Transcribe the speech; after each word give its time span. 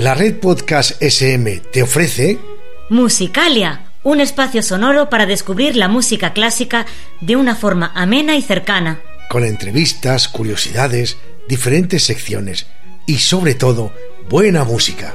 La 0.00 0.14
red 0.14 0.38
Podcast 0.40 0.92
SM 1.02 1.60
te 1.70 1.82
ofrece 1.82 2.38
Musicalia, 2.88 3.92
un 4.02 4.20
espacio 4.20 4.62
sonoro 4.62 5.10
para 5.10 5.26
descubrir 5.26 5.76
la 5.76 5.88
música 5.88 6.32
clásica 6.32 6.86
de 7.20 7.36
una 7.36 7.54
forma 7.54 7.92
amena 7.94 8.34
y 8.34 8.40
cercana. 8.40 8.98
con 9.28 9.44
entrevistas, 9.44 10.26
curiosidades, 10.28 11.18
diferentes 11.48 12.02
secciones 12.02 12.66
y 13.06 13.18
sobre 13.18 13.54
todo 13.54 13.92
buena 14.30 14.62
música. 14.62 15.12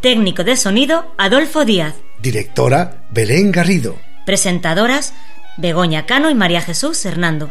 Técnico 0.00 0.44
de 0.44 0.56
sonido, 0.56 1.04
Adolfo 1.18 1.66
Díaz. 1.66 1.94
Directora 2.22 3.04
Belén 3.10 3.52
Garrido. 3.52 3.96
Presentadoras, 4.24 5.12
Begoña 5.56 6.06
Cano 6.06 6.30
y 6.30 6.34
María 6.34 6.60
Jesús 6.60 7.04
Hernando. 7.04 7.50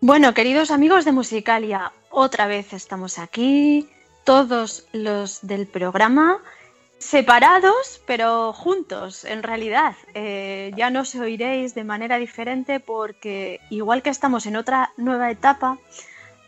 Bueno, 0.00 0.32
queridos 0.32 0.70
amigos 0.70 1.04
de 1.04 1.12
Musicalia, 1.12 1.92
otra 2.10 2.46
vez 2.46 2.72
estamos 2.72 3.18
aquí, 3.18 3.90
todos 4.24 4.86
los 4.92 5.46
del 5.46 5.66
programa, 5.66 6.38
separados, 6.98 8.00
pero 8.06 8.52
juntos, 8.52 9.24
en 9.24 9.42
realidad. 9.42 9.94
Eh, 10.14 10.72
ya 10.76 10.90
nos 10.90 11.14
oiréis 11.14 11.74
de 11.74 11.84
manera 11.84 12.18
diferente 12.18 12.80
porque 12.80 13.60
igual 13.70 14.02
que 14.02 14.10
estamos 14.10 14.46
en 14.46 14.56
otra 14.56 14.92
nueva 14.96 15.30
etapa, 15.30 15.78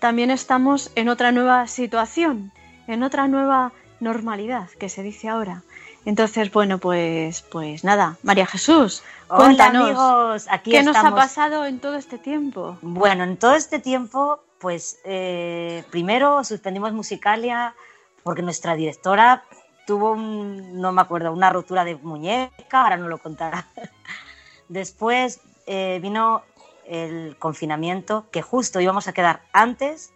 también 0.00 0.30
estamos 0.30 0.90
en 0.96 1.08
otra 1.08 1.32
nueva 1.32 1.66
situación, 1.66 2.52
en 2.86 3.02
otra 3.02 3.28
nueva 3.28 3.72
normalidad, 4.00 4.68
que 4.70 4.88
se 4.88 5.02
dice 5.02 5.28
ahora. 5.28 5.62
Entonces, 6.06 6.50
bueno, 6.50 6.78
pues, 6.78 7.42
pues 7.42 7.84
nada, 7.84 8.16
María 8.22 8.46
Jesús, 8.46 9.02
Hola 9.28 9.44
cuéntanos, 9.44 9.84
amigos, 9.84 10.46
aquí 10.50 10.70
¿qué 10.70 10.82
nos 10.82 10.96
ha 10.96 11.14
pasado 11.14 11.66
en 11.66 11.78
todo 11.78 11.96
este 11.96 12.16
tiempo? 12.16 12.78
Bueno, 12.80 13.24
en 13.24 13.36
todo 13.36 13.54
este 13.54 13.78
tiempo, 13.78 14.40
pues 14.58 14.98
eh, 15.04 15.84
primero 15.90 16.42
suspendimos 16.42 16.94
Musicalia 16.94 17.74
porque 18.22 18.42
nuestra 18.42 18.74
directora 18.74 19.44
tuvo 19.86 20.12
un, 20.12 20.80
no 20.80 20.92
me 20.92 21.00
acuerdo, 21.00 21.32
una 21.32 21.50
rotura 21.50 21.84
de 21.84 21.96
muñeca, 21.96 22.82
ahora 22.82 22.96
no 22.96 23.08
lo 23.08 23.18
contará. 23.18 23.66
Después 24.68 25.40
eh, 25.66 25.98
vino 26.02 26.42
el 26.86 27.36
confinamiento, 27.38 28.26
que 28.30 28.42
justo 28.42 28.80
íbamos 28.80 29.08
a 29.08 29.12
quedar 29.12 29.42
antes, 29.52 30.12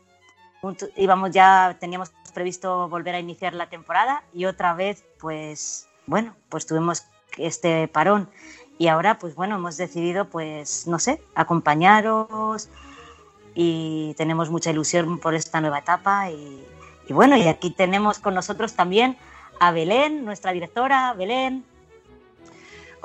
íbamos 0.97 1.31
ya, 1.31 1.77
teníamos 1.79 2.13
previsto 2.33 2.89
volver 2.89 3.15
a 3.15 3.21
iniciar 3.21 3.55
la 3.55 3.69
temporada 3.69 4.25
y 4.33 4.47
otra 4.47 4.75
vez, 4.75 5.05
pues, 5.21 5.89
bueno, 6.07 6.35
pues 6.49 6.67
tuvimos 6.67 7.05
este 7.39 7.89
parón. 7.89 8.29
Y 8.77 8.89
ahora, 8.89 9.19
pues 9.19 9.37
bueno, 9.37 9.55
hemos 9.55 9.77
decidido, 9.77 10.29
pues, 10.29 10.87
no 10.87 10.99
sé, 10.99 11.23
acompañaros 11.35 12.69
y 13.55 14.15
tenemos 14.17 14.51
mucha 14.51 14.71
ilusión 14.71 15.21
por 15.21 15.35
esta 15.35 15.61
nueva 15.61 15.79
etapa. 15.79 16.31
Y 16.31 17.13
bueno, 17.13 17.37
y 17.37 17.47
aquí 17.47 17.71
tenemos 17.71 18.19
con 18.19 18.35
nosotros 18.35 18.75
también 18.75 19.17
a 19.61 19.73
Belén, 19.73 20.25
nuestra 20.25 20.53
directora. 20.53 21.15
Belén, 21.15 21.65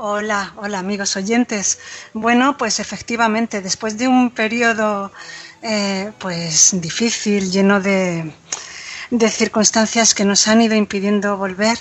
Hola, 0.02 0.54
hola 0.56 0.80
amigos 0.80 1.18
oyentes. 1.18 1.78
Bueno, 2.14 2.56
pues 2.58 2.80
efectivamente, 2.80 3.60
después 3.60 3.98
de 3.98 4.08
un 4.08 4.32
periodo 4.32 5.12
eh, 5.62 6.14
pues 6.20 6.70
difícil, 6.80 7.52
lleno 7.52 7.82
de, 7.82 8.32
de 9.10 9.30
circunstancias 9.30 10.16
que 10.16 10.24
nos 10.24 10.48
han 10.48 10.62
ido 10.62 10.74
impidiendo 10.74 11.36
volver, 11.36 11.78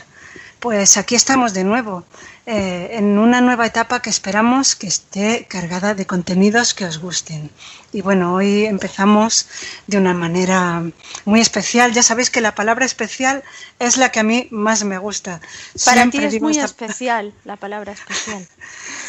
pues 0.61 0.97
aquí 0.97 1.15
estamos 1.15 1.55
de 1.55 1.65
nuevo, 1.65 2.05
eh, 2.47 2.91
en 2.93 3.19
una 3.19 3.41
nueva 3.41 3.67
etapa 3.67 4.01
que 4.01 4.11
esperamos 4.11 4.75
que 4.75 4.87
esté 4.87 5.47
cargada 5.49 5.95
de 5.95 6.07
contenidos 6.07 6.75
que 6.75 6.85
os 6.87 6.99
gusten. 6.99 7.51
Y 7.93 8.01
bueno, 8.03 8.35
hoy 8.35 8.65
empezamos 8.65 9.47
de 9.87 9.99
una 9.99 10.15
manera 10.15 10.83
muy 11.25 11.41
especial. 11.41 11.93
Ya 11.93 12.03
sabéis 12.03 12.31
que 12.31 12.41
la 12.41 12.55
palabra 12.55 12.85
especial 12.87 13.45
es 13.79 13.97
la 13.97 14.11
que 14.11 14.21
a 14.21 14.23
mí 14.25 14.49
más 14.51 14.83
me 14.85 14.99
gusta. 14.99 15.41
Para 15.85 16.03
Siempre 16.03 16.29
ti 16.31 16.37
es 16.37 16.43
muy 16.43 16.53
esta- 16.53 16.65
especial 16.87 17.33
la 17.45 17.57
palabra 17.57 17.93
especial. 17.93 18.47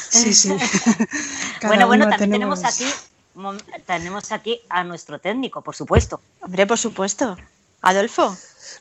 Sí, 0.09 0.33
sí. 0.33 0.49
Cada 1.59 1.67
bueno, 1.69 1.87
bueno, 1.87 2.09
también 2.09 2.31
tenemos 2.31 2.61
tenemos- 2.61 2.75
aquí, 2.75 3.81
tenemos 3.85 4.31
aquí 4.31 4.61
a 4.69 4.83
nuestro 4.83 5.19
técnico, 5.19 5.61
por 5.61 5.75
supuesto. 5.75 6.21
Hombre, 6.41 6.67
por 6.67 6.77
supuesto. 6.77 7.37
Adolfo. 7.81 8.35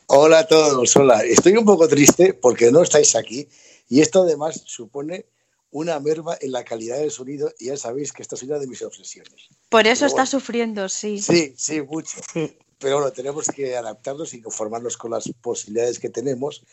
Hola 0.07 0.39
a 0.39 0.47
todos, 0.47 0.95
hola. 0.95 1.23
Estoy 1.23 1.57
un 1.57 1.65
poco 1.65 1.87
triste 1.87 2.33
porque 2.33 2.71
no 2.71 2.81
estáis 2.83 3.15
aquí 3.15 3.47
y 3.87 4.01
esto 4.01 4.23
además 4.23 4.61
supone 4.65 5.25
una 5.71 5.99
merma 5.99 6.37
en 6.41 6.51
la 6.51 6.63
calidad 6.63 6.97
del 6.97 7.11
sonido 7.11 7.53
y 7.59 7.65
ya 7.67 7.77
sabéis 7.77 8.11
que 8.11 8.21
esta 8.21 8.35
es 8.35 8.43
una 8.43 8.57
de 8.57 8.67
mis 8.67 8.81
obsesiones. 8.81 9.49
Por 9.69 9.85
eso 9.85 10.01
Pero 10.01 10.07
está 10.07 10.21
bueno. 10.23 10.25
sufriendo, 10.25 10.89
sí. 10.89 11.19
Sí, 11.19 11.53
sí, 11.57 11.81
mucho. 11.81 12.17
Sí. 12.33 12.57
Pero 12.79 12.95
bueno, 12.95 13.11
tenemos 13.11 13.45
que 13.47 13.75
adaptarnos 13.75 14.33
y 14.33 14.41
conformarnos 14.41 14.97
con 14.97 15.11
las 15.11 15.29
posibilidades 15.41 15.99
que 15.99 16.09
tenemos, 16.09 16.63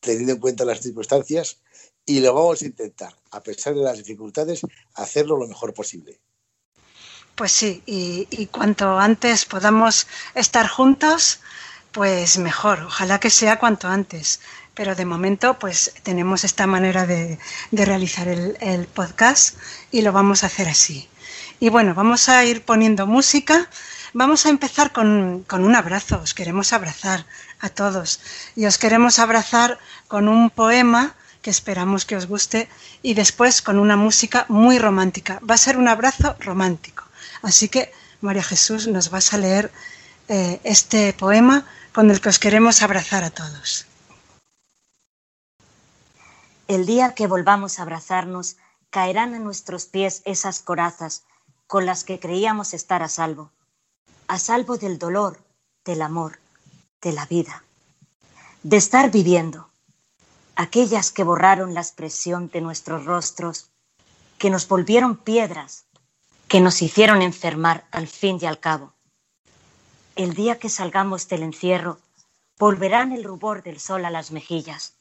teniendo 0.00 0.32
en 0.32 0.38
cuenta 0.38 0.64
las 0.64 0.80
circunstancias 0.80 1.58
y 2.06 2.20
lo 2.20 2.32
vamos 2.32 2.62
a 2.62 2.66
intentar, 2.66 3.14
a 3.32 3.42
pesar 3.42 3.74
de 3.74 3.82
las 3.82 3.98
dificultades, 3.98 4.60
hacerlo 4.94 5.36
lo 5.36 5.48
mejor 5.48 5.74
posible. 5.74 6.20
Pues 7.34 7.52
sí, 7.52 7.82
y, 7.84 8.26
y 8.30 8.46
cuanto 8.46 8.96
antes 8.96 9.44
podamos 9.44 10.06
estar 10.34 10.68
juntos, 10.68 11.40
pues 11.96 12.36
mejor. 12.36 12.80
Ojalá 12.80 13.18
que 13.18 13.30
sea 13.30 13.58
cuanto 13.58 13.88
antes. 13.88 14.40
Pero 14.74 14.94
de 14.94 15.06
momento, 15.06 15.58
pues 15.58 15.94
tenemos 16.02 16.44
esta 16.44 16.66
manera 16.66 17.06
de, 17.06 17.38
de 17.70 17.84
realizar 17.86 18.28
el, 18.28 18.86
podcast 18.92 19.56
y 19.90 20.02
lo 20.02 20.12
vamos 20.12 20.42
a 20.42 20.48
hacer 20.48 20.68
así. 20.68 21.08
Y 21.58 21.70
bueno, 21.70 21.94
vamos 21.94 22.28
a 22.28 22.44
ir 22.44 22.66
poniendo 22.66 23.06
música. 23.06 23.70
Vamos 24.12 24.44
a 24.44 24.50
empezar 24.50 24.92
con, 24.92 25.42
con 25.48 25.64
un 25.64 25.74
abrazo. 25.74 26.20
Os 26.22 26.34
queremos 26.34 26.74
abrazar 26.74 27.24
a 27.60 27.70
todos. 27.70 28.20
Y 28.54 28.66
os 28.66 28.76
queremos 28.76 29.18
abrazar 29.18 29.78
con 30.06 30.28
un 30.28 30.50
poema 30.50 31.14
que 31.40 31.48
esperamos 31.48 32.04
que 32.04 32.16
os 32.16 32.26
guste 32.26 32.68
y 33.00 33.14
después 33.14 33.62
con 33.62 33.78
una 33.78 33.96
música 33.96 34.44
muy 34.50 34.78
romántica. 34.78 35.40
Va 35.48 35.54
a 35.54 35.64
ser 35.66 35.78
un 35.78 35.88
abrazo 35.88 36.36
romántico. 36.40 37.04
Así 37.40 37.70
que 37.70 37.90
María 38.20 38.42
Jesús, 38.42 38.86
nos 38.86 39.08
vas 39.08 39.32
a 39.32 39.38
leer 39.38 39.72
eh, 40.28 40.60
este 40.64 41.14
poema 41.14 41.64
con 41.96 42.10
el 42.10 42.20
que 42.20 42.28
os 42.28 42.38
queremos 42.38 42.82
abrazar 42.82 43.24
a 43.24 43.30
todos. 43.30 43.86
El 46.68 46.84
día 46.84 47.14
que 47.14 47.26
volvamos 47.26 47.78
a 47.78 47.84
abrazarnos, 47.84 48.58
caerán 48.90 49.32
a 49.32 49.38
nuestros 49.38 49.86
pies 49.86 50.20
esas 50.26 50.60
corazas 50.60 51.24
con 51.66 51.86
las 51.86 52.04
que 52.04 52.20
creíamos 52.20 52.74
estar 52.74 53.02
a 53.02 53.08
salvo, 53.08 53.50
a 54.28 54.38
salvo 54.38 54.76
del 54.76 54.98
dolor, 54.98 55.40
del 55.86 56.02
amor, 56.02 56.38
de 57.00 57.14
la 57.14 57.24
vida, 57.24 57.64
de 58.62 58.76
estar 58.76 59.10
viviendo, 59.10 59.70
aquellas 60.54 61.10
que 61.10 61.24
borraron 61.24 61.72
la 61.72 61.80
expresión 61.80 62.50
de 62.50 62.60
nuestros 62.60 63.06
rostros, 63.06 63.70
que 64.36 64.50
nos 64.50 64.68
volvieron 64.68 65.16
piedras, 65.16 65.86
que 66.46 66.60
nos 66.60 66.82
hicieron 66.82 67.22
enfermar 67.22 67.86
al 67.90 68.06
fin 68.06 68.38
y 68.42 68.44
al 68.44 68.60
cabo. 68.60 68.95
El 70.16 70.32
día 70.32 70.58
que 70.58 70.70
salgamos 70.70 71.28
del 71.28 71.42
encierro, 71.42 71.98
volverán 72.58 73.12
el 73.12 73.22
rubor 73.22 73.62
del 73.62 73.78
sol 73.78 74.02
a 74.06 74.10
las 74.10 74.30
mejillas, 74.30 74.94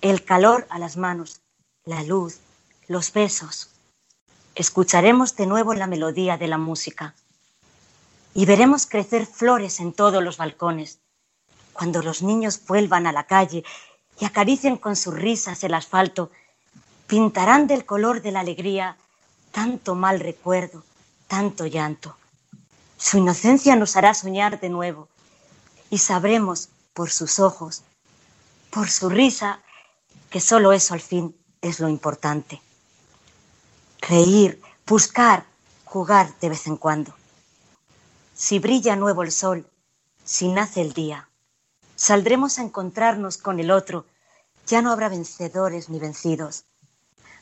el 0.00 0.24
calor 0.24 0.66
a 0.70 0.78
las 0.78 0.96
manos, 0.96 1.42
la 1.84 2.02
luz, 2.02 2.40
los 2.88 3.12
besos. 3.12 3.68
Escucharemos 4.54 5.36
de 5.36 5.44
nuevo 5.44 5.74
la 5.74 5.86
melodía 5.86 6.38
de 6.38 6.48
la 6.48 6.56
música 6.56 7.14
y 8.32 8.46
veremos 8.46 8.86
crecer 8.86 9.26
flores 9.26 9.78
en 9.78 9.92
todos 9.92 10.24
los 10.24 10.38
balcones. 10.38 11.00
Cuando 11.74 12.00
los 12.00 12.22
niños 12.22 12.62
vuelvan 12.66 13.06
a 13.06 13.12
la 13.12 13.24
calle 13.24 13.62
y 14.18 14.24
acaricien 14.24 14.78
con 14.78 14.96
sus 14.96 15.12
risas 15.12 15.62
el 15.64 15.74
asfalto, 15.74 16.30
pintarán 17.06 17.66
del 17.66 17.84
color 17.84 18.22
de 18.22 18.32
la 18.32 18.40
alegría 18.40 18.96
tanto 19.52 19.94
mal 19.94 20.18
recuerdo, 20.20 20.82
tanto 21.28 21.66
llanto. 21.66 22.16
Su 22.98 23.18
inocencia 23.18 23.76
nos 23.76 23.96
hará 23.96 24.14
soñar 24.14 24.58
de 24.58 24.70
nuevo 24.70 25.08
y 25.90 25.98
sabremos 25.98 26.70
por 26.94 27.10
sus 27.10 27.38
ojos, 27.38 27.82
por 28.70 28.90
su 28.90 29.10
risa, 29.10 29.60
que 30.30 30.40
solo 30.40 30.72
eso 30.72 30.94
al 30.94 31.00
fin 31.00 31.36
es 31.60 31.78
lo 31.78 31.88
importante. 31.88 32.60
Reír, 34.00 34.60
buscar, 34.86 35.44
jugar 35.84 36.38
de 36.40 36.48
vez 36.48 36.66
en 36.66 36.76
cuando. 36.76 37.14
Si 38.34 38.58
brilla 38.58 38.96
nuevo 38.96 39.22
el 39.22 39.32
sol, 39.32 39.70
si 40.24 40.48
nace 40.48 40.80
el 40.80 40.92
día, 40.92 41.28
saldremos 41.96 42.58
a 42.58 42.62
encontrarnos 42.62 43.36
con 43.36 43.60
el 43.60 43.70
otro, 43.70 44.06
ya 44.66 44.82
no 44.82 44.90
habrá 44.90 45.08
vencedores 45.08 45.88
ni 45.88 45.98
vencidos. 45.98 46.64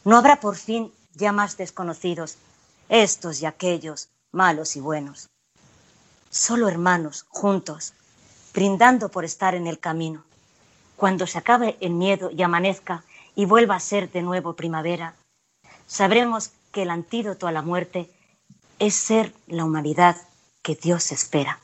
No 0.04 0.16
habrá 0.16 0.40
por 0.40 0.56
fin 0.56 0.92
ya 1.14 1.32
más 1.32 1.56
desconocidos, 1.56 2.36
estos 2.88 3.40
y 3.40 3.46
aquellos, 3.46 4.08
malos 4.30 4.76
y 4.76 4.80
buenos. 4.80 5.30
Solo 6.34 6.68
hermanos, 6.68 7.26
juntos, 7.28 7.94
brindando 8.52 9.08
por 9.08 9.24
estar 9.24 9.54
en 9.54 9.68
el 9.68 9.78
camino. 9.78 10.24
Cuando 10.96 11.28
se 11.28 11.38
acabe 11.38 11.76
el 11.80 11.92
miedo 11.92 12.28
y 12.32 12.42
amanezca 12.42 13.04
y 13.36 13.44
vuelva 13.44 13.76
a 13.76 13.80
ser 13.80 14.10
de 14.10 14.22
nuevo 14.22 14.54
primavera, 14.54 15.14
sabremos 15.86 16.50
que 16.72 16.82
el 16.82 16.90
antídoto 16.90 17.46
a 17.46 17.52
la 17.52 17.62
muerte 17.62 18.10
es 18.80 18.96
ser 18.96 19.32
la 19.46 19.64
humanidad 19.64 20.16
que 20.62 20.74
Dios 20.74 21.12
espera. 21.12 21.60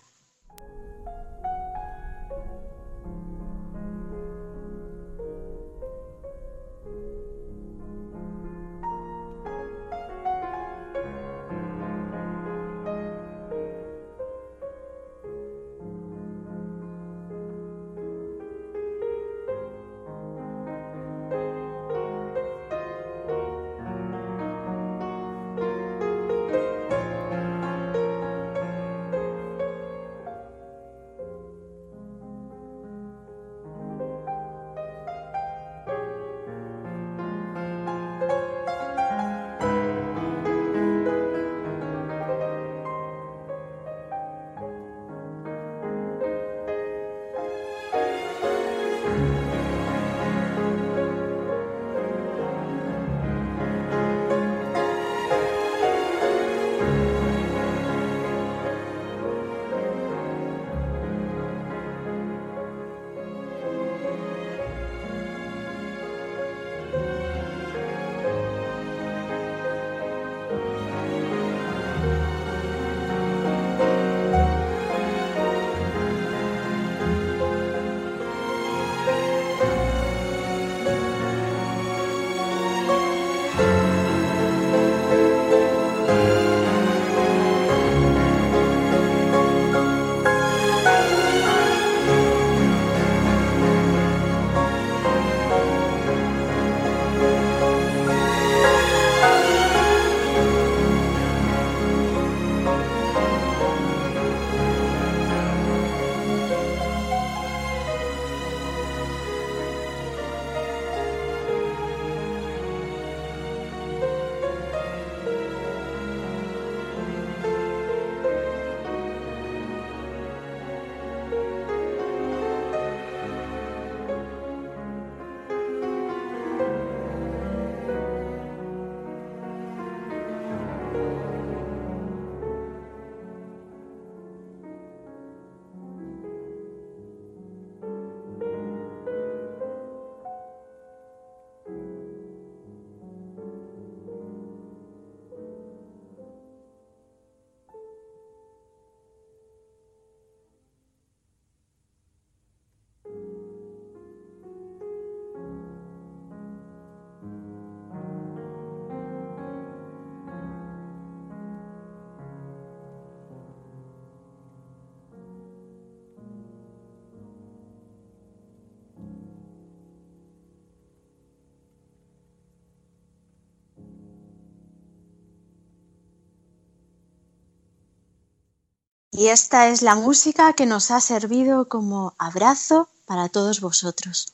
Y 179.20 179.28
esta 179.28 179.68
es 179.68 179.82
la 179.82 179.96
música 179.96 180.54
que 180.54 180.64
nos 180.64 180.90
ha 180.90 180.98
servido 180.98 181.68
como 181.68 182.14
abrazo 182.16 182.88
para 183.04 183.28
todos 183.28 183.60
vosotros. 183.60 184.32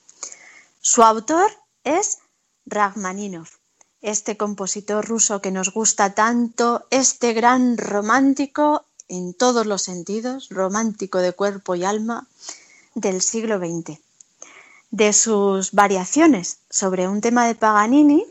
Su 0.81 1.03
autor 1.03 1.51
es 1.83 2.19
Rachmaninoff 2.67 3.57
este 4.01 4.37
compositor 4.37 5.05
ruso 5.05 5.43
que 5.43 5.51
nos 5.51 5.73
gusta 5.73 6.15
tanto, 6.15 6.87
este 6.91 7.33
gran 7.33 7.77
romántico 7.77 8.85
en 9.09 9.35
todos 9.35 9.67
los 9.67 9.83
sentidos, 9.83 10.51
romántico 10.51 11.19
de 11.19 11.33
cuerpo 11.33 11.75
y 11.75 11.83
alma 11.83 12.29
del 12.95 13.23
siglo 13.23 13.59
XX. 13.59 13.99
De 14.93 15.13
sus 15.13 15.73
variaciones 15.73 16.59
sobre 16.71 17.09
un 17.09 17.21
tema 17.21 17.49
de 17.49 17.57
Paganini, 17.57 18.25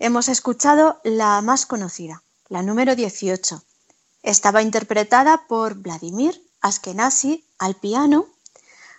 hemos 0.00 0.28
escuchado 0.28 1.00
la 1.04 1.40
más 1.40 1.66
conocida, 1.66 2.24
la 2.48 2.62
número 2.62 2.96
18. 2.96 3.62
Estaba 4.24 4.62
interpretada 4.62 5.46
por 5.46 5.74
Vladimir 5.74 6.40
Askenazi 6.62 7.44
al 7.58 7.74
piano 7.74 8.24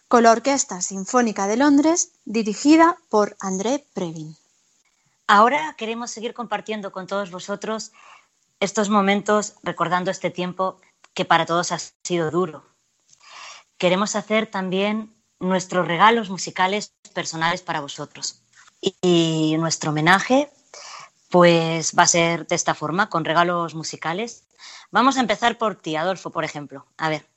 con 0.07 0.21
la 0.21 0.31
Orquesta 0.31 0.83
Sinfónica 0.83 1.47
de 1.47 1.57
Londres 1.57 2.11
dirigida 2.25 2.95
por 3.09 3.35
André 3.39 3.83
Previn. 3.95 4.37
Ahora 5.25 5.73
queremos 5.79 6.11
seguir 6.11 6.35
compartiendo 6.35 6.91
con 6.91 7.07
todos 7.07 7.31
vosotros 7.31 7.91
estos 8.59 8.89
momentos, 8.89 9.55
recordando 9.63 10.11
este 10.11 10.29
tiempo 10.29 10.79
que 11.15 11.25
para 11.25 11.47
todos 11.47 11.71
ha 11.71 11.79
sido 12.03 12.29
duro. 12.29 12.63
Queremos 13.79 14.15
hacer 14.15 14.45
también 14.45 15.11
nuestros 15.39 15.87
regalos 15.87 16.29
musicales 16.29 16.93
personales 17.15 17.63
para 17.63 17.81
vosotros. 17.81 18.41
Y 19.01 19.55
nuestro 19.57 19.89
homenaje 19.89 20.51
pues 21.35 21.91
va 21.99 22.03
a 22.03 22.07
ser 22.07 22.47
de 22.47 22.55
esta 22.55 22.73
forma, 22.73 23.09
con 23.09 23.25
regalos 23.25 23.75
musicales. 23.75 24.47
Vamos 24.89 25.17
a 25.17 25.19
empezar 25.19 25.57
por 25.57 25.75
ti, 25.75 25.97
Adolfo, 25.97 26.29
por 26.29 26.45
ejemplo. 26.45 26.85
A 26.95 27.09
ver, 27.09 27.27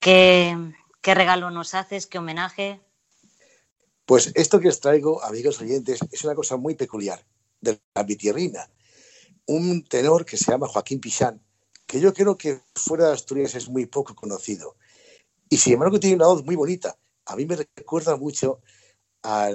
¿qué, 0.00 0.58
qué 1.00 1.14
regalo 1.14 1.52
nos 1.52 1.76
haces? 1.76 2.08
¿Qué 2.08 2.18
homenaje? 2.18 2.80
Pues 4.04 4.32
esto 4.34 4.58
que 4.58 4.66
os 4.66 4.80
traigo, 4.80 5.22
amigos 5.22 5.60
oyentes, 5.60 6.00
es 6.10 6.24
una 6.24 6.34
cosa 6.34 6.56
muy 6.56 6.74
peculiar 6.74 7.24
de 7.60 7.80
la 7.94 8.02
mitierrina. 8.02 8.68
Un 9.46 9.84
tenor 9.84 10.24
que 10.24 10.36
se 10.36 10.50
llama 10.50 10.66
Joaquín 10.66 10.98
Pichán, 10.98 11.40
que 11.86 12.00
yo 12.00 12.12
creo 12.12 12.36
que 12.36 12.62
fuera 12.74 13.06
de 13.06 13.12
Asturias 13.12 13.54
es 13.54 13.68
muy 13.68 13.86
poco 13.86 14.16
conocido. 14.16 14.74
Y 15.48 15.56
sin 15.58 15.74
embargo 15.74 16.00
tiene 16.00 16.16
una 16.16 16.26
voz 16.26 16.44
muy 16.44 16.56
bonita. 16.56 16.98
A 17.26 17.36
mí 17.36 17.46
me 17.46 17.54
recuerda 17.54 18.16
mucho 18.16 18.60
al 19.22 19.54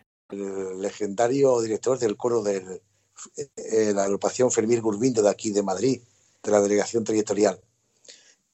El 0.31 0.81
legendario 0.81 1.61
director 1.61 1.97
del 1.99 2.17
coro 2.17 2.43
de 2.43 2.81
eh, 3.55 3.93
la 3.93 4.03
agrupación 4.03 4.51
Fermín 4.51 4.81
Gurbindo 4.81 5.21
de 5.21 5.29
aquí 5.29 5.51
de 5.51 5.63
Madrid, 5.63 6.01
de 6.43 6.51
la 6.51 6.61
delegación 6.61 7.03
territorial. 7.03 7.59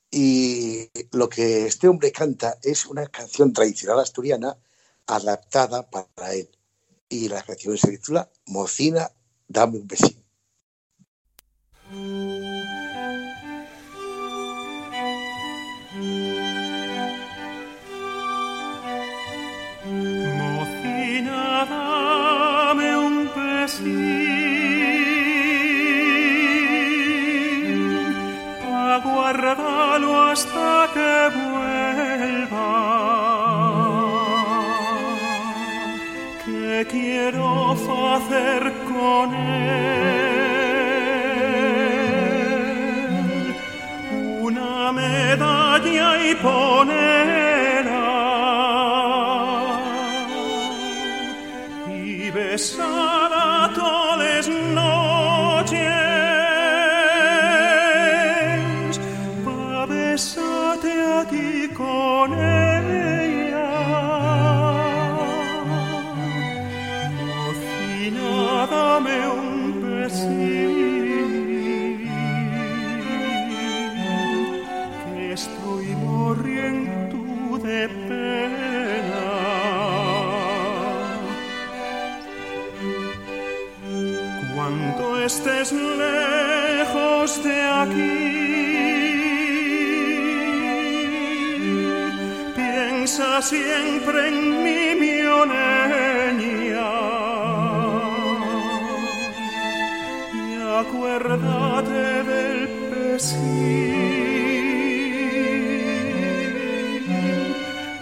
Y 0.10 0.89
lo 1.12 1.29
que 1.29 1.65
este 1.67 1.88
hombre 1.88 2.12
canta 2.12 2.57
es 2.62 2.86
una 2.86 3.07
canción 3.07 3.53
tradicional 3.53 4.00
asturiana 4.00 4.57
adaptada 5.05 5.89
para 5.89 6.34
él. 6.34 6.50
Y 7.10 7.29
la 7.29 7.43
canción 7.43 7.77
se 7.77 7.91
titula 7.91 8.29
Mocina, 8.46 9.12
dame 9.48 9.77
un 9.77 9.88
besín. 9.88 10.24
Hasta 30.38 30.74
que 30.94 31.15
vuelva. 31.41 32.72
Que 36.46 36.72
quiero 36.91 37.48
hacer 37.72 38.62
con 38.91 39.27
él 39.34 39.96
una 44.51 44.75
medalla 44.91 46.08
y 46.29 46.32
ponerla 46.36 48.08
y 51.89 52.29
besarla 52.29 53.06
acuérdate 100.79 102.24
del 102.31 102.67
pesín 102.91 103.38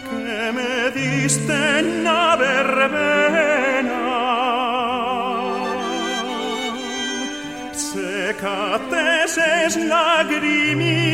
que 0.09 0.51
me 0.57 0.91
diste 0.91 1.79
en 1.79 2.03
la 2.03 2.35
verbena. 2.35 4.03
Secate 7.71 9.27
ses 9.27 9.77
lagrimines 9.77 11.04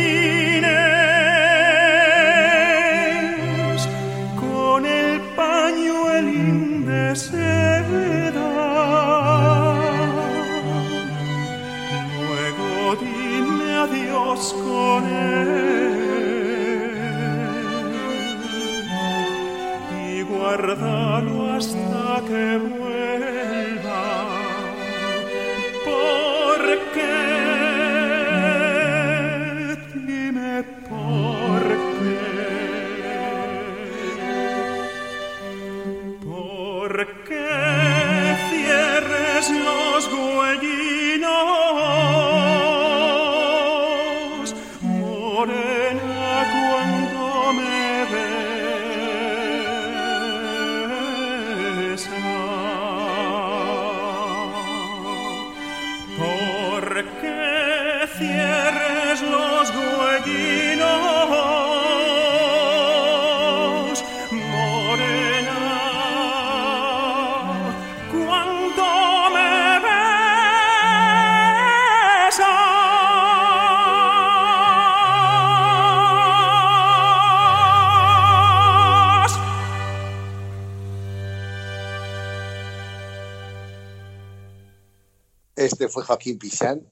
Joaquín 86.12 86.38
Pizán 86.38 86.91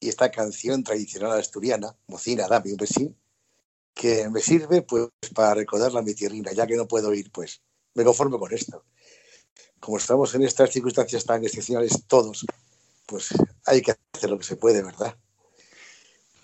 y 0.00 0.08
esta 0.08 0.30
canción 0.30 0.82
tradicional 0.82 1.38
asturiana, 1.38 1.94
Mocina, 2.06 2.46
dame 2.48 2.70
un 2.70 2.78
besín, 2.78 3.14
que 3.92 4.30
me 4.30 4.40
sirve 4.40 4.80
pues 4.82 5.08
para 5.34 5.52
recordarla 5.54 6.00
a 6.00 6.02
mi 6.02 6.14
tierrina, 6.14 6.52
ya 6.52 6.66
que 6.66 6.74
no 6.76 6.88
puedo 6.88 7.12
ir, 7.12 7.30
pues 7.30 7.60
me 7.94 8.02
conformo 8.04 8.38
con 8.38 8.52
esto. 8.54 8.84
Como 9.78 9.98
estamos 9.98 10.34
en 10.34 10.42
estas 10.44 10.70
circunstancias 10.70 11.24
tan 11.26 11.44
excepcionales 11.44 12.04
todos, 12.06 12.46
pues 13.04 13.28
hay 13.66 13.82
que 13.82 13.94
hacer 14.14 14.30
lo 14.30 14.38
que 14.38 14.44
se 14.44 14.56
puede, 14.56 14.82
¿verdad? 14.82 15.14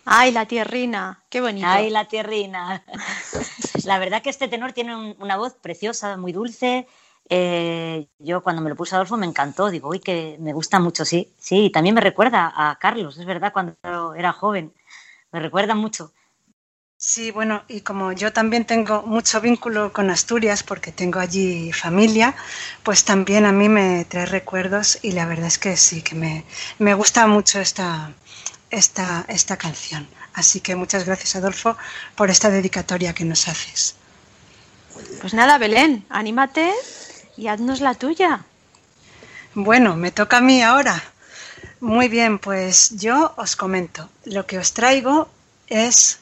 Ay, 0.05 0.33
la 0.33 0.47
tierrina, 0.47 1.25
qué 1.31 1.41
bonito. 1.41 1.67
Ay, 1.67 1.89
la 1.89 2.09
tierrina. 2.09 2.85
La 3.85 3.99
verdad 3.99 4.23
que 4.23 4.31
este 4.31 4.47
tenor 4.47 4.73
tiene 4.73 4.95
un- 4.95 5.17
una 5.19 5.37
voz 5.37 5.55
preciosa, 5.55 6.17
muy 6.17 6.31
dulce. 6.33 6.87
Eh, 7.29 8.09
yo 8.19 8.43
cuando 8.43 8.63
me 8.63 8.71
lo 8.71 8.77
puse 8.77 8.95
Adolfo 8.95 9.17
me 9.17 9.27
encantó. 9.27 9.71
Digo, 9.71 9.89
uy, 9.89 10.01
que 10.01 10.37
me 10.41 10.53
gusta 10.53 10.79
mucho, 10.79 11.05
sí. 11.05 11.33
Sí, 11.39 11.67
y 11.67 11.71
también 11.71 11.95
me 11.95 12.01
recuerda 12.01 12.53
a 12.55 12.79
Carlos, 12.79 13.19
es 13.19 13.27
verdad, 13.27 13.53
cuando 13.53 14.15
era 14.15 14.33
joven. 14.33 14.73
Me 15.33 15.41
recuerda 15.41 15.75
mucho. 15.75 16.13
Sí, 17.05 17.33
bueno, 17.33 17.65
y 17.67 17.81
como 17.81 18.13
yo 18.13 18.33
también 18.33 18.65
tengo 18.65 19.03
mucho 19.03 19.41
vínculo 19.41 19.93
con 19.93 20.09
Asturias 20.09 20.63
porque 20.63 20.93
tengo 20.93 21.19
allí 21.19 21.73
familia, 21.73 22.37
pues 22.85 23.05
también 23.05 23.45
a 23.45 23.51
mí 23.51 23.69
me 23.69 24.05
trae 24.05 24.25
recuerdos 24.25 25.01
y 25.03 25.11
la 25.11 25.27
verdad 25.27 25.49
es 25.49 25.59
que 25.59 25.77
sí, 25.77 26.03
que 26.03 26.15
me, 26.15 26.45
me 26.79 26.95
gusta 26.95 27.27
mucho 27.27 27.59
esta, 27.59 28.13
esta, 28.71 29.25
esta 29.27 29.57
canción. 29.57 30.07
Así 30.33 30.61
que 30.61 30.77
muchas 30.77 31.05
gracias, 31.05 31.35
Adolfo, 31.35 31.77
por 32.15 32.31
esta 32.31 32.51
dedicatoria 32.51 33.13
que 33.15 33.25
nos 33.25 33.49
haces. 33.49 33.97
Pues 35.21 35.35
nada, 35.35 35.59
Belén, 35.59 36.07
anímate 36.09 36.73
y 37.43 37.49
haznos 37.49 37.81
la 37.81 37.95
tuya. 37.95 38.45
Bueno, 39.55 39.97
me 39.97 40.13
toca 40.13 40.37
a 40.37 40.41
mí 40.41 40.63
ahora. 40.63 41.03
Muy 41.81 42.09
bien, 42.09 42.39
pues 42.39 42.91
yo 42.97 43.35
os 43.37 43.57
comento. 43.57 44.09
Lo 44.25 44.47
que 44.47 44.59
os 44.59 44.73
traigo 44.73 45.29
es 45.67 46.21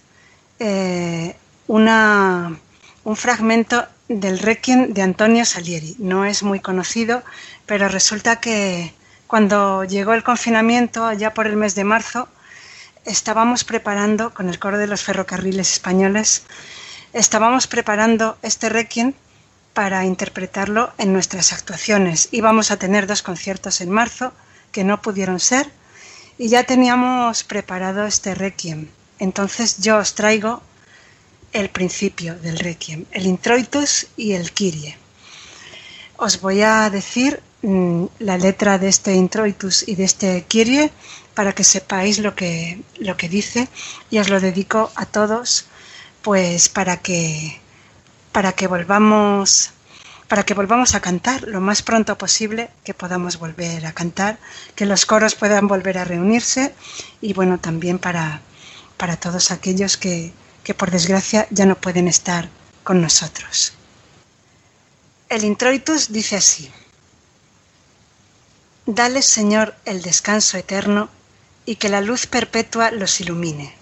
eh, 0.59 1.37
una, 1.67 2.59
un 3.05 3.17
fragmento 3.17 3.87
del 4.09 4.39
Requiem 4.39 4.95
de 4.95 5.03
Antonio 5.03 5.45
Salieri. 5.45 5.95
No 5.99 6.25
es 6.25 6.43
muy 6.43 6.61
conocido, 6.61 7.23
pero 7.67 7.89
resulta 7.89 8.41
que 8.41 8.95
cuando 9.27 9.85
llegó 9.85 10.15
el 10.15 10.25
confinamiento, 10.25 11.05
allá 11.05 11.35
por 11.35 11.47
el 11.47 11.57
mes 11.57 11.75
de 11.75 11.85
marzo, 11.85 12.29
estábamos 13.05 13.65
preparando, 13.65 14.33
con 14.33 14.49
el 14.49 14.59
coro 14.59 14.79
de 14.79 14.87
los 14.87 15.03
ferrocarriles 15.03 15.71
españoles, 15.71 16.45
estábamos 17.13 17.67
preparando 17.67 18.39
este 18.41 18.71
Requiem 18.71 19.13
para 19.75 20.05
interpretarlo 20.05 20.93
en 20.99 21.13
nuestras 21.13 21.53
actuaciones. 21.53 22.29
Íbamos 22.33 22.71
a 22.71 22.77
tener 22.77 23.07
dos 23.07 23.23
conciertos 23.23 23.81
en 23.81 23.91
marzo 23.91 24.33
que 24.73 24.85
no 24.85 25.01
pudieron 25.03 25.41
ser 25.41 25.71
y 26.39 26.49
ya 26.49 26.65
teníamos 26.65 27.45
preparado 27.45 28.07
este 28.07 28.35
requiem. 28.35 28.89
Entonces 29.19 29.79
yo 29.79 29.99
os 29.99 30.15
traigo 30.15 30.63
el 31.53 31.69
principio 31.69 32.37
del 32.37 32.59
requiem, 32.59 33.05
el 33.13 33.27
introitus 33.27 34.07
y 34.17 34.33
el 34.33 34.53
kyrie. 34.53 34.97
Os 36.17 36.41
voy 36.41 36.63
a 36.63 36.89
decir 36.91 37.43
mm, 37.63 38.05
la 38.21 38.39
letra 38.39 38.79
de 38.79 38.89
este 38.89 39.15
introitus 39.15 39.87
y 39.87 39.95
de 39.97 40.05
este 40.05 40.45
kyrie 40.49 40.91
para 41.35 41.53
que 41.53 41.65
sepáis 41.65 42.19
lo 42.19 42.35
que, 42.35 42.81
lo 42.99 43.17
que 43.17 43.29
dice 43.29 43.69
y 44.11 44.19
os 44.19 44.29
lo 44.29 44.41
dedico 44.41 44.91
a 44.95 45.07
todos 45.07 45.67
pues 46.23 46.69
para 46.69 46.99
que 46.99 47.61
para 48.33 48.53
que 48.53 48.67
volvamos 48.67 49.73
para 50.29 50.45
que 50.45 50.55
volvamos 50.55 50.95
a 50.95 51.01
cantar 51.01 51.43
lo 51.49 51.61
más 51.61 51.83
pronto 51.83 52.17
posible, 52.17 52.71
que 52.85 52.95
podamos 52.95 53.39
volver 53.39 53.85
a 53.85 53.93
cantar, 53.93 54.39
que 54.77 54.87
los 54.87 55.05
coros 55.05 55.35
puedan 55.35 55.67
volver 55.67 55.99
a 55.99 56.05
reunirse 56.05 56.73
y 57.21 57.33
bueno, 57.33 57.59
también 57.59 57.99
para, 57.99 58.41
para 58.97 59.17
todos 59.17 59.51
aquellos 59.51 59.97
que, 59.97 60.33
que 60.63 60.73
por 60.73 60.93
desgracia 60.93 61.49
ya 61.51 61.67
no 61.67 61.75
pueden 61.75 62.07
estar 62.07 62.49
con 62.85 63.03
nosotros. 63.03 63.73
El 65.29 65.43
introitus 65.43 66.13
dice 66.13 66.37
así, 66.37 66.71
Dale 68.87 69.23
Señor 69.23 69.75
el 69.85 70.01
descanso 70.01 70.59
eterno 70.59 71.09
y 71.67 71.75
que 71.75 71.89
la 71.89 72.01
luz 72.01 72.27
perpetua 72.27 72.93
los 72.93 73.21
ilumine. 73.21 73.75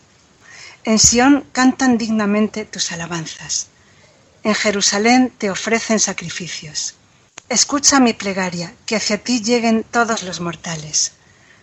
En 0.84 0.98
Sión 0.98 1.44
cantan 1.52 1.98
dignamente 1.98 2.64
tus 2.64 2.90
alabanzas. 2.90 3.68
En 4.48 4.54
Jerusalén 4.54 5.30
te 5.36 5.50
ofrecen 5.50 6.00
sacrificios. 6.00 6.94
Escucha 7.50 8.00
mi 8.00 8.14
plegaria, 8.14 8.72
que 8.86 8.96
hacia 8.96 9.22
ti 9.22 9.42
lleguen 9.42 9.84
todos 9.84 10.22
los 10.22 10.40
mortales. 10.40 11.12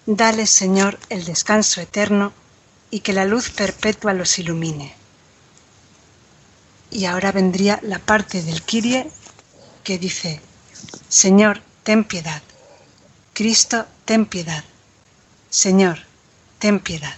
Dale, 0.06 0.46
Señor, 0.46 1.00
el 1.10 1.26
descanso 1.26 1.82
eterno 1.82 2.32
y 2.92 3.00
que 3.00 3.12
la 3.12 3.26
luz 3.26 3.50
perpetua 3.50 4.14
los 4.14 4.38
ilumine. 4.38 4.94
Y 6.92 7.06
ahora 7.06 7.32
vendría 7.32 7.80
la 7.82 7.98
parte 7.98 8.44
del 8.44 8.62
Kyrie 8.62 9.10
que 9.84 9.98
dice, 9.98 10.40
Señor, 11.10 11.64
ten 11.82 12.04
piedad. 12.04 12.44
Cristo, 13.34 13.88
ten 14.06 14.28
piedad. 14.28 14.64
Señor, 15.50 16.04
ten 16.60 16.80
piedad. 16.80 17.18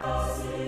I'll 0.00 0.34
see. 0.34 0.63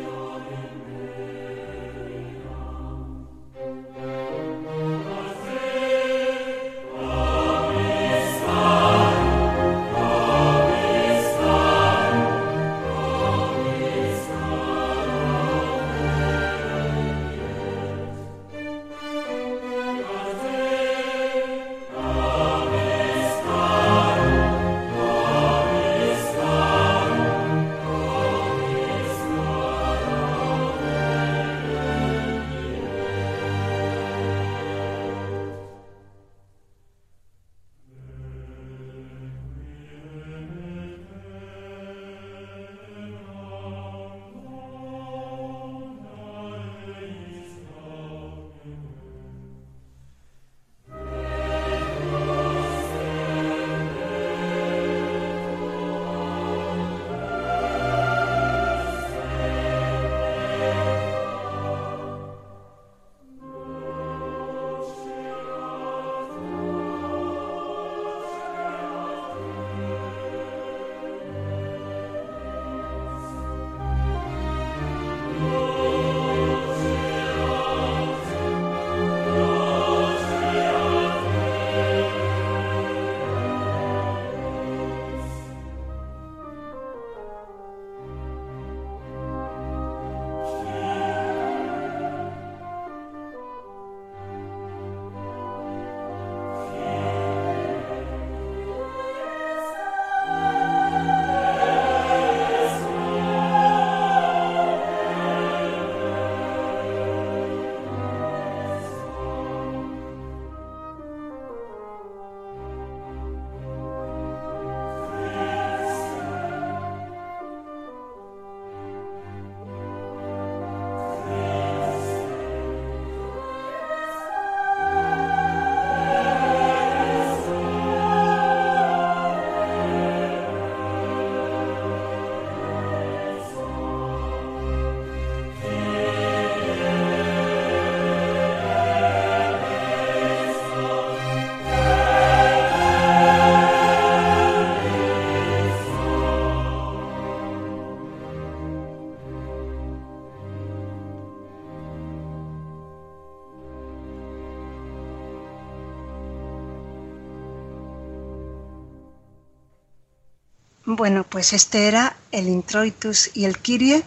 Bueno, 160.96 161.24
pues 161.24 161.52
este 161.52 161.88
era 161.88 162.16
el 162.32 162.48
Introitus 162.48 163.30
y 163.34 163.44
el 163.44 163.58
Kyrie 163.58 164.02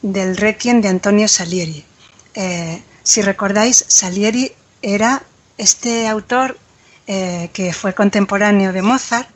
del 0.00 0.38
Requiem 0.38 0.80
de 0.80 0.88
Antonio 0.88 1.28
Salieri. 1.28 1.84
Eh, 2.32 2.82
si 3.02 3.20
recordáis, 3.20 3.84
Salieri 3.86 4.50
era 4.80 5.22
este 5.58 6.08
autor 6.08 6.56
eh, 7.06 7.50
que 7.52 7.74
fue 7.74 7.92
contemporáneo 7.92 8.72
de 8.72 8.80
Mozart 8.80 9.28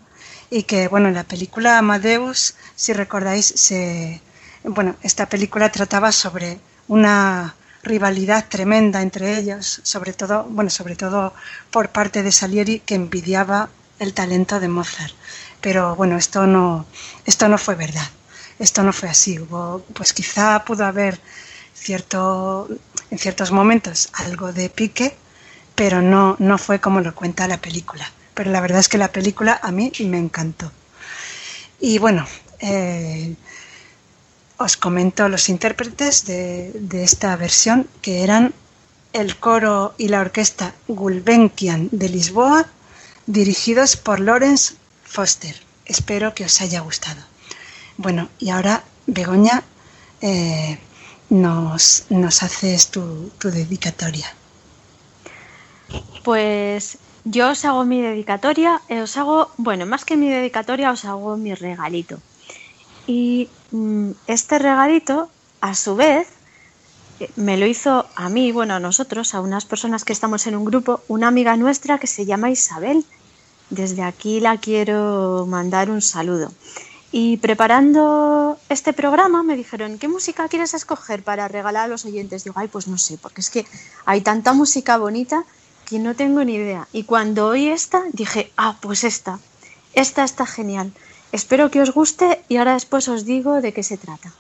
y 0.49 0.63
que, 0.63 0.89
bueno, 0.89 1.09
en 1.09 1.15
la 1.15 1.25
película 1.25 1.77
Amadeus, 1.77 2.55
si 2.77 2.95
recordáis, 2.95 3.45
se, 3.45 4.23
bueno, 4.65 4.97
esta 5.03 5.29
película 5.29 5.71
trataba 5.71 6.13
sobre 6.13 6.59
una 6.89 7.57
rivalidad 7.83 8.49
tremenda 8.49 9.03
entre 9.03 9.37
ellos, 9.37 9.81
sobre 9.83 10.15
todo, 10.15 10.45
bueno, 10.45 10.71
sobre 10.71 10.97
todo 10.97 11.35
por 11.71 11.91
parte 11.91 12.23
de 12.23 12.33
Salieri 12.33 12.81
que 12.81 12.95
envidiaba 12.95 13.69
el 13.99 14.15
talento 14.15 14.61
de 14.61 14.69
Mozart. 14.69 15.13
Pero 15.61 15.97
bueno, 15.97 16.17
esto 16.17 16.47
no, 16.47 16.87
esto 17.25 17.49
no 17.49 17.59
fue 17.59 17.75
verdad. 17.75 18.09
Esto 18.59 18.83
no 18.83 18.93
fue 18.93 19.09
así. 19.09 19.39
Hubo, 19.39 19.85
pues 19.95 20.13
quizá 20.13 20.65
pudo 20.65 20.85
haber 20.85 21.21
cierto, 21.75 22.69
en 23.11 23.19
ciertos 23.19 23.53
momentos 23.53 24.09
algo 24.15 24.53
de 24.53 24.71
pique, 24.71 25.17
pero 25.75 26.01
no, 26.03 26.37
no 26.39 26.59
fue 26.59 26.81
como 26.81 27.01
lo 27.01 27.15
cuenta 27.15 27.47
la 27.49 27.59
película. 27.59 28.11
Pero 28.35 28.51
la 28.51 28.61
verdad 28.61 28.81
es 28.81 28.89
que 28.89 28.99
la 28.99 29.13
película 29.13 29.59
a 29.63 29.71
mí 29.71 29.93
me 30.01 30.19
encantó. 30.19 30.73
Y 31.81 31.99
bueno, 31.99 32.27
eh, 32.61 33.35
os 34.57 34.77
comento 34.77 35.29
los 35.29 35.49
intérpretes 35.49 36.25
de, 36.25 36.73
de 36.75 37.05
esta 37.05 37.37
versión, 37.37 37.89
que 38.01 38.23
eran 38.23 38.55
el 39.13 39.37
coro 39.37 39.95
y 39.99 40.09
la 40.09 40.21
orquesta 40.21 40.75
Gulbenkian 40.89 41.89
de 41.93 42.09
Lisboa, 42.09 42.67
dirigidos 43.27 43.97
por 43.97 44.21
Lawrence 44.21 44.75
Foster. 45.07 45.57
Espero 45.87 46.35
que 46.35 46.45
os 46.45 46.61
haya 46.61 46.81
gustado. 46.81 47.23
Bueno, 47.97 48.29
y 48.39 48.51
ahora, 48.51 48.85
Begoña, 49.07 49.63
eh, 50.21 50.79
nos, 51.31 52.07
nos 52.11 52.43
haces 52.43 52.91
tu, 52.91 53.31
tu 53.39 53.51
dedicatoria. 53.51 54.27
Pues 56.25 56.99
yo 57.25 57.51
os 57.51 57.65
hago 57.65 57.85
mi 57.85 58.01
dedicatoria, 58.03 58.81
eh, 58.89 59.01
os 59.01 59.17
hago, 59.17 59.51
bueno, 59.57 59.87
más 59.87 60.05
que 60.05 60.17
mi 60.17 60.29
dedicatoria, 60.29 60.91
os 60.91 61.05
hago 61.05 61.37
mi 61.37 61.55
regalito. 61.55 62.19
Y 63.07 63.49
mm, 63.71 64.11
este 64.27 64.59
regalito, 64.59 65.31
a 65.61 65.75
su 65.75 65.97
vez, 65.97 66.29
eh, 67.21 67.31
me 67.37 67.57
lo 67.57 67.67
hizo 67.67 68.07
a 68.15 68.29
mí, 68.29 68.53
bueno, 68.53 68.75
a 68.75 68.81
nosotros, 68.81 69.35
a 69.35 69.41
unas 69.41 69.65
personas 69.65 70.05
que 70.05 70.13
estamos 70.13 70.47
en 70.47 70.57
un 70.57 70.65
grupo, 70.65 71.01
una 71.09 71.29
amiga 71.29 71.57
nuestra 71.57 71.99
que 71.99 72.07
se 72.07 72.27
llama 72.27 72.51
Isabel. 72.51 73.05
Desde 73.71 74.03
aquí 74.03 74.41
la 74.41 74.59
quiero 74.59 75.47
mandar 75.49 75.91
un 75.91 76.01
saludo. 76.01 76.53
Y 77.13 77.39
preparando 77.39 78.59
este 78.69 78.93
programa 78.93 79.43
me 79.43 79.57
dijeron, 79.57 79.99
¿qué 79.99 80.09
música 80.09 80.49
quieres 80.49 80.75
escoger 80.75 81.23
para 81.23 81.49
regalar 81.49 81.85
a 81.85 81.89
los 81.89 82.05
oyentes? 82.05 82.45
Digo, 82.45 82.59
ay, 82.59 82.69
pues 82.69 82.89
no 82.89 82.99
sé, 82.99 83.17
porque 83.19 83.41
es 83.41 83.51
que 83.51 83.65
hay 84.05 84.21
tanta 84.21 84.53
música 84.53 84.99
bonita 84.99 85.45
que 85.87 85.99
no 85.99 86.15
tengo 86.15 86.45
ni 86.45 86.55
idea. 86.55 86.89
Y 86.93 87.05
cuando 87.05 87.47
oí 87.47 87.69
esta, 87.69 88.03
dije, 88.13 88.53
ah, 88.57 88.77
pues 88.81 89.05
esta, 89.05 89.39
esta 89.95 90.25
está 90.25 90.47
genial. 90.47 90.93
Espero 91.33 91.71
que 91.71 91.81
os 91.81 91.93
guste 91.93 92.43
y 92.49 92.57
ahora 92.57 92.75
después 92.75 93.09
os 93.09 93.25
digo 93.25 93.61
de 93.61 93.73
qué 93.73 93.83
se 93.83 93.97
trata. 93.97 94.33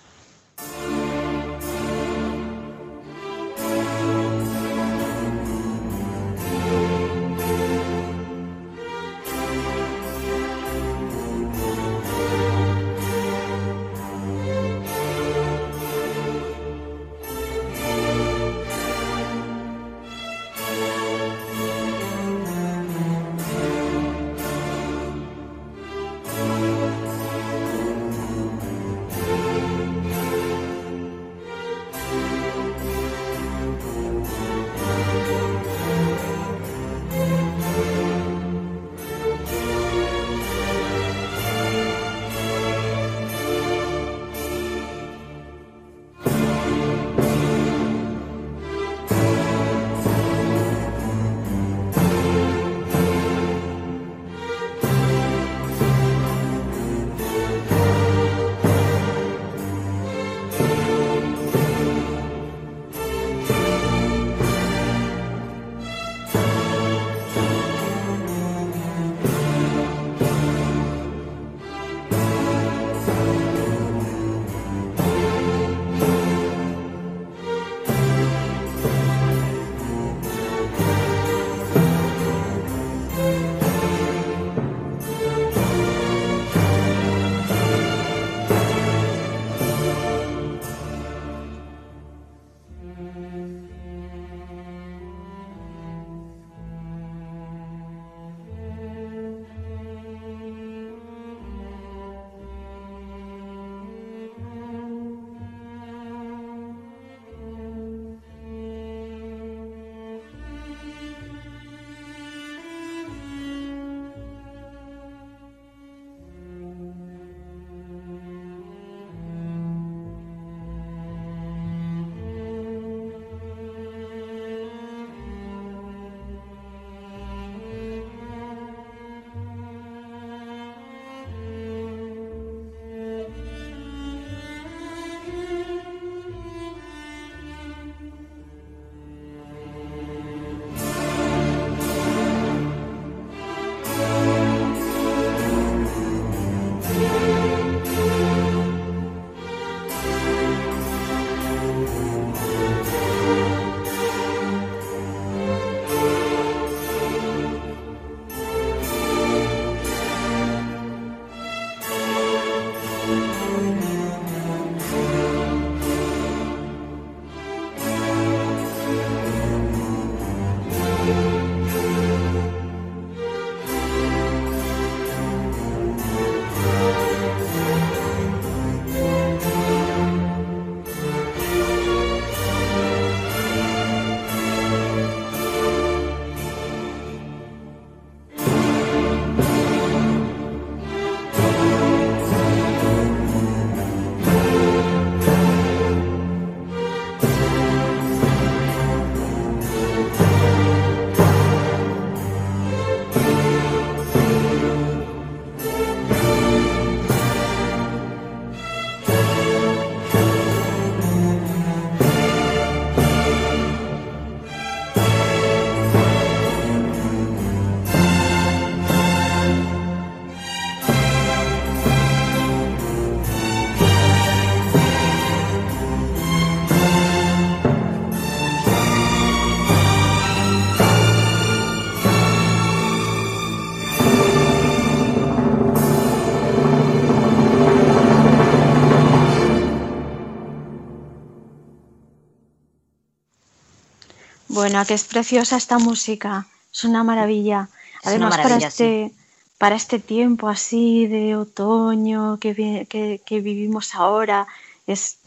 Bueno, 244.67 244.85
que 244.85 244.95
es 244.95 245.05
preciosa 245.05 245.57
esta 245.57 245.79
música. 245.79 246.49
Es 246.75 246.83
una 246.83 247.05
maravilla. 247.05 247.69
Es 248.03 248.07
una 248.07 248.27
Además, 248.27 248.39
para 248.39 248.57
este, 248.57 249.13
para 249.59 249.77
este 249.77 250.01
tiempo 250.01 250.49
así 250.49 251.07
de 251.07 251.37
otoño 251.37 252.39
que, 252.41 252.85
que- 252.89 253.21
que 253.25 253.41
vivimos 253.41 253.95
ahora, 253.95 254.49
es 254.89 255.19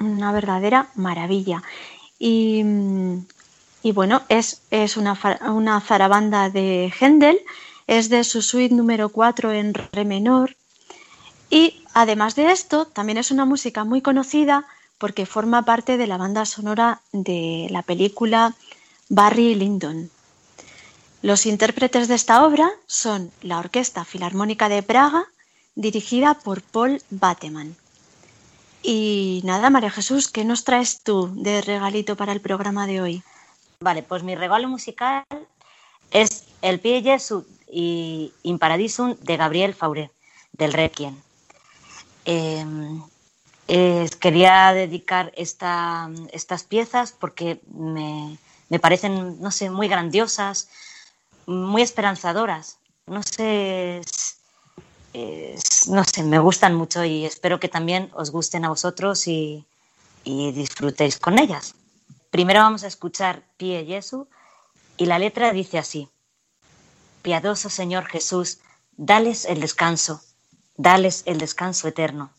una 0.00 0.32
verdadera 0.32 0.88
maravilla. 0.96 1.62
Y, 2.18 2.64
y 3.84 3.92
bueno, 3.92 4.22
es, 4.28 4.62
es 4.72 4.96
una, 4.96 5.16
una 5.46 5.80
zarabanda 5.80 6.50
de 6.50 6.92
Händel, 6.98 7.38
es 7.86 8.08
de 8.08 8.24
su 8.24 8.42
suite 8.42 8.74
número 8.74 9.10
4 9.10 9.52
en 9.52 9.74
re 9.74 10.04
menor. 10.04 10.56
Y 11.50 11.82
además 11.94 12.34
de 12.34 12.50
esto, 12.50 12.86
también 12.86 13.18
es 13.18 13.30
una 13.30 13.44
música 13.44 13.84
muy 13.84 14.02
conocida 14.02 14.66
porque 14.98 15.24
forma 15.24 15.62
parte 15.62 15.96
de 15.98 16.08
la 16.08 16.16
banda 16.16 16.44
sonora 16.44 17.00
de 17.12 17.68
la 17.70 17.82
película 17.82 18.56
Barry 19.08 19.54
Lyndon. 19.54 20.10
Los 21.22 21.46
intérpretes 21.46 22.08
de 22.08 22.14
esta 22.14 22.44
obra 22.46 22.70
son 22.86 23.30
la 23.42 23.58
Orquesta 23.58 24.04
Filarmónica 24.04 24.68
de 24.68 24.82
Praga, 24.82 25.24
dirigida 25.74 26.34
por 26.34 26.62
Paul 26.62 27.02
Bateman. 27.10 27.76
Y 28.82 29.40
nada, 29.44 29.70
María 29.70 29.90
Jesús, 29.90 30.28
¿qué 30.28 30.44
nos 30.44 30.64
traes 30.64 31.00
tú 31.02 31.30
de 31.34 31.60
regalito 31.62 32.16
para 32.16 32.32
el 32.32 32.40
programa 32.40 32.86
de 32.86 33.00
hoy? 33.00 33.22
Vale, 33.80 34.02
pues 34.02 34.22
mi 34.22 34.34
regalo 34.36 34.68
musical 34.68 35.24
es 36.10 36.44
El 36.62 36.78
Pie 36.80 37.02
Jesu 37.02 37.46
y 37.70 38.32
In 38.42 38.58
Paradisum 38.58 39.16
de 39.20 39.36
Gabriel 39.36 39.74
Fauré, 39.74 40.10
del 40.52 40.72
Requiem. 40.72 41.16
Eh, 42.24 44.08
quería 44.20 44.72
dedicar 44.72 45.32
esta- 45.36 46.10
estas 46.32 46.64
piezas 46.64 47.12
porque 47.12 47.60
me, 47.72 48.38
me 48.68 48.78
parecen, 48.78 49.40
no 49.40 49.50
sé, 49.50 49.70
muy 49.70 49.88
grandiosas, 49.88 50.68
muy 51.46 51.82
esperanzadoras. 51.82 52.78
No 53.06 53.22
sé, 53.22 53.98
es- 55.12 55.88
no 55.88 56.04
sé, 56.04 56.22
me 56.22 56.38
gustan 56.38 56.74
mucho 56.74 57.04
y 57.04 57.24
espero 57.24 57.58
que 57.60 57.68
también 57.68 58.10
os 58.14 58.30
gusten 58.30 58.64
a 58.64 58.68
vosotros 58.68 59.26
y, 59.26 59.66
y 60.24 60.52
disfrutéis 60.52 61.18
con 61.18 61.38
ellas. 61.38 61.74
Primero 62.30 62.60
vamos 62.60 62.84
a 62.84 62.88
escuchar 62.88 63.42
Pie 63.56 63.84
Jesu 63.86 64.28
y 64.96 65.06
la 65.06 65.18
letra 65.18 65.52
dice 65.52 65.78
así: 65.78 66.08
Piadoso 67.22 67.70
Señor 67.70 68.06
Jesús, 68.06 68.58
dales 68.96 69.44
el 69.44 69.60
descanso, 69.60 70.20
dales 70.76 71.22
el 71.26 71.38
descanso 71.38 71.88
eterno. 71.88 72.30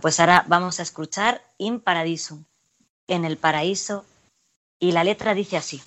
Pues 0.00 0.18
ahora 0.18 0.44
vamos 0.48 0.80
a 0.80 0.82
escuchar 0.82 1.42
In 1.58 1.80
Paradisum, 1.80 2.44
en 3.06 3.24
el 3.24 3.36
paraíso 3.36 4.06
Y 4.78 4.92
la 4.92 5.04
letra 5.04 5.34
dice 5.34 5.58
así. 5.58 5.82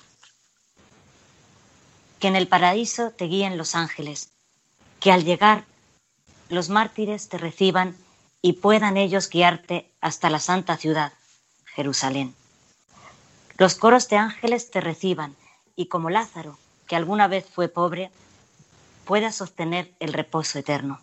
Que 2.19 2.27
en 2.27 2.35
el 2.35 2.47
paraíso 2.47 3.09
te 3.11 3.25
guíen 3.25 3.57
los 3.57 3.73
ángeles, 3.73 4.29
que 4.99 5.11
al 5.11 5.23
llegar 5.23 5.65
los 6.49 6.69
mártires 6.69 7.27
te 7.27 7.39
reciban 7.39 7.97
y 8.41 8.53
puedan 8.53 8.97
ellos 8.97 9.29
guiarte 9.29 9.91
hasta 9.99 10.29
la 10.29 10.39
santa 10.39 10.77
ciudad, 10.77 11.13
Jerusalén. 11.65 12.35
Los 13.57 13.75
coros 13.75 14.09
de 14.09 14.17
ángeles 14.17 14.69
te 14.69 14.79
reciban 14.79 15.35
y 15.75 15.87
como 15.87 16.11
Lázaro, 16.11 16.59
que 16.85 16.95
alguna 16.95 17.27
vez 17.27 17.47
fue 17.49 17.67
pobre, 17.67 18.11
puedas 19.05 19.35
sostener 19.35 19.91
el 19.99 20.13
reposo 20.13 20.59
eterno. 20.59 21.01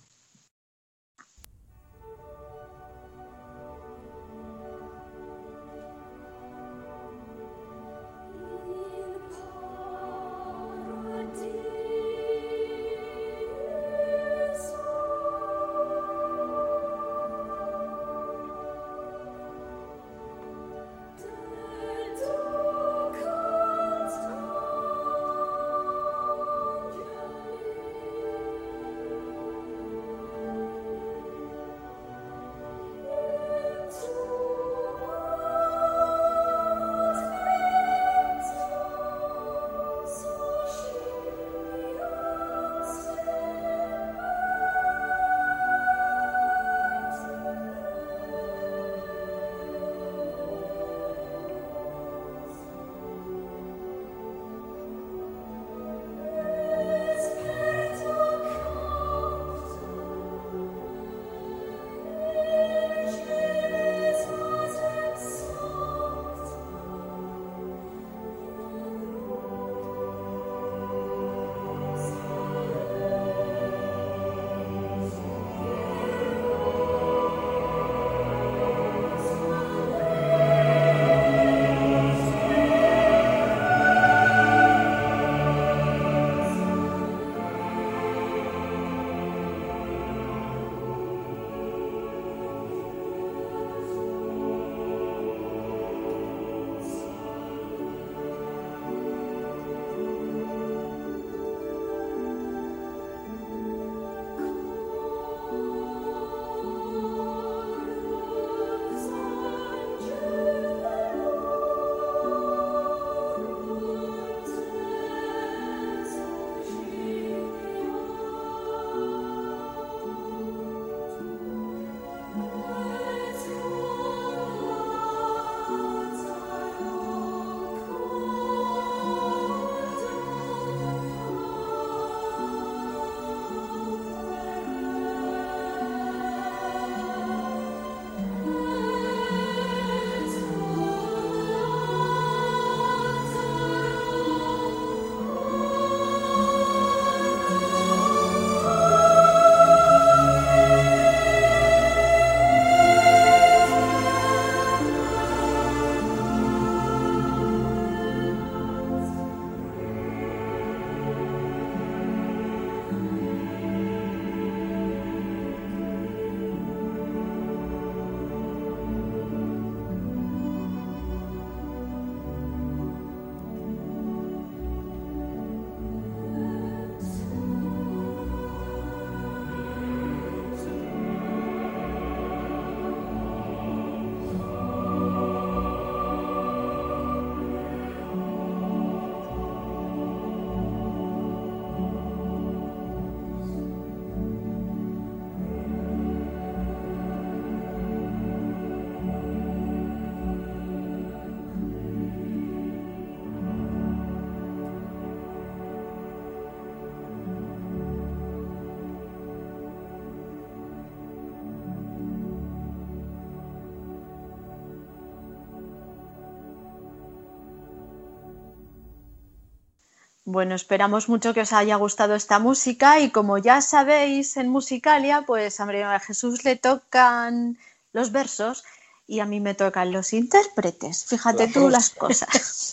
Bueno, 220.32 220.54
esperamos 220.54 221.08
mucho 221.08 221.34
que 221.34 221.40
os 221.40 221.52
haya 221.52 221.74
gustado 221.74 222.14
esta 222.14 222.38
música 222.38 223.00
y 223.00 223.10
como 223.10 223.38
ya 223.38 223.60
sabéis 223.60 224.36
en 224.36 224.48
Musicalia, 224.48 225.22
pues 225.22 225.58
a 225.58 225.66
María 225.66 225.98
Jesús 225.98 226.44
le 226.44 226.54
tocan 226.54 227.58
los 227.92 228.12
versos 228.12 228.62
y 229.08 229.18
a 229.18 229.26
mí 229.26 229.40
me 229.40 229.54
tocan 229.54 229.90
los 229.90 230.12
intérpretes. 230.12 231.04
Fíjate 231.06 231.48
tú 231.48 231.68
las 231.68 231.90
cosas. 231.90 232.70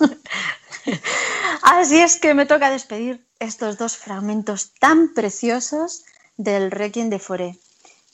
Así 1.63 1.99
es 1.99 2.17
que 2.17 2.35
me 2.35 2.45
toca 2.45 2.69
despedir 2.69 3.25
estos 3.39 3.79
dos 3.79 3.97
fragmentos 3.97 4.73
tan 4.79 5.15
preciosos 5.15 6.05
del 6.37 6.69
Requiem 6.69 7.09
de 7.09 7.17
Foré, 7.17 7.57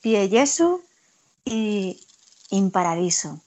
Pie 0.02 0.30
Jesu 0.30 0.82
y 1.44 2.00
In 2.50 2.72
Paradiso. 2.72 3.42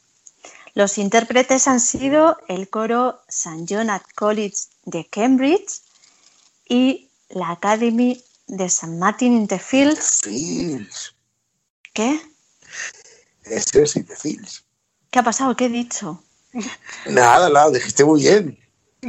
Los 0.74 0.98
intérpretes 0.98 1.68
han 1.68 1.80
sido 1.80 2.36
el 2.48 2.68
coro 2.68 3.22
St. 3.28 3.64
John 3.66 3.88
at 3.88 4.02
College 4.14 4.56
de 4.84 5.06
Cambridge 5.06 5.85
y 6.68 7.10
la 7.28 7.50
Academy 7.50 8.22
de 8.46 8.64
St. 8.64 8.92
Martin 8.98 9.32
in 9.32 9.46
the 9.48 9.58
Fields. 9.58 10.20
Fields. 10.22 11.14
¿Qué? 11.92 12.20
Ese 13.44 13.82
es 13.82 13.96
in 13.96 14.06
the 14.06 14.16
Fields. 14.16 14.64
¿Qué 15.10 15.18
ha 15.18 15.22
pasado? 15.22 15.56
¿Qué 15.56 15.66
he 15.66 15.68
dicho? 15.68 16.22
Nada, 17.06 17.48
nada, 17.48 17.70
dijiste 17.70 18.04
muy 18.04 18.20
bien. 18.20 18.58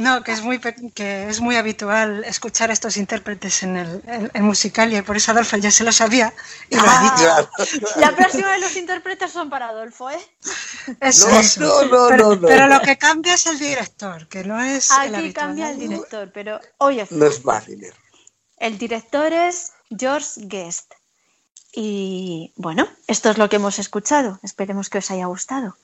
No, 0.04 0.22
que 0.22 0.30
es 0.32 0.42
muy 0.42 0.58
pe- 0.58 0.76
que 0.94 1.28
es 1.28 1.40
muy 1.40 1.56
habitual 1.56 2.22
escuchar 2.24 2.70
a 2.70 2.72
estos 2.72 2.96
intérpretes 2.96 3.62
en 3.64 3.76
el 3.76 4.02
en, 4.06 4.30
en 4.32 4.44
Musicalia 4.44 4.98
y 5.00 5.02
por 5.02 5.16
eso 5.16 5.32
Adolfo 5.32 5.56
ya 5.56 5.70
se 5.72 5.82
lo 5.82 5.90
sabía 5.92 6.32
y 6.70 6.76
lo 6.76 6.82
ha 6.82 6.98
Ah. 7.00 7.48
dicho. 7.58 8.00
La 8.00 8.14
próxima 8.14 8.52
de 8.52 8.60
los 8.60 8.76
intérpretes 8.76 9.32
son 9.32 9.50
para 9.50 9.68
Adolfo, 9.70 10.08
¿eh? 10.10 10.18
Eso, 11.00 11.28
No, 11.28 11.40
eso. 11.40 11.60
no, 11.60 11.82
no, 11.84 12.08
pero, 12.10 12.28
no, 12.28 12.34
no. 12.36 12.48
pero 12.48 12.68
lo 12.68 12.80
que 12.80 12.96
cambia 12.96 13.34
es 13.34 13.46
el 13.46 13.58
director, 13.58 14.28
que 14.28 14.44
no 14.44 14.60
es 14.60 14.90
el 14.92 14.96
Aquí 14.98 15.14
habitual. 15.16 15.32
cambia 15.46 15.70
el 15.70 15.78
director, 15.80 16.30
pero 16.32 16.60
hoy 16.78 17.00
es 17.00 17.10
No 17.10 17.26
es 17.26 17.44
Marilyn. 17.44 17.92
El 18.58 18.78
director 18.78 19.32
es 19.32 19.72
George 19.90 20.30
Guest. 20.36 20.92
Y 21.72 22.52
bueno, 22.56 22.88
esto 23.06 23.30
es 23.30 23.38
lo 23.38 23.48
que 23.48 23.56
hemos 23.56 23.78
escuchado. 23.78 24.38
Esperemos 24.42 24.88
que 24.90 24.98
os 24.98 25.10
haya 25.10 25.26
gustado. 25.26 25.76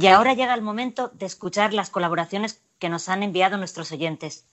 Y 0.00 0.06
ahora 0.06 0.32
llega 0.32 0.54
el 0.54 0.62
momento 0.62 1.10
de 1.12 1.26
escuchar 1.26 1.74
las 1.74 1.90
colaboraciones 1.90 2.60
que 2.78 2.88
nos 2.88 3.10
han 3.10 3.22
enviado 3.22 3.58
nuestros 3.58 3.92
oyentes. 3.92 4.44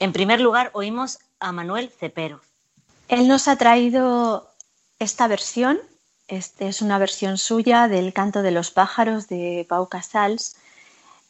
En 0.00 0.12
primer 0.12 0.40
lugar, 0.40 0.70
oímos 0.74 1.20
a 1.38 1.52
Manuel 1.52 1.90
Cepero. 1.90 2.40
Él 3.06 3.28
nos 3.28 3.46
ha 3.46 3.54
traído 3.54 4.50
esta 4.98 5.28
versión. 5.28 5.78
Este 6.26 6.66
es 6.66 6.82
una 6.82 6.98
versión 6.98 7.38
suya 7.38 7.86
del 7.86 8.12
Canto 8.12 8.42
de 8.42 8.50
los 8.50 8.72
pájaros 8.72 9.28
de 9.28 9.64
Pau 9.68 9.88
Casals. 9.88 10.56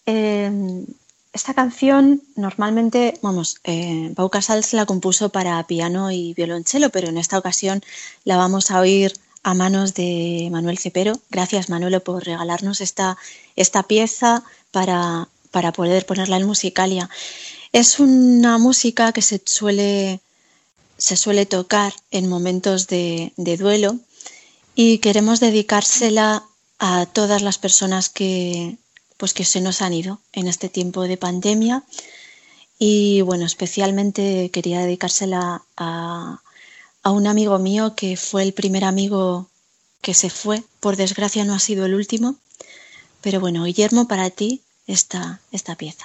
Eh, 0.07 0.87
esta 1.35 1.53
canción 1.53 2.23
normalmente, 2.37 3.19
vamos, 3.21 3.61
eh, 3.65 4.13
Pau 4.17 4.31
Casals 4.31 4.73
la 4.73 4.87
compuso 4.87 5.29
para 5.29 5.63
piano 5.67 6.11
y 6.11 6.33
violonchelo, 6.33 6.89
pero 6.89 7.09
en 7.09 7.19
esta 7.19 7.37
ocasión 7.37 7.83
la 8.25 8.39
vamos 8.39 8.71
a 8.71 8.81
oír 8.81 9.13
a 9.45 9.55
manos 9.55 9.95
de 9.95 10.49
Manuel 10.51 10.79
Cepero. 10.79 11.21
Gracias, 11.31 11.69
Manuelo, 11.69 12.03
por 12.03 12.25
regalarnos 12.25 12.81
esta, 12.81 13.17
esta 13.55 13.85
pieza 13.85 14.43
para, 14.73 15.29
para 15.53 15.73
poder 15.73 16.07
ponerla 16.07 16.39
en 16.39 16.47
Musicalia. 16.47 17.09
Es 17.73 18.01
una 18.01 18.59
música 18.59 19.13
que 19.13 19.23
se 19.23 19.41
suele, 19.45 20.21
se 20.97 21.17
suele 21.17 21.47
tocar 21.47 21.93
en 22.11 22.29
momentos 22.29 22.89
de, 22.89 23.33
de 23.37 23.57
duelo 23.57 23.99
y 24.75 24.99
queremos 24.99 25.39
dedicársela 25.41 26.43
a 26.79 27.07
todas 27.07 27.43
las 27.43 27.59
personas 27.59 28.09
que, 28.09 28.77
pues 29.19 29.35
que 29.35 29.45
se 29.45 29.61
nos 29.61 29.83
han 29.83 29.93
ido 29.93 30.21
en 30.33 30.49
este 30.49 30.69
tiempo 30.69 31.03
de 31.03 31.17
pandemia 31.17 31.85
y 32.79 33.21
bueno, 33.21 33.45
especialmente 33.47 34.51
quería 34.51 34.81
dedicársela 34.81 35.63
a, 35.77 36.41
a 37.05 37.11
un 37.13 37.27
amigo 37.27 37.59
mío 37.59 37.95
que 37.95 38.17
fue 38.17 38.43
el 38.43 38.53
primer 38.53 38.83
amigo 38.83 39.47
que 40.01 40.15
se 40.15 40.31
fue, 40.31 40.63
por 40.81 40.97
desgracia 40.97 41.45
no 41.45 41.55
ha 41.55 41.59
sido 41.59 41.87
el 41.87 41.95
último, 41.95 42.37
pero 43.21 43.41
bueno, 43.41 43.65
Guillermo, 43.65 44.09
para 44.09 44.31
ti 44.31 44.63
esta, 44.87 45.41
esta 45.53 45.77
pieza. 45.77 46.05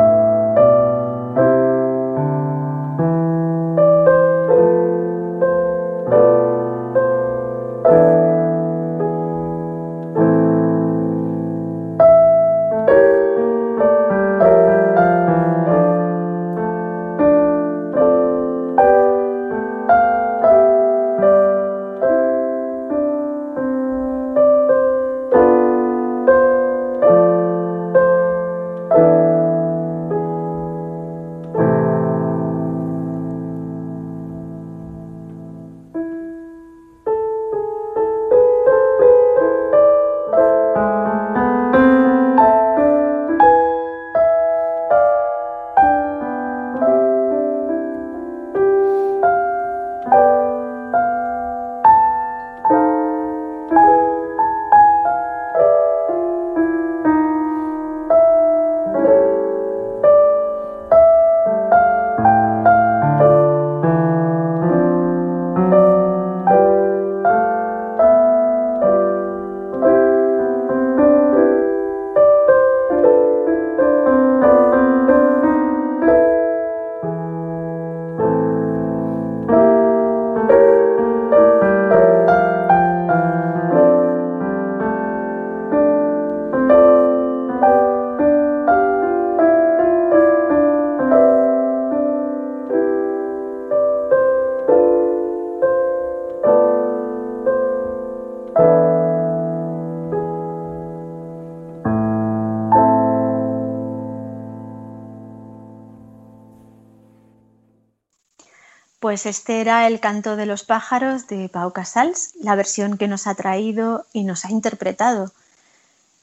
Pues 109.01 109.25
este 109.25 109.61
era 109.61 109.87
el 109.87 109.99
canto 109.99 110.35
de 110.35 110.45
los 110.45 110.63
pájaros 110.63 111.25
de 111.25 111.49
Pau 111.49 111.73
Casals, 111.73 112.35
la 112.39 112.53
versión 112.53 112.99
que 112.99 113.07
nos 113.07 113.25
ha 113.25 113.33
traído 113.33 114.05
y 114.13 114.23
nos 114.23 114.45
ha 114.45 114.51
interpretado 114.51 115.31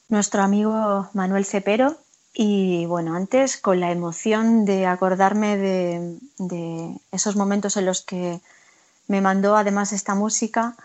nuestro 0.07 0.43
amigo 0.43 1.09
Manuel 1.11 1.43
Cepero. 1.43 1.97
Y 2.33 2.85
bueno, 2.85 3.15
antes 3.15 3.57
con 3.57 3.81
la 3.81 3.91
emoción 3.91 4.63
de 4.63 4.85
acordarme 4.85 5.57
de, 5.57 6.95
esos 7.11 7.35
momentos 7.35 7.75
en 7.75 7.85
los 7.85 8.01
que 8.01 8.39
me 9.09 9.19
mandó 9.19 9.57
además 9.57 9.91
esta 9.91 10.15
música, 10.15 10.77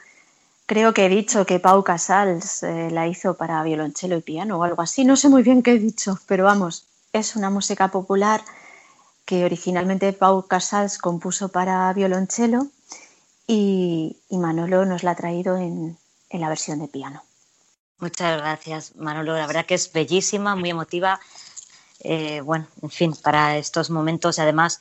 creo 0.67 0.95
que 0.95 1.07
he 1.07 1.09
dicho 1.09 1.47
que 1.47 1.61
Pau 1.61 1.85
Casals 1.85 2.65
eh, 2.65 2.89
la 2.91 3.07
hizo 3.07 3.35
para 3.35 3.63
violonchelo 3.63 4.17
y 4.17 4.21
piano 4.21 4.59
o 4.59 4.65
algo 4.65 4.83
así. 4.83 5.05
No 5.05 5.15
sé 5.15 5.29
muy 5.29 5.45
bien 5.45 5.63
qué 5.63 5.75
he 5.75 5.79
dicho, 5.79 6.19
pero 6.27 6.43
vamos, 6.43 6.87
es 7.13 7.37
una 7.37 7.51
música 7.51 7.87
popular 7.93 8.43
que 9.25 9.45
originalmente 9.45 10.13
Pau 10.13 10.47
Casals 10.47 10.99
compuso 10.99 11.49
para 11.49 11.93
violonchelo 11.93 12.69
y, 13.47 14.17
Manolo 14.31 14.85
nos 14.85 15.03
la 15.03 15.13
ha 15.13 15.17
traído 15.17 15.57
en, 15.57 15.99
la 16.31 16.49
versión 16.49 16.81
de 16.81 16.89
piano. 16.89 17.23
Muchas 17.99 18.39
gracias, 18.39 18.97
Manolo. 18.97 19.37
La 19.37 19.47
verdad 19.47 19.67
que 19.67 19.75
es 19.75 19.93
bellísima, 19.93 20.57
muy 20.57 20.71
emotiva. 20.71 21.21
Eh, 22.01 22.41
bueno, 22.41 22.67
en 22.83 22.91
fin, 22.91 23.15
para 23.15 23.57
estos 23.57 23.89
momentos, 23.89 24.39
además, 24.39 24.81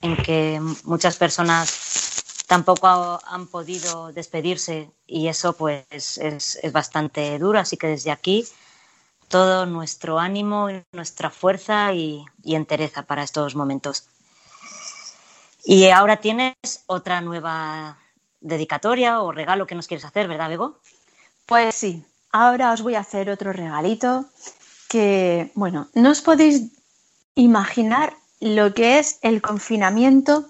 en 0.00 0.16
que 0.16 0.60
muchas 0.84 1.16
personas 1.16 2.44
tampoco 2.46 3.20
han 3.24 3.46
podido 3.46 4.12
despedirse 4.12 4.90
y 5.06 5.28
eso 5.28 5.52
pues 5.52 5.84
es, 5.90 6.18
es 6.62 6.72
bastante 6.72 7.38
duro. 7.38 7.58
Así 7.58 7.76
que 7.76 7.88
desde 7.88 8.10
aquí 8.10 8.46
todo 9.28 9.66
nuestro 9.66 10.18
ánimo, 10.18 10.68
nuestra 10.92 11.30
fuerza 11.30 11.92
y, 11.92 12.24
entereza 12.44 13.02
para 13.02 13.22
estos 13.22 13.54
momentos. 13.54 14.08
Y 15.64 15.88
ahora 15.88 16.18
tienes 16.18 16.54
otra 16.86 17.20
nueva 17.20 17.98
dedicatoria 18.40 19.20
o 19.20 19.32
regalo 19.32 19.66
que 19.66 19.74
nos 19.74 19.88
quieres 19.88 20.04
hacer, 20.04 20.28
¿verdad, 20.28 20.48
Bego? 20.48 20.78
Pues 21.44 21.74
sí, 21.74 22.04
ahora 22.30 22.72
os 22.72 22.82
voy 22.82 22.94
a 22.94 23.00
hacer 23.00 23.30
otro 23.30 23.52
regalito 23.52 24.26
que, 24.88 25.50
bueno, 25.54 25.88
no 25.94 26.10
os 26.10 26.22
podéis 26.22 26.70
imaginar 27.34 28.14
lo 28.40 28.74
que 28.74 28.98
es 28.98 29.18
el 29.22 29.42
confinamiento, 29.42 30.46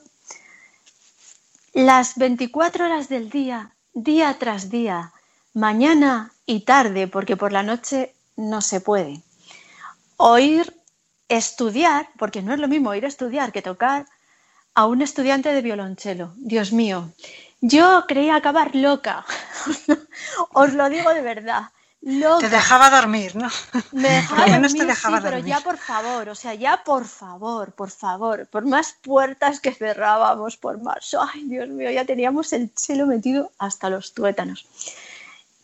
las 1.72 2.16
24 2.16 2.86
horas 2.86 3.08
del 3.08 3.30
día, 3.30 3.74
día 3.94 4.36
tras 4.38 4.70
día, 4.70 5.12
mañana 5.54 6.32
y 6.44 6.60
tarde, 6.60 7.08
porque 7.08 7.36
por 7.36 7.52
la 7.52 7.62
noche 7.62 8.15
no 8.36 8.60
se 8.60 8.80
puede. 8.80 9.22
Oír 10.16 10.74
estudiar, 11.28 12.08
porque 12.18 12.42
no 12.42 12.54
es 12.54 12.60
lo 12.60 12.68
mismo 12.68 12.90
oír 12.90 13.04
estudiar 13.04 13.52
que 13.52 13.62
tocar 13.62 14.06
a 14.74 14.86
un 14.86 15.02
estudiante 15.02 15.52
de 15.52 15.62
violonchelo. 15.62 16.32
Dios 16.36 16.72
mío, 16.72 17.10
yo 17.60 18.04
creía 18.06 18.36
acabar 18.36 18.74
loca. 18.74 19.24
Os 20.52 20.72
lo 20.74 20.88
digo 20.88 21.12
de 21.12 21.22
verdad. 21.22 21.70
Te 22.38 22.48
dejaba 22.48 22.88
dormir, 22.88 23.34
¿no? 23.34 23.48
Me 23.90 24.08
dejaba 24.20 24.46
dormir, 24.46 24.78
te 24.78 24.84
dejaba 24.84 25.20
pero 25.20 25.38
ya 25.38 25.60
por 25.60 25.76
favor, 25.76 26.28
o 26.28 26.34
sea, 26.36 26.54
ya 26.54 26.84
por 26.84 27.04
favor, 27.04 27.72
por 27.72 27.90
favor, 27.90 28.46
por 28.46 28.64
más 28.64 28.94
puertas 29.02 29.58
que 29.58 29.72
cerrábamos, 29.72 30.56
por 30.56 30.80
más, 30.80 31.16
ay 31.18 31.44
Dios 31.44 31.68
mío, 31.68 31.90
ya 31.90 32.04
teníamos 32.04 32.52
el 32.52 32.72
chelo 32.74 33.06
metido 33.06 33.50
hasta 33.58 33.90
los 33.90 34.14
tuétanos 34.14 34.66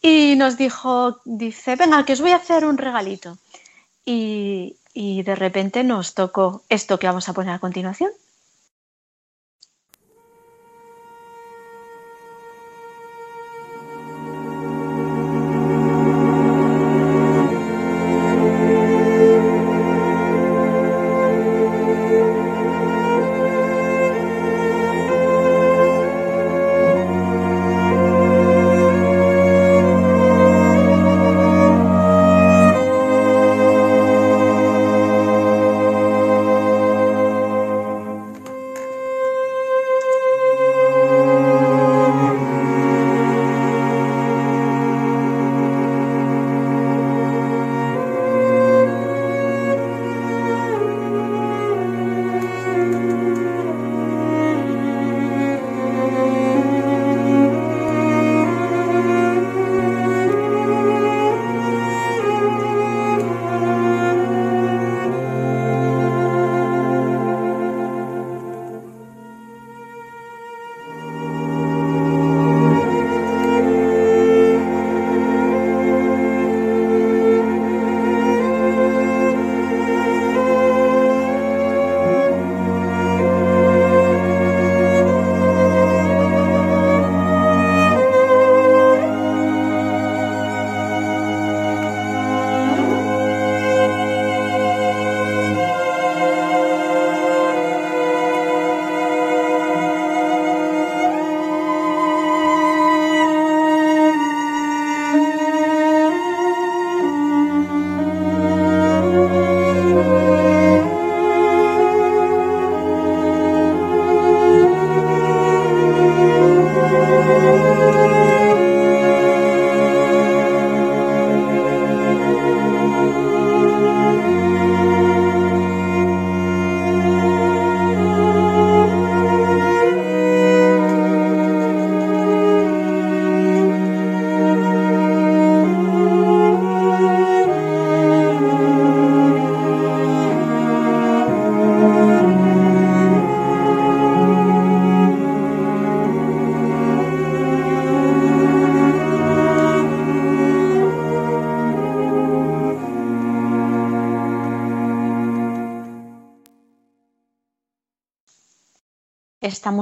y 0.03 0.35
nos 0.37 0.57
dijo, 0.57 1.21
dice, 1.25 1.77
venga, 1.77 2.05
que 2.05 2.15
os 2.15 2.21
voy 2.21 2.33
a 2.33 2.37
hacer 2.37 2.65
un 2.65 2.77
regalito. 2.77 3.39
Y, 4.05 4.77
y 4.93 5.23
de 5.23 5.37
repente 5.37 5.85
nos 5.85 6.15
tocó 6.15 6.63
esto 6.69 6.99
que 6.99 7.07
vamos 7.07 7.29
a 7.29 7.33
poner 7.33 7.55
a 7.55 7.61
continuación. 7.61 8.11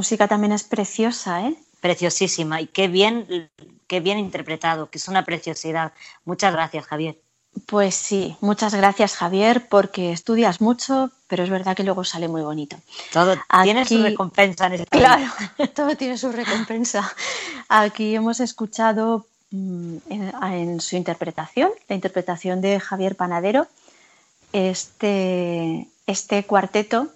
Música 0.01 0.27
también 0.27 0.53
es 0.53 0.65
preciosa, 0.65 1.47
¿eh? 1.47 1.55
Preciosísima 1.83 2.63
y 2.63 2.67
qué 2.69 2.89
bien, 2.89 3.51
qué 3.87 4.01
bien 4.01 4.19
interpretado, 4.19 4.89
que 4.89 4.97
es 4.97 5.09
una 5.09 5.27
preciosidad. 5.27 5.93
Muchas 6.25 6.55
gracias, 6.55 6.87
Javier. 6.87 7.19
Pues 7.67 7.97
sí, 7.97 8.35
muchas 8.41 8.75
gracias, 8.75 9.15
Javier, 9.15 9.69
porque 9.69 10.13
estudias 10.13 10.63
mucho, 10.63 11.11
pero 11.29 11.43
es 11.43 11.51
verdad 11.51 11.77
que 11.77 11.83
luego 11.83 12.03
sale 12.05 12.29
muy 12.29 12.41
bonito. 12.41 12.77
Todo 13.13 13.37
tiene 13.63 13.85
su 13.85 14.03
recompensa 14.03 14.69
en 14.69 14.73
este 14.73 14.99
Claro, 14.99 15.31
todo 15.75 15.95
tiene 15.97 16.17
su 16.17 16.33
recompensa. 16.33 17.03
Aquí 17.69 18.15
hemos 18.15 18.41
escuchado 18.41 19.27
mm, 19.51 19.97
en, 20.09 20.81
su 20.81 20.97
interpretación, 20.97 21.73
la 21.89 21.95
interpretación 21.95 22.63
de 22.63 22.81
Javier 22.81 23.17
Panadero, 23.17 23.67
este, 24.55 25.89
este 26.07 26.45
cuarteto 26.47 27.11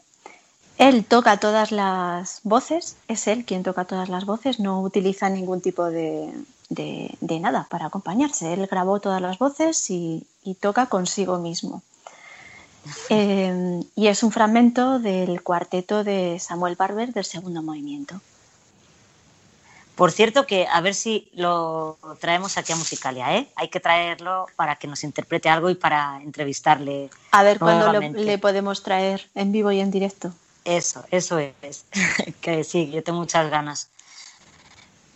Él 0.78 1.04
toca 1.04 1.38
todas 1.38 1.70
las 1.70 2.40
voces, 2.42 2.96
es 3.06 3.26
él 3.28 3.44
quien 3.44 3.62
toca 3.62 3.84
todas 3.84 4.08
las 4.08 4.24
voces, 4.24 4.58
no 4.58 4.80
utiliza 4.80 5.28
ningún 5.28 5.60
tipo 5.60 5.84
de, 5.84 6.32
de, 6.68 7.16
de 7.20 7.40
nada 7.40 7.66
para 7.70 7.86
acompañarse. 7.86 8.52
Él 8.52 8.66
grabó 8.66 8.98
todas 9.00 9.22
las 9.22 9.38
voces 9.38 9.88
y, 9.90 10.26
y 10.42 10.54
toca 10.54 10.86
consigo 10.86 11.38
mismo. 11.38 11.82
Eh, 13.08 13.80
y 13.96 14.08
es 14.08 14.22
un 14.22 14.30
fragmento 14.30 14.98
del 14.98 15.42
cuarteto 15.42 16.04
de 16.04 16.38
Samuel 16.38 16.76
Barber 16.76 17.14
del 17.14 17.24
segundo 17.24 17.62
movimiento. 17.62 18.20
Por 19.94 20.12
cierto, 20.12 20.44
que 20.44 20.66
a 20.66 20.82
ver 20.82 20.94
si 20.94 21.30
lo 21.34 21.96
traemos 22.20 22.58
aquí 22.58 22.72
a 22.72 22.76
Musicalia, 22.76 23.36
¿eh? 23.36 23.48
Hay 23.56 23.68
que 23.68 23.80
traerlo 23.80 24.48
para 24.56 24.76
que 24.76 24.86
nos 24.86 25.02
interprete 25.02 25.48
algo 25.48 25.70
y 25.70 25.76
para 25.76 26.20
entrevistarle. 26.22 27.08
A 27.30 27.42
ver 27.42 27.58
cuándo 27.58 27.92
le 27.92 28.38
podemos 28.38 28.82
traer 28.82 29.30
en 29.34 29.52
vivo 29.52 29.70
y 29.70 29.80
en 29.80 29.90
directo. 29.90 30.32
Eso, 30.64 31.04
eso 31.10 31.38
es. 31.38 31.84
que 32.40 32.64
sí, 32.64 32.90
yo 32.90 33.02
tengo 33.02 33.18
muchas 33.18 33.50
ganas. 33.50 33.90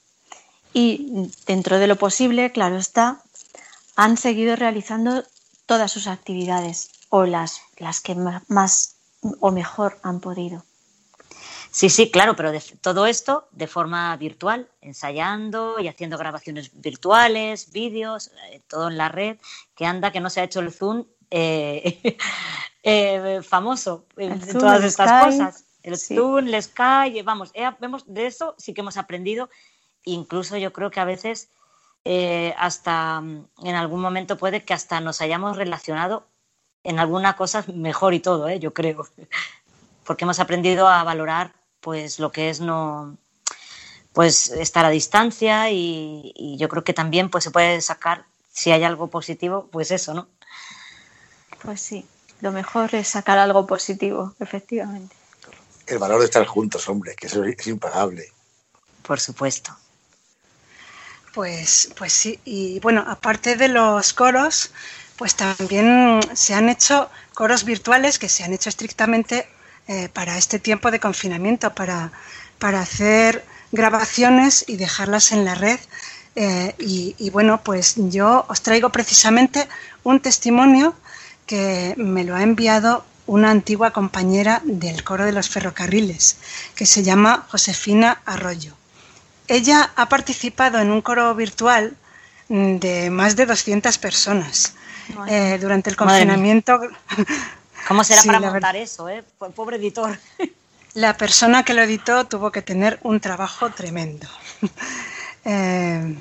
y 0.76 1.32
dentro 1.48 1.80
de 1.80 1.88
lo 1.88 1.96
posible, 1.96 2.52
claro 2.52 2.78
está, 2.78 3.22
han 3.96 4.18
seguido 4.18 4.58
realizando 4.58 5.24
todas 5.66 5.90
sus 5.90 6.08
actividades 6.08 6.90
o 7.10 7.26
las, 7.26 7.62
las 7.78 8.02
que 8.02 8.14
más 8.48 8.96
o 9.40 9.52
mejor 9.52 9.98
han 10.04 10.20
podido. 10.20 10.66
Sí, 11.76 11.90
sí, 11.90 12.10
claro, 12.10 12.38
pero 12.38 12.54
de- 12.54 12.62
todo 12.80 13.06
esto 13.06 13.50
de 13.52 13.68
forma 13.68 14.16
virtual, 14.16 14.70
ensayando 14.80 15.78
y 15.78 15.90
haciendo 15.90 16.18
grabaciones 16.18 16.72
virtuales, 16.80 17.74
vídeos, 17.74 18.32
eh, 18.50 18.62
todo 18.70 18.88
en 18.88 18.98
la 18.98 19.10
red, 19.10 19.36
que 19.76 19.86
anda 19.86 20.14
que 20.14 20.22
no 20.22 20.30
se 20.30 20.40
ha 20.40 20.46
hecho 20.46 20.62
el 20.62 20.72
Zoom 20.72 21.04
eh, 21.32 22.18
eh, 22.84 23.42
famoso 23.44 24.06
en, 24.16 24.40
todas 24.54 24.86
estas 24.86 25.26
cosas. 25.26 25.66
El 25.84 25.98
sí. 25.98 26.16
Zoom, 26.16 26.48
el 26.48 26.64
Skype, 26.64 27.24
vamos, 27.24 27.52
vemos, 27.82 28.06
de 28.08 28.26
eso 28.26 28.56
sí 28.58 28.74
que 28.74 28.80
hemos 28.80 28.96
aprendido. 28.96 29.50
Incluso 30.06 30.56
yo 30.56 30.72
creo 30.72 30.90
que 30.92 31.02
a 31.02 31.06
veces 31.06 31.50
hasta 32.58 33.20
mm, 33.20 33.50
en 33.66 33.76
algún 33.76 34.00
momento 34.00 34.38
puede 34.38 34.64
que 34.64 34.74
hasta 34.74 35.02
nos 35.02 35.20
hayamos 35.20 35.58
relacionado 35.58 36.26
en 36.86 37.00
alguna 37.00 37.36
cosa 37.36 37.66
mejor 37.68 38.14
y 38.14 38.22
todo, 38.22 38.48
¿eh? 38.48 38.60
yo 38.60 38.74
creo. 38.74 39.10
Porque 40.06 40.24
hemos 40.24 40.40
aprendido 40.40 40.88
a 40.88 41.04
valorar 41.04 41.65
pues 41.86 42.18
lo 42.18 42.32
que 42.32 42.50
es 42.50 42.62
no 42.62 43.16
pues 44.12 44.50
estar 44.50 44.86
a 44.86 44.90
distancia 44.90 45.70
y, 45.70 46.34
y 46.36 46.58
yo 46.58 46.68
creo 46.68 46.84
que 46.84 46.94
también 46.94 47.30
pues 47.30 47.44
se 47.44 47.52
puede 47.52 47.80
sacar 47.80 48.26
si 48.52 48.72
hay 48.72 48.84
algo 48.84 49.08
positivo 49.12 49.70
pues 49.72 49.92
eso 49.92 50.16
no 50.16 50.28
Pues 51.62 51.80
sí, 51.82 52.08
lo 52.42 52.52
mejor 52.52 52.96
es 52.96 53.08
sacar 53.08 53.38
algo 53.38 53.68
positivo, 53.68 54.34
efectivamente. 54.40 55.16
El 55.86 56.00
valor 56.00 56.20
de 56.20 56.26
estar 56.26 56.46
juntos, 56.48 56.90
hombre, 56.90 57.16
que 57.16 57.28
eso 57.28 57.44
es 57.44 57.68
impagable. 57.68 58.34
por 59.04 59.20
supuesto 59.20 59.78
Pues, 61.36 61.92
pues 61.96 62.14
sí, 62.14 62.40
y 62.46 62.80
bueno, 62.80 63.04
aparte 63.08 63.56
de 63.58 63.68
los 63.68 64.14
coros, 64.14 64.72
pues 65.18 65.36
también 65.36 66.20
se 66.34 66.56
han 66.56 66.68
hecho 66.70 67.12
coros 67.36 67.64
virtuales 67.64 68.18
que 68.18 68.30
se 68.30 68.44
han 68.44 68.54
hecho 68.54 68.70
estrictamente 68.70 69.48
eh, 69.88 70.10
para 70.10 70.38
este 70.38 70.60
tiempo 70.60 70.92
de 70.92 71.00
confinamiento, 71.00 71.74
para, 71.74 72.12
para 72.60 72.82
hacer 72.82 73.46
grabaciones 73.72 74.66
y 74.68 74.78
dejarlas 74.78 75.32
en 75.32 75.46
la 75.46 75.56
red. 75.56 75.80
Eh, 76.36 76.76
y, 76.80 77.16
y 77.18 77.30
bueno, 77.30 77.62
pues 77.64 77.96
yo 77.98 78.46
os 78.50 78.62
traigo 78.62 78.90
precisamente 78.90 79.68
un 80.04 80.20
testimonio 80.20 80.96
que 81.46 81.94
me 81.98 82.24
lo 82.24 82.36
ha 82.36 82.44
enviado 82.44 83.06
una 83.28 83.50
antigua 83.52 83.92
compañera 83.92 84.62
del 84.64 85.04
coro 85.04 85.26
de 85.26 85.32
los 85.32 85.50
ferrocarriles, 85.50 86.38
que 86.76 86.86
se 86.86 87.04
llama 87.04 87.46
Josefina 87.50 88.22
Arroyo. 88.26 88.74
Ella 89.48 89.92
ha 89.96 90.10
participado 90.10 90.80
en 90.80 90.92
un 90.92 91.02
coro 91.02 91.34
virtual 91.36 91.96
de 92.50 93.10
más 93.10 93.36
de 93.36 93.46
200 93.46 93.98
personas 93.98 94.74
eh, 95.28 95.58
durante 95.60 95.90
el 95.90 95.96
confinamiento. 95.96 96.80
cómo 97.88 98.04
será 98.04 98.22
Sí, 98.22 98.28
para 98.28 98.40
montar 98.40 98.76
eso 98.76 99.08
eh 99.10 99.24
Po- 99.38 99.50
pobre 99.52 99.78
editor 99.78 100.18
La 100.94 101.18
persona 101.18 101.64
que 101.64 101.74
lo 101.74 101.82
editó 101.82 102.26
tuvo 102.26 102.52
que 102.52 102.62
tener 102.62 103.00
un 103.04 103.20
trabajo 103.20 103.70
tremendo. 103.72 104.28
Eh, 105.48 106.16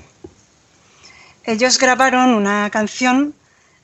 ellos 1.45 1.79
grabaron 1.79 2.35
una 2.35 2.69
canción 2.71 3.35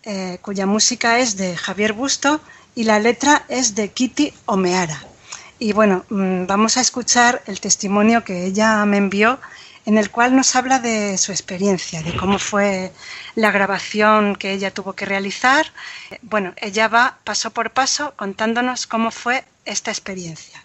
eh, 0.02 0.38
cuya 0.42 0.66
música 0.66 1.18
es 1.18 1.36
de 1.38 1.56
Javier 1.56 1.94
Busto 1.94 2.40
y 2.74 2.84
la 2.84 2.98
letra 2.98 3.44
es 3.48 3.74
de 3.74 3.88
Kitty 3.90 4.34
Omeara. 4.46 5.02
Y 5.58 5.72
bueno, 5.72 6.04
mm, 6.10 6.46
vamos 6.46 6.76
a 6.76 6.82
escuchar 6.82 7.42
el 7.46 7.58
testimonio 7.60 8.22
que 8.24 8.44
ella 8.44 8.84
me 8.84 8.96
envió 8.98 9.38
en 9.86 9.98
el 9.98 10.10
cual 10.10 10.36
nos 10.36 10.54
habla 10.56 10.78
de 10.78 11.16
su 11.18 11.32
experiencia, 11.32 12.02
de 12.02 12.16
cómo 12.16 12.38
fue 12.38 12.92
la 13.34 13.50
grabación 13.50 14.36
que 14.36 14.52
ella 14.52 14.72
tuvo 14.72 14.92
que 14.92 15.06
realizar. 15.06 15.66
Bueno, 16.22 16.52
ella 16.56 16.88
va 16.88 17.18
paso 17.24 17.50
por 17.50 17.72
paso 17.72 18.14
contándonos 18.16 18.86
cómo 18.86 19.10
fue 19.10 19.44
esta 19.64 19.90
experiencia. 19.90 20.64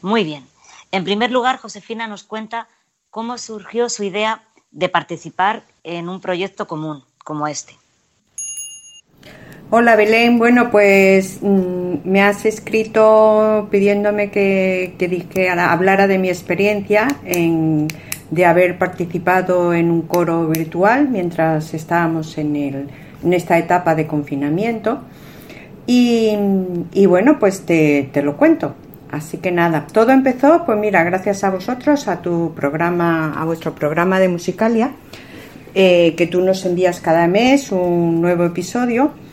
muy 0.00 0.24
bien 0.24 0.46
en 0.92 1.04
primer 1.04 1.30
lugar 1.30 1.58
Josefina 1.58 2.06
nos 2.06 2.22
cuenta 2.22 2.68
cómo 3.10 3.38
surgió 3.38 3.88
su 3.88 4.04
idea 4.04 4.42
de 4.70 4.88
participar 4.88 5.64
en 5.82 6.08
un 6.08 6.20
proyecto 6.20 6.66
común 6.66 7.04
como 7.24 7.46
este 7.48 7.76
Hola 9.68 9.96
Belén, 9.96 10.38
bueno 10.38 10.70
pues 10.70 11.40
mm, 11.42 11.94
me 12.04 12.22
has 12.22 12.44
escrito 12.46 13.66
pidiéndome 13.68 14.30
que, 14.30 14.94
que, 14.96 15.50
hablara 15.50 16.06
de 16.06 16.18
mi 16.18 16.28
experiencia 16.28 17.08
en, 17.24 17.88
de 18.30 18.44
haber 18.44 18.78
participado 18.78 19.74
en 19.74 19.90
un 19.90 20.02
coro 20.02 20.46
virtual 20.46 21.08
mientras 21.08 21.74
estábamos 21.74 22.38
en, 22.38 22.54
el, 22.54 22.86
en 23.24 23.32
esta 23.32 23.58
etapa 23.58 23.96
de 23.96 24.06
confinamiento. 24.06 25.00
Y, 25.84 26.36
bueno 27.08 27.40
pues 27.40 27.66
te, 27.66 28.08
te 28.12 28.22
lo 28.22 28.36
cuento. 28.36 28.76
Así 29.10 29.38
que 29.38 29.50
nada, 29.50 29.88
todo 29.92 30.12
empezó, 30.12 30.64
pues 30.64 30.78
mira, 30.78 31.02
gracias 31.02 31.42
a 31.42 31.50
vosotros, 31.50 32.06
a 32.06 32.22
tu 32.22 32.52
programa, 32.54 33.34
a 33.36 33.44
vuestro 33.44 33.74
programa 33.74 34.20
de 34.20 34.28
Musicalia, 34.28 34.92
eh, 35.74 36.14
que 36.16 36.28
tú 36.28 36.40
nos 36.40 36.64
envías 36.64 37.00
cada 37.00 37.26
mes 37.26 37.72
un 37.72 38.20
nuevo 38.20 38.44
episodio 38.44 39.25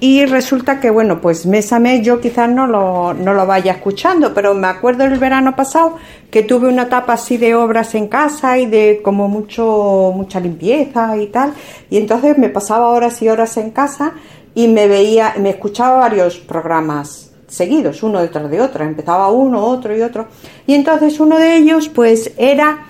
y 0.00 0.24
resulta 0.24 0.80
que, 0.80 0.88
bueno, 0.88 1.20
pues 1.20 1.44
mes 1.44 1.72
a 1.74 1.78
mes 1.78 2.00
yo 2.02 2.20
quizás 2.20 2.48
no 2.48 2.66
lo, 2.66 3.12
no 3.12 3.34
lo 3.34 3.46
vaya 3.46 3.72
escuchando, 3.72 4.32
pero 4.32 4.54
me 4.54 4.66
acuerdo 4.66 5.04
el 5.04 5.18
verano 5.18 5.54
pasado 5.54 5.96
que 6.30 6.42
tuve 6.42 6.68
una 6.68 6.84
etapa 6.84 7.12
así 7.12 7.36
de 7.36 7.54
obras 7.54 7.94
en 7.94 8.08
casa 8.08 8.56
y 8.56 8.64
de 8.64 9.00
como 9.04 9.28
mucho, 9.28 10.12
mucha 10.16 10.40
limpieza 10.40 11.18
y 11.18 11.26
tal. 11.26 11.52
Y 11.90 11.98
entonces 11.98 12.38
me 12.38 12.48
pasaba 12.48 12.88
horas 12.88 13.20
y 13.20 13.28
horas 13.28 13.58
en 13.58 13.72
casa 13.72 14.14
y 14.54 14.68
me 14.68 14.88
veía, 14.88 15.34
me 15.38 15.50
escuchaba 15.50 15.98
varios 15.98 16.38
programas 16.38 17.32
seguidos, 17.46 18.02
uno 18.02 18.22
detrás 18.22 18.50
de 18.50 18.58
otro. 18.58 18.84
Empezaba 18.84 19.30
uno, 19.30 19.62
otro 19.62 19.94
y 19.94 20.00
otro. 20.00 20.28
Y 20.66 20.74
entonces 20.74 21.20
uno 21.20 21.36
de 21.36 21.56
ellos, 21.56 21.90
pues 21.90 22.32
era, 22.38 22.86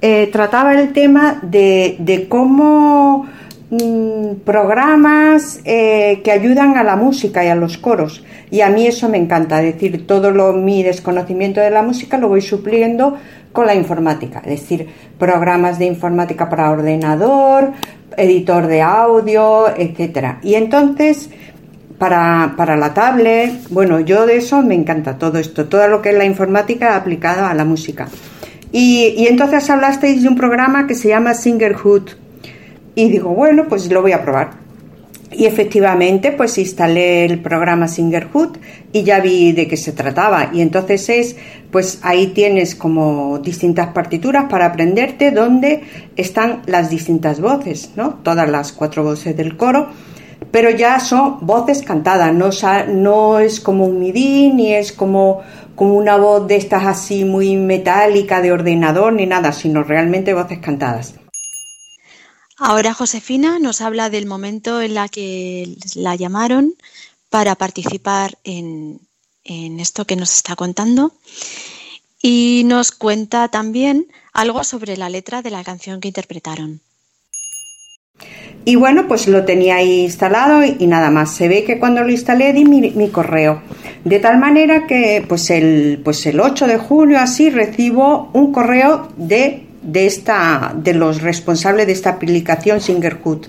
eh, 0.00 0.28
trataba 0.30 0.74
el 0.74 0.92
tema 0.92 1.40
de, 1.42 1.96
de 1.98 2.28
cómo 2.28 3.26
Mm, 3.72 4.42
programas 4.44 5.60
eh, 5.64 6.20
que 6.22 6.30
ayudan 6.30 6.76
a 6.76 6.84
la 6.84 6.94
música 6.94 7.42
y 7.42 7.48
a 7.48 7.54
los 7.54 7.78
coros. 7.78 8.22
Y 8.50 8.60
a 8.60 8.68
mí 8.68 8.86
eso 8.86 9.08
me 9.08 9.16
encanta, 9.16 9.62
es 9.62 9.72
decir, 9.72 10.06
todo 10.06 10.30
lo, 10.30 10.52
mi 10.52 10.82
desconocimiento 10.82 11.58
de 11.58 11.70
la 11.70 11.82
música 11.82 12.18
lo 12.18 12.28
voy 12.28 12.42
supliendo 12.42 13.16
con 13.50 13.64
la 13.64 13.74
informática, 13.74 14.42
es 14.44 14.60
decir, 14.60 14.88
programas 15.18 15.78
de 15.78 15.86
informática 15.86 16.50
para 16.50 16.70
ordenador, 16.70 17.72
editor 18.18 18.66
de 18.66 18.82
audio, 18.82 19.74
etcétera. 19.74 20.38
Y 20.42 20.56
entonces, 20.56 21.30
para, 21.96 22.52
para 22.58 22.76
la 22.76 22.92
tablet, 22.92 23.54
bueno, 23.70 24.00
yo 24.00 24.26
de 24.26 24.36
eso 24.36 24.60
me 24.60 24.74
encanta 24.74 25.16
todo 25.16 25.38
esto, 25.38 25.64
todo 25.64 25.88
lo 25.88 26.02
que 26.02 26.10
es 26.10 26.18
la 26.18 26.26
informática 26.26 26.94
aplicada 26.94 27.48
a 27.48 27.54
la 27.54 27.64
música. 27.64 28.06
Y, 28.70 29.14
y 29.16 29.28
entonces 29.28 29.70
hablasteis 29.70 30.22
de 30.22 30.28
un 30.28 30.36
programa 30.36 30.86
que 30.86 30.94
se 30.94 31.08
llama 31.08 31.32
Singerhood, 31.32 32.21
y 32.94 33.08
digo, 33.08 33.30
bueno, 33.30 33.66
pues 33.68 33.90
lo 33.90 34.02
voy 34.02 34.12
a 34.12 34.22
probar. 34.22 34.62
Y 35.34 35.46
efectivamente, 35.46 36.32
pues 36.32 36.58
instalé 36.58 37.24
el 37.24 37.40
programa 37.40 37.88
Singerhood 37.88 38.58
y 38.92 39.02
ya 39.02 39.20
vi 39.20 39.52
de 39.52 39.66
qué 39.66 39.78
se 39.78 39.92
trataba. 39.92 40.50
Y 40.52 40.60
entonces 40.60 41.08
es, 41.08 41.36
pues 41.70 42.00
ahí 42.02 42.28
tienes 42.28 42.74
como 42.74 43.38
distintas 43.38 43.88
partituras 43.88 44.44
para 44.50 44.66
aprenderte 44.66 45.30
dónde 45.30 45.84
están 46.16 46.60
las 46.66 46.90
distintas 46.90 47.40
voces, 47.40 47.92
¿no? 47.96 48.14
Todas 48.22 48.48
las 48.48 48.72
cuatro 48.72 49.04
voces 49.04 49.34
del 49.34 49.56
coro, 49.56 49.88
pero 50.50 50.68
ya 50.68 51.00
son 51.00 51.38
voces 51.40 51.82
cantadas, 51.82 52.34
no, 52.34 52.50
no 52.88 53.38
es 53.38 53.60
como 53.60 53.86
un 53.86 54.00
MIDI 54.00 54.52
ni 54.52 54.74
es 54.74 54.92
como, 54.92 55.40
como 55.74 55.94
una 55.94 56.18
voz 56.18 56.46
de 56.46 56.56
estas 56.56 56.84
así 56.84 57.24
muy 57.24 57.56
metálica 57.56 58.42
de 58.42 58.52
ordenador 58.52 59.14
ni 59.14 59.24
nada, 59.24 59.52
sino 59.52 59.82
realmente 59.82 60.34
voces 60.34 60.58
cantadas. 60.58 61.21
Ahora 62.58 62.94
Josefina 62.94 63.58
nos 63.58 63.80
habla 63.80 64.10
del 64.10 64.26
momento 64.26 64.80
en 64.80 64.94
la 64.94 65.08
que 65.08 65.76
la 65.94 66.14
llamaron 66.16 66.74
para 67.30 67.54
participar 67.54 68.36
en, 68.44 69.00
esto 69.44 70.04
que 70.04 70.16
nos 70.16 70.36
está 70.36 70.54
contando 70.54 71.12
y 72.20 72.62
nos 72.66 72.92
cuenta 72.92 73.48
también 73.48 74.06
algo 74.32 74.62
sobre 74.62 74.96
la 74.96 75.08
letra 75.08 75.42
de 75.42 75.50
la 75.50 75.64
canción 75.64 76.00
que 76.00 76.08
interpretaron. 76.08 76.80
Y 78.64 78.76
bueno, 78.76 79.08
pues 79.08 79.26
lo 79.26 79.44
tenía 79.44 79.76
ahí 79.76 80.02
instalado 80.02 80.62
y, 80.64 80.86
nada 80.86 81.10
más. 81.10 81.34
Se 81.34 81.48
ve 81.48 81.64
que 81.64 81.80
cuando 81.80 82.02
lo 82.04 82.10
instalé 82.10 82.52
di 82.52 82.64
mi, 82.64 82.90
mi, 82.90 83.08
correo. 83.08 83.60
De 84.04 84.20
tal 84.20 84.38
manera 84.38 84.86
que 84.86 85.24
pues 85.26 85.50
el, 85.50 86.00
pues 86.04 86.24
el 86.26 86.38
8 86.38 86.68
de 86.68 86.76
julio 86.78 87.18
así 87.18 87.50
recibo 87.50 88.30
un 88.34 88.52
correo 88.52 89.08
de 89.16 89.66
de, 89.82 90.06
esta, 90.06 90.74
de 90.76 90.94
los 90.94 91.22
responsables 91.22 91.86
de 91.86 91.92
esta 91.92 92.10
aplicación 92.10 92.80
Singerhood. 92.80 93.46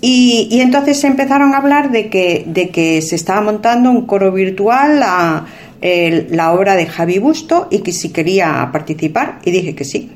Y, 0.00 0.48
y, 0.50 0.60
entonces 0.60 1.04
empezaron 1.04 1.54
a 1.54 1.58
hablar 1.58 1.92
de 1.92 2.08
que, 2.08 2.44
de 2.46 2.70
que 2.70 3.00
se 3.02 3.14
estaba 3.14 3.40
montando 3.40 3.88
un 3.90 4.06
coro 4.06 4.32
virtual 4.32 5.00
a 5.02 5.46
la 5.82 6.52
obra 6.52 6.76
de 6.76 6.86
Javi 6.86 7.18
Busto 7.18 7.66
y 7.70 7.80
que 7.80 7.92
si 7.92 8.10
quería 8.10 8.68
participar 8.72 9.40
y 9.44 9.50
dije 9.50 9.74
que 9.74 9.84
sí. 9.84 10.10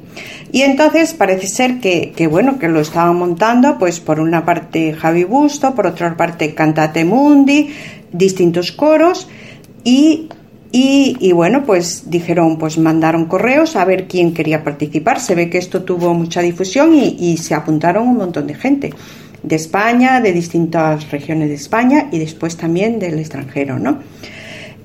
Y 0.52 0.62
entonces 0.62 1.12
parece 1.12 1.48
ser 1.48 1.80
que, 1.80 2.12
que, 2.14 2.28
bueno, 2.28 2.58
que 2.58 2.68
lo 2.68 2.80
estaba 2.80 3.12
montando, 3.12 3.76
pues 3.78 4.00
por 4.00 4.20
una 4.20 4.44
parte 4.44 4.92
Javi 4.92 5.24
Busto, 5.24 5.74
por 5.74 5.88
otra 5.88 6.16
parte 6.16 6.54
Cantate 6.54 7.04
Mundi, 7.04 7.70
distintos 8.12 8.70
coros 8.72 9.28
y 9.82 10.28
y, 10.78 11.32
bueno, 11.32 11.64
pues 11.64 12.10
dijeron, 12.10 12.58
pues 12.58 12.76
mandaron 12.76 13.24
correos 13.24 13.76
a 13.76 13.84
ver 13.86 14.06
quién 14.06 14.34
quería 14.34 14.62
participar. 14.62 15.20
Se 15.20 15.34
ve 15.34 15.48
que 15.48 15.56
esto 15.56 15.84
tuvo 15.84 16.12
mucha 16.12 16.42
difusión 16.42 16.94
y, 16.94 17.38
se 17.38 17.54
apuntaron 17.54 18.06
un 18.06 18.18
montón 18.18 18.46
de 18.46 18.54
gente 18.54 18.92
de 19.42 19.56
España, 19.56 20.20
de 20.20 20.34
distintas 20.34 21.10
regiones 21.10 21.48
de 21.48 21.54
España 21.54 22.08
y 22.12 22.18
después 22.18 22.58
también 22.58 22.98
del 22.98 23.18
extranjero, 23.18 23.78
¿no? 23.78 24.00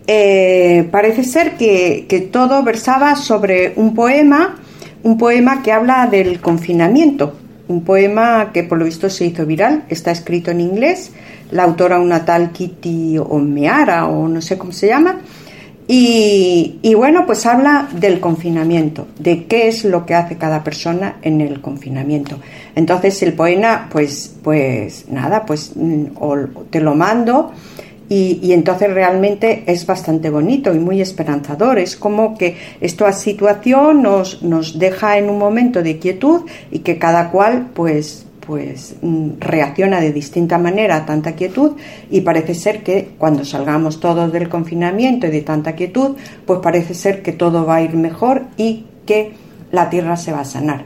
Eh, 0.08 0.88
parece 0.92 1.26
ser 1.26 1.58
que, 1.58 2.06
que, 2.08 2.22
todo 2.22 2.64
versaba 2.64 3.18
sobre 3.18 3.74
un 3.76 3.94
poema, 3.94 4.60
un 5.04 5.18
poema 5.18 5.62
que 5.62 5.74
habla 5.74 6.08
del 6.08 6.40
confinamiento, 6.40 7.36
un 7.68 7.84
poema 7.84 8.52
que 8.54 8.64
por 8.64 8.78
lo 8.78 8.86
visto 8.86 9.10
se 9.10 9.26
hizo 9.26 9.46
viral, 9.46 9.84
está 9.90 10.12
escrito 10.12 10.52
en 10.52 10.62
inglés, 10.62 11.12
la 11.52 11.64
autora 11.64 12.00
una 12.00 12.24
tal 12.24 12.52
Kitty 12.52 13.18
Omeara 13.18 14.08
o 14.08 14.30
no 14.30 14.42
sé 14.42 14.58
cómo 14.58 14.72
se 14.72 14.88
llama, 14.88 15.20
y, 15.94 16.94
bueno, 16.96 17.26
pues 17.26 17.46
habla 17.46 17.90
del 17.92 18.22
confinamiento, 18.22 19.08
de 19.20 19.44
qué 19.44 19.68
es 19.68 19.84
lo 19.84 20.06
que 20.06 20.16
hace 20.16 20.38
cada 20.38 20.64
persona 20.64 21.18
en 21.22 21.42
el 21.42 21.60
confinamiento. 21.60 22.38
Entonces 22.76 23.22
el 23.24 23.34
poema, 23.34 23.90
pues, 23.92 24.34
pues 24.42 25.10
nada, 25.10 25.46
pues 25.46 25.74
mm, 25.76 26.06
te 26.70 26.80
lo 26.80 26.96
mando 26.96 27.52
y, 28.08 28.54
entonces 28.54 28.94
realmente 28.94 29.64
es 29.68 29.86
bastante 29.86 30.30
bonito 30.30 30.74
y 30.74 30.80
muy 30.80 31.02
esperanzador. 31.02 31.78
Es 31.78 31.98
como 31.98 32.38
que 32.38 32.56
esta 32.80 33.12
situación 33.12 34.02
nos, 34.02 34.44
nos 34.44 34.80
deja 34.80 35.18
en 35.18 35.30
un 35.30 35.40
momento 35.40 35.84
de 35.84 36.00
quietud 36.00 36.44
y 36.72 36.80
que 36.80 36.98
cada 36.98 37.32
cual, 37.32 37.68
pues, 37.74 38.26
pues 38.46 38.96
mm, 39.02 39.40
reacciona 39.40 40.02
de 40.02 40.12
distinta 40.12 40.58
manera 40.58 40.98
a 40.98 41.06
tanta 41.06 41.34
quietud 41.34 41.74
y 42.10 42.22
parece 42.22 42.56
ser 42.56 42.84
que 42.84 43.12
cuando 43.18 43.46
salgamos 43.46 44.00
todos 44.00 44.32
del 44.32 44.50
confinamiento 44.50 45.28
y 45.28 45.32
de 45.32 45.42
tanta 45.42 45.74
quietud, 45.74 46.16
pues 46.46 46.60
parece 46.60 46.94
ser 46.94 47.22
que 47.22 47.32
todo 47.32 47.66
va 47.66 47.76
a 47.76 47.82
ir 47.82 47.96
mejor 47.96 48.44
y 48.58 48.86
que 49.06 49.34
la 49.72 49.90
tierra 49.90 50.18
se 50.18 50.32
va 50.32 50.42
a 50.42 50.46
sanar. 50.46 50.86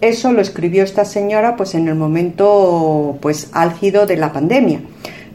Eso 0.00 0.32
lo 0.32 0.40
escribió 0.40 0.82
esta 0.82 1.04
señora 1.04 1.56
pues 1.56 1.74
en 1.74 1.88
el 1.88 1.94
momento 1.94 3.16
pues 3.20 3.50
álgido 3.52 4.06
de 4.06 4.16
la 4.16 4.32
pandemia. 4.32 4.80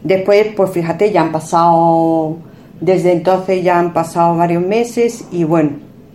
Después, 0.02 0.46
pues 0.56 0.70
fíjate, 0.70 1.12
ya 1.12 1.22
han 1.22 1.32
pasado 1.32 2.38
desde 2.80 3.12
entonces 3.12 3.62
ya 3.62 3.78
han 3.78 3.92
pasado 3.92 4.36
varios 4.36 4.64
meses 4.64 5.24
y 5.30 5.44
bueno, 5.44 5.72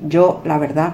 yo 0.08 0.42
la 0.46 0.58
verdad 0.58 0.94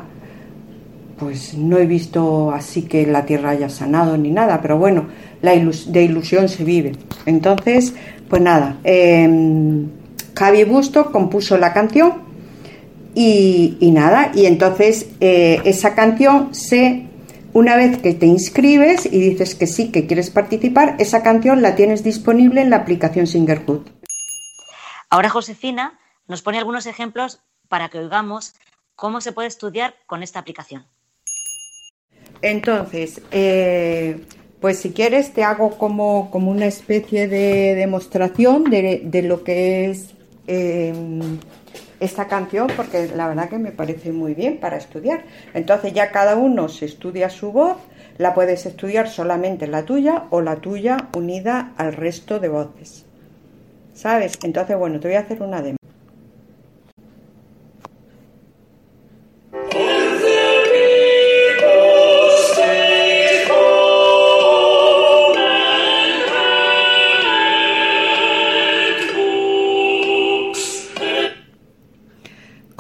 pues 1.22 1.54
no 1.54 1.78
he 1.78 1.86
visto 1.86 2.50
así 2.52 2.82
que 2.82 3.06
la 3.06 3.28
tierra 3.28 3.52
haya 3.52 3.70
sanado 3.70 4.18
ni 4.18 4.32
nada, 4.32 4.60
pero 4.60 4.80
bueno, 4.80 5.06
la 5.44 5.52
de 5.52 6.04
ilusión 6.04 6.50
se 6.50 6.64
vive. 6.64 6.94
Entonces, 7.28 7.94
pues 8.28 8.42
nada, 8.42 8.80
eh, 8.84 9.30
Javi 10.36 10.64
Busto 10.64 11.12
compuso 11.12 11.60
la 11.60 11.74
canción 11.74 12.24
y, 13.14 13.78
nada, 13.94 14.32
y 14.34 14.48
entonces 14.48 15.12
eh, 15.20 15.62
esa 15.64 15.94
canción 15.94 16.56
se, 16.56 17.06
una 17.54 17.76
vez 17.76 18.00
que 18.00 18.16
te 18.16 18.26
inscribes 18.26 19.06
y 19.06 19.20
dices 19.20 19.54
que 19.54 19.68
sí, 19.68 19.92
que 19.92 20.08
quieres 20.08 20.32
participar, 20.32 20.96
esa 20.98 21.22
canción 21.22 21.62
la 21.62 21.76
tienes 21.76 22.04
disponible 22.04 22.62
en 22.62 22.72
la 22.72 22.78
aplicación 22.78 23.28
Singerhood. 23.28 23.88
Ahora 25.12 25.30
Josefina 25.30 26.00
nos 26.28 26.42
pone 26.42 26.58
algunos 26.58 26.88
ejemplos 26.88 27.42
para 27.68 27.90
que 27.90 28.00
oigamos 28.00 28.56
cómo 28.96 29.22
se 29.22 29.34
puede 29.34 29.50
estudiar 29.50 29.94
con 30.08 30.24
esta 30.24 30.40
aplicación. 30.40 30.88
Entonces, 32.42 33.22
eh, 33.32 34.18
pues 34.60 34.80
si 34.80 34.92
quieres 34.92 35.34
te 35.34 35.44
hago 35.44 35.78
como, 35.78 36.32
como 36.32 36.52
una 36.52 36.66
especie 36.66 37.28
de 37.28 37.76
demostración 37.76 38.66
de, 38.66 39.24
lo 39.24 39.44
que 39.44 39.90
es 39.90 40.16
eh, 40.48 40.94
esta 42.00 42.28
canción, 42.28 42.68
porque 42.76 43.10
la 43.16 43.28
verdad 43.28 43.50
que 43.50 43.58
me 43.58 43.72
parece 43.72 44.12
muy 44.12 44.34
bien 44.34 44.60
para 44.60 44.78
estudiar. 44.78 45.26
Entonces 45.54 45.94
ya 45.94 46.12
cada 46.12 46.36
uno 46.36 46.70
se 46.70 46.86
estudia 46.86 47.30
su 47.30 47.52
voz, 47.52 47.78
la 48.18 48.34
puedes 48.34 48.66
estudiar 48.66 49.10
solamente 49.10 49.68
la 49.68 49.86
tuya 49.86 50.26
o 50.30 50.42
la 50.42 50.58
tuya 50.58 51.10
unida 51.16 51.74
al 51.78 51.94
resto 51.94 52.40
de 52.40 52.50
voces. 52.50 53.06
¿sabes? 54.02 54.40
Entonces, 54.44 54.78
bueno, 54.78 55.00
te 55.00 55.08
voy 55.08 55.16
a 55.16 55.20
hacer 55.20 55.42
una 55.42 55.62
demo. 55.62 55.78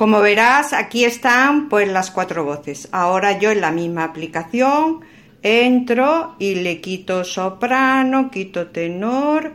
Como 0.01 0.19
verás, 0.19 0.73
aquí 0.73 1.05
están 1.05 1.69
pues 1.69 1.87
las 1.87 2.09
cuatro 2.09 2.43
voces. 2.43 2.89
Ahora 2.91 3.37
yo 3.37 3.51
en 3.51 3.61
la 3.61 3.69
misma 3.69 4.03
aplicación 4.03 5.01
entro 5.43 6.35
y 6.39 6.55
le 6.55 6.81
quito 6.81 7.23
soprano, 7.23 8.31
quito 8.31 8.69
tenor 8.69 9.53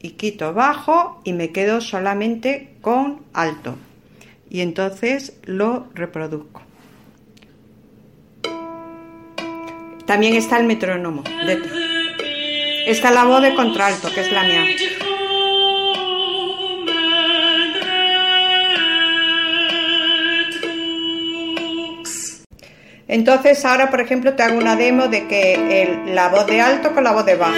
y 0.00 0.10
quito 0.10 0.54
bajo 0.54 1.20
y 1.24 1.32
me 1.32 1.50
quedo 1.50 1.80
solamente 1.80 2.76
con 2.80 3.22
alto. 3.32 3.74
Y 4.48 4.60
entonces 4.60 5.32
lo 5.42 5.88
reproduzco. 5.92 6.62
También 10.06 10.34
está 10.34 10.60
el 10.60 10.66
metrónomo. 10.66 11.24
Está 12.86 13.10
la 13.10 13.24
voz 13.24 13.42
de 13.42 13.56
contralto, 13.56 14.08
que 14.14 14.20
es 14.20 14.30
la 14.30 14.44
mía. 14.44 14.66
Entonces 23.12 23.64
ahora, 23.64 23.90
por 23.90 24.00
ejemplo, 24.00 24.34
te 24.34 24.44
hago 24.44 24.56
una 24.56 24.76
demo 24.76 25.08
de 25.08 25.26
que 25.26 25.82
el, 25.82 26.14
la 26.14 26.28
voz 26.28 26.46
de 26.46 26.60
alto 26.60 26.94
con 26.94 27.02
la 27.02 27.10
voz 27.10 27.26
de 27.26 27.34
bajo. 27.34 27.56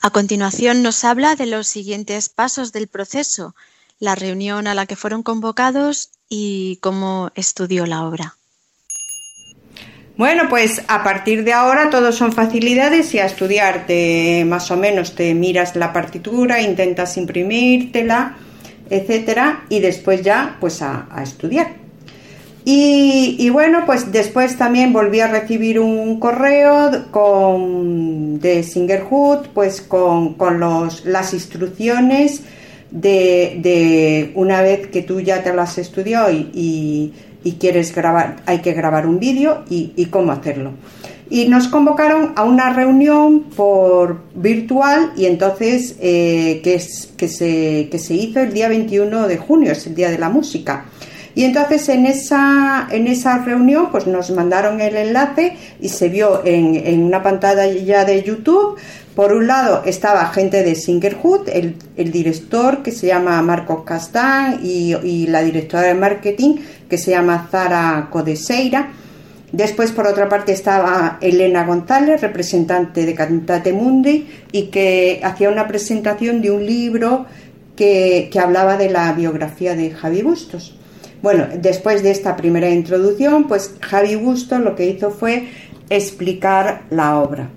A 0.00 0.10
continuación 0.10 0.82
nos 0.82 1.04
habla 1.04 1.36
de 1.36 1.44
los 1.44 1.68
siguientes 1.68 2.30
pasos 2.30 2.72
del 2.72 2.88
proceso, 2.88 3.54
la 3.98 4.14
reunión 4.14 4.66
a 4.66 4.74
la 4.74 4.86
que 4.86 4.96
fueron 4.96 5.22
convocados 5.22 6.12
y 6.30 6.78
cómo 6.80 7.30
estudió 7.34 7.84
la 7.84 8.06
obra. 8.06 8.39
Bueno, 10.20 10.50
pues 10.50 10.82
a 10.86 11.02
partir 11.02 11.44
de 11.44 11.54
ahora 11.54 11.88
todo 11.88 12.12
son 12.12 12.34
facilidades 12.34 13.14
y 13.14 13.18
a 13.18 13.24
estudiar 13.24 13.86
te, 13.86 14.44
más 14.46 14.70
o 14.70 14.76
menos 14.76 15.14
te 15.14 15.32
miras 15.32 15.76
la 15.76 15.94
partitura, 15.94 16.60
intentas 16.60 17.16
imprimírtela, 17.16 18.36
etcétera, 18.90 19.64
y 19.70 19.80
después 19.80 20.20
ya 20.20 20.58
pues 20.60 20.82
a, 20.82 21.06
estudiar. 21.22 21.68
Y, 22.66 23.48
bueno, 23.48 23.84
pues 23.86 24.12
después 24.12 24.58
también 24.58 24.92
volví 24.92 25.20
a 25.20 25.28
recibir 25.28 25.80
un 25.80 26.20
correo 26.20 27.06
con, 27.10 28.38
de 28.40 28.62
Singerhood, 28.62 29.46
pues 29.54 29.80
con, 29.80 30.36
los, 30.58 31.06
las 31.06 31.32
instrucciones 31.32 32.42
de, 32.90 33.56
de, 33.62 34.32
una 34.34 34.60
vez 34.60 34.88
que 34.88 35.00
tú 35.00 35.22
ya 35.22 35.42
te 35.42 35.54
las 35.54 35.70
has 35.70 35.78
estudiado 35.78 36.30
y 36.30 36.50
y 36.52 37.14
quieres 37.58 37.94
grabar, 37.94 38.36
hay 38.46 38.60
que 38.60 38.72
grabar 38.72 39.06
un 39.06 39.18
vídeo 39.18 39.64
y, 39.68 40.06
cómo 40.06 40.32
hacerlo. 40.32 40.72
Y 41.28 41.46
nos 41.48 41.68
convocaron 41.68 42.32
a 42.36 42.44
una 42.44 42.72
reunión 42.72 43.44
por 43.56 44.20
virtual 44.34 45.12
y 45.16 45.26
entonces 45.26 45.96
eh, 46.00 46.60
que, 46.64 46.74
es, 46.74 47.12
que, 47.16 47.28
se, 47.28 47.88
que 47.90 47.98
se 47.98 48.14
hizo 48.14 48.40
el 48.40 48.52
día 48.52 48.68
21 48.68 49.28
de 49.28 49.36
junio, 49.36 49.72
es 49.72 49.86
el 49.86 49.94
día 49.94 50.10
de 50.10 50.18
la 50.18 50.28
música. 50.28 50.86
Y 51.32 51.44
entonces 51.44 51.88
en 51.88 52.06
esa, 52.06 52.88
en 52.90 53.06
esa 53.06 53.38
reunión 53.38 53.90
pues 53.92 54.08
nos 54.08 54.30
mandaron 54.32 54.80
el 54.80 54.96
enlace 54.96 55.56
y 55.80 55.88
se 55.88 56.08
vio 56.08 56.44
en, 56.44 56.74
en 56.74 57.04
una 57.04 57.22
pantalla 57.22 58.04
de 58.04 58.22
YouTube 58.24 58.76
por 59.14 59.32
un 59.32 59.48
lado 59.48 59.82
estaba 59.84 60.24
gente 60.26 60.62
de 60.62 60.74
Singerhood, 60.74 61.48
el, 61.48 61.76
el 61.96 62.12
director 62.12 62.82
que 62.82 62.92
se 62.92 63.08
llama 63.08 63.42
Marcos 63.42 63.82
Castán 63.84 64.60
y, 64.62 65.26
la 65.26 65.42
directora 65.42 65.88
de 65.88 65.94
marketing 65.94 66.56
que 66.90 66.98
se 66.98 67.12
llama 67.12 67.48
Zara 67.50 68.08
Codeseira. 68.10 68.90
Después, 69.52 69.92
por 69.92 70.06
otra 70.06 70.28
parte, 70.28 70.52
estaba 70.52 71.16
Elena 71.20 71.64
González, 71.64 72.20
representante 72.20 73.06
de 73.06 73.14
Cantate 73.14 73.72
Mundi, 73.72 74.28
y 74.52 74.64
que 74.64 75.20
hacía 75.22 75.48
una 75.48 75.66
presentación 75.66 76.42
de 76.42 76.50
un 76.50 76.66
libro 76.66 77.24
que, 77.74 78.28
que 78.30 78.38
hablaba 78.38 78.76
de 78.76 78.90
la 78.90 79.12
biografía 79.12 79.74
de 79.74 79.90
Javi 79.90 80.22
Bustos. 80.22 80.76
Bueno, 81.22 81.46
después 81.56 82.02
de 82.02 82.10
esta 82.10 82.36
primera 82.36 82.70
introducción, 82.70 83.48
pues 83.48 83.74
Javi 83.80 84.16
Bustos 84.16 84.60
lo 84.60 84.74
que 84.74 84.86
hizo 84.86 85.10
fue 85.10 85.48
explicar 85.88 86.82
la 86.90 87.18
obra. 87.18 87.50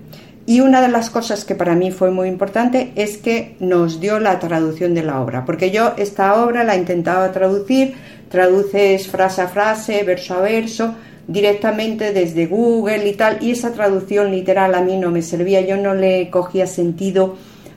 Y 0.46 0.60
una 0.60 0.82
de 0.82 0.88
las 0.88 1.08
cosas 1.08 1.46
que 1.46 1.54
para 1.54 1.74
mí 1.74 1.90
fue 1.90 2.10
muy 2.10 2.28
importante 2.28 2.92
es 2.96 3.16
que 3.16 3.56
nos 3.60 3.98
dio 4.00 4.20
la 4.20 4.38
traducción 4.38 4.92
de 4.92 5.02
la 5.02 5.20
obra, 5.20 5.46
porque 5.46 5.70
yo 5.70 5.94
esta 5.96 6.44
obra 6.44 6.64
la 6.64 6.76
intentaba 6.76 7.32
traducir, 7.32 7.94
traduces 8.34 9.06
frase 9.06 9.42
a 9.42 9.46
frase, 9.46 10.02
verso 10.02 10.34
a 10.34 10.40
verso, 10.40 10.96
directamente 11.28 12.12
desde 12.12 12.46
Google 12.46 13.08
y 13.08 13.14
tal, 13.14 13.38
y 13.40 13.52
esa 13.52 13.72
traducción 13.72 14.32
literal 14.32 14.74
a 14.74 14.80
mí 14.80 14.96
no 14.96 15.12
me 15.12 15.22
servía, 15.22 15.60
yo 15.60 15.76
no 15.76 15.94
le 15.94 16.30
cogía 16.30 16.66
sentido 16.66 17.36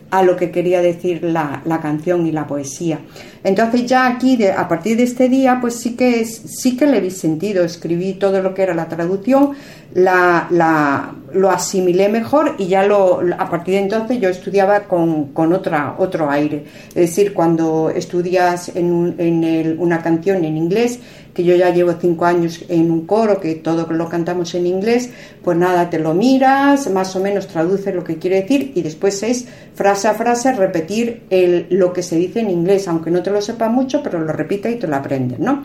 a 0.10 0.24
lo 0.24 0.36
que 0.36 0.52
quería 0.52 0.82
decir 0.82 1.24
la, 1.24 1.62
canción 1.82 2.26
y 2.26 2.32
la 2.32 2.48
poesía. 2.48 3.00
Entonces 3.44 3.86
ya 3.86 4.08
aquí, 4.08 4.38
a 4.46 4.68
partir 4.68 4.98
de 4.98 5.04
este 5.04 5.30
día, 5.30 5.60
pues 5.60 5.76
sí 5.76 5.96
que, 5.96 6.26
sí 6.26 6.78
que 6.78 6.86
le 6.86 7.02
vi 7.02 7.12
sentido, 7.12 7.64
escribí 7.64 8.14
todo 8.14 8.42
lo 8.42 8.54
que 8.54 8.64
era 8.64 8.74
la 8.74 8.88
traducción, 8.88 9.52
la, 9.94 10.48
la, 10.50 11.14
lo 11.34 11.50
asimilé 11.50 12.10
mejor 12.10 12.56
y 12.58 12.68
ya 12.68 12.86
lo, 12.86 13.22
a 13.38 13.50
partir 13.50 13.76
de 13.76 13.82
entonces 13.82 14.20
yo 14.20 14.30
estudiaba 14.30 14.82
con, 14.82 15.34
con 15.34 15.54
otra, 15.54 15.96
otro 15.98 16.30
aire. 16.30 16.66
Es 16.90 17.10
decir, 17.10 17.34
cuando 17.34 17.90
estudias 17.90 18.70
en, 18.76 19.16
en 19.18 19.80
una 19.80 20.02
canción 20.02 20.44
en 20.44 20.58
inglés, 20.58 21.00
que 21.38 21.44
yo 21.44 21.56
ya 21.56 21.70
llevo 21.70 21.94
cinco 22.02 22.26
años 22.26 22.66
en 22.68 22.90
un 22.90 23.06
coro, 23.06 23.40
que 23.40 23.54
todo 23.54 23.86
lo 23.92 24.10
cantamos 24.10 24.56
en 24.56 24.66
inglés, 24.66 25.12
pues 25.44 25.56
nada, 25.56 25.88
te 25.88 26.00
lo 26.00 26.16
miras, 26.16 26.90
más 26.90 27.16
o 27.16 27.20
menos 27.20 27.46
traduces 27.46 27.94
lo 27.94 28.04
que 28.04 28.18
quiere 28.18 28.42
decir 28.42 28.72
y 28.74 28.82
después 28.82 29.22
es 29.22 29.46
frase 29.76 30.08
a 30.08 30.16
frase 30.16 30.52
repetir 30.54 31.28
el, 31.30 31.68
lo 31.70 31.94
que 31.94 32.02
se 32.02 32.16
dice 32.16 32.40
en 32.40 32.50
inglés, 32.50 32.88
aunque 32.88 33.12
no 33.12 33.22
te 33.22 33.30
lo 33.30 33.40
sepa 33.40 33.70
mucho, 33.70 34.02
pero 34.02 34.20
lo 34.20 34.34
repite 34.34 34.72
y 34.72 34.78
te 34.78 34.88
lo 34.88 34.96
aprendes, 34.96 35.38
¿no? 35.38 35.64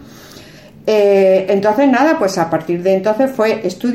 Eh, 0.87 1.47
entonces 1.49 1.89
nada, 1.89 2.19
pues 2.19 2.37
a 2.37 2.51
partir 2.51 2.83
de 2.83 2.93
entonces 2.93 3.31
fue 3.31 3.67
estudio. 3.67 3.95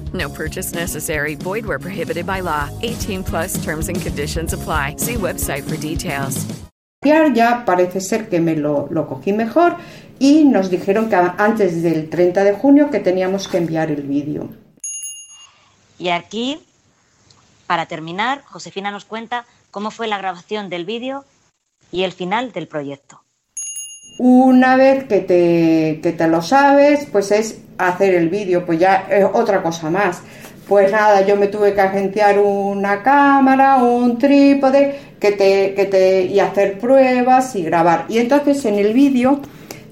No 0.13 0.29
purchase 0.29 0.73
necessary. 0.73 1.35
Void 1.35 1.65
where 1.65 1.79
prohibited 1.79 2.25
by 2.25 2.41
law. 2.41 2.69
18 2.81 3.23
plus 3.23 3.63
terms 3.63 3.87
and 3.87 4.01
conditions 4.01 4.53
apply. 4.53 4.95
See 4.97 5.15
website 5.15 5.63
for 5.63 5.77
details. 5.77 6.47
Ya 7.03 7.63
parece 7.65 7.99
ser 7.99 8.29
que 8.29 8.39
me 8.39 8.55
lo, 8.55 8.87
lo 8.91 9.07
cogí 9.07 9.33
mejor 9.33 9.77
y 10.19 10.43
nos 10.43 10.69
dijeron 10.69 11.09
que 11.09 11.15
antes 11.15 11.81
del 11.81 12.11
30 12.11 12.43
de 12.43 12.53
junio 12.53 12.91
que 12.91 12.99
teníamos 12.99 13.47
que 13.47 13.57
enviar 13.57 13.89
el 13.89 14.03
vídeo. 14.03 14.49
Y 15.97 16.09
aquí, 16.09 16.59
para 17.65 17.87
terminar, 17.87 18.43
Josefina 18.43 18.91
nos 18.91 19.05
cuenta 19.05 19.45
cómo 19.71 19.89
fue 19.89 20.07
la 20.07 20.19
grabación 20.19 20.69
del 20.69 20.85
vídeo 20.85 21.25
y 21.91 22.03
el 22.03 22.11
final 22.11 22.51
del 22.51 22.67
proyecto. 22.67 23.20
Una 24.23 24.75
vez 24.75 25.05
que 25.05 25.21
te, 25.21 25.99
que 26.03 26.11
te 26.11 26.27
lo 26.27 26.43
sabes, 26.43 27.07
pues 27.11 27.31
es 27.31 27.59
hacer 27.79 28.13
el 28.13 28.29
vídeo, 28.29 28.67
pues 28.67 28.77
ya 28.77 29.07
es 29.09 29.25
otra 29.33 29.63
cosa 29.63 29.89
más. 29.89 30.21
Pues 30.67 30.91
nada, 30.91 31.25
yo 31.25 31.37
me 31.37 31.47
tuve 31.47 31.73
que 31.73 31.81
agenciar 31.81 32.37
una 32.37 33.01
cámara, 33.01 33.77
un 33.77 34.19
trípode, 34.19 34.95
que 35.19 35.31
te, 35.31 35.73
que 35.73 35.85
te, 35.85 36.25
y 36.25 36.39
hacer 36.39 36.77
pruebas 36.77 37.55
y 37.55 37.63
grabar. 37.63 38.05
Y 38.09 38.19
entonces 38.19 38.63
en 38.65 38.75
el 38.75 38.93
vídeo 38.93 39.39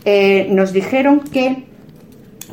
eh, 0.06 0.46
nos 0.52 0.74
dijeron 0.74 1.22
que 1.22 1.66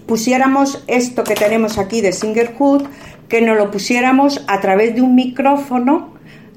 pusiéramos 0.07 0.83
esto 0.87 1.25
que 1.25 1.35
tenemos 1.35 1.77
aquí 1.77 2.01
de 2.01 2.13
Singerhood, 2.13 2.85
que 3.29 3.43
nos 3.43 3.59
lo 3.59 3.71
pusiéramos 3.71 4.43
a 4.49 4.63
través 4.63 4.95
de 4.95 5.03
un 5.03 5.15
micrófono 5.15 6.16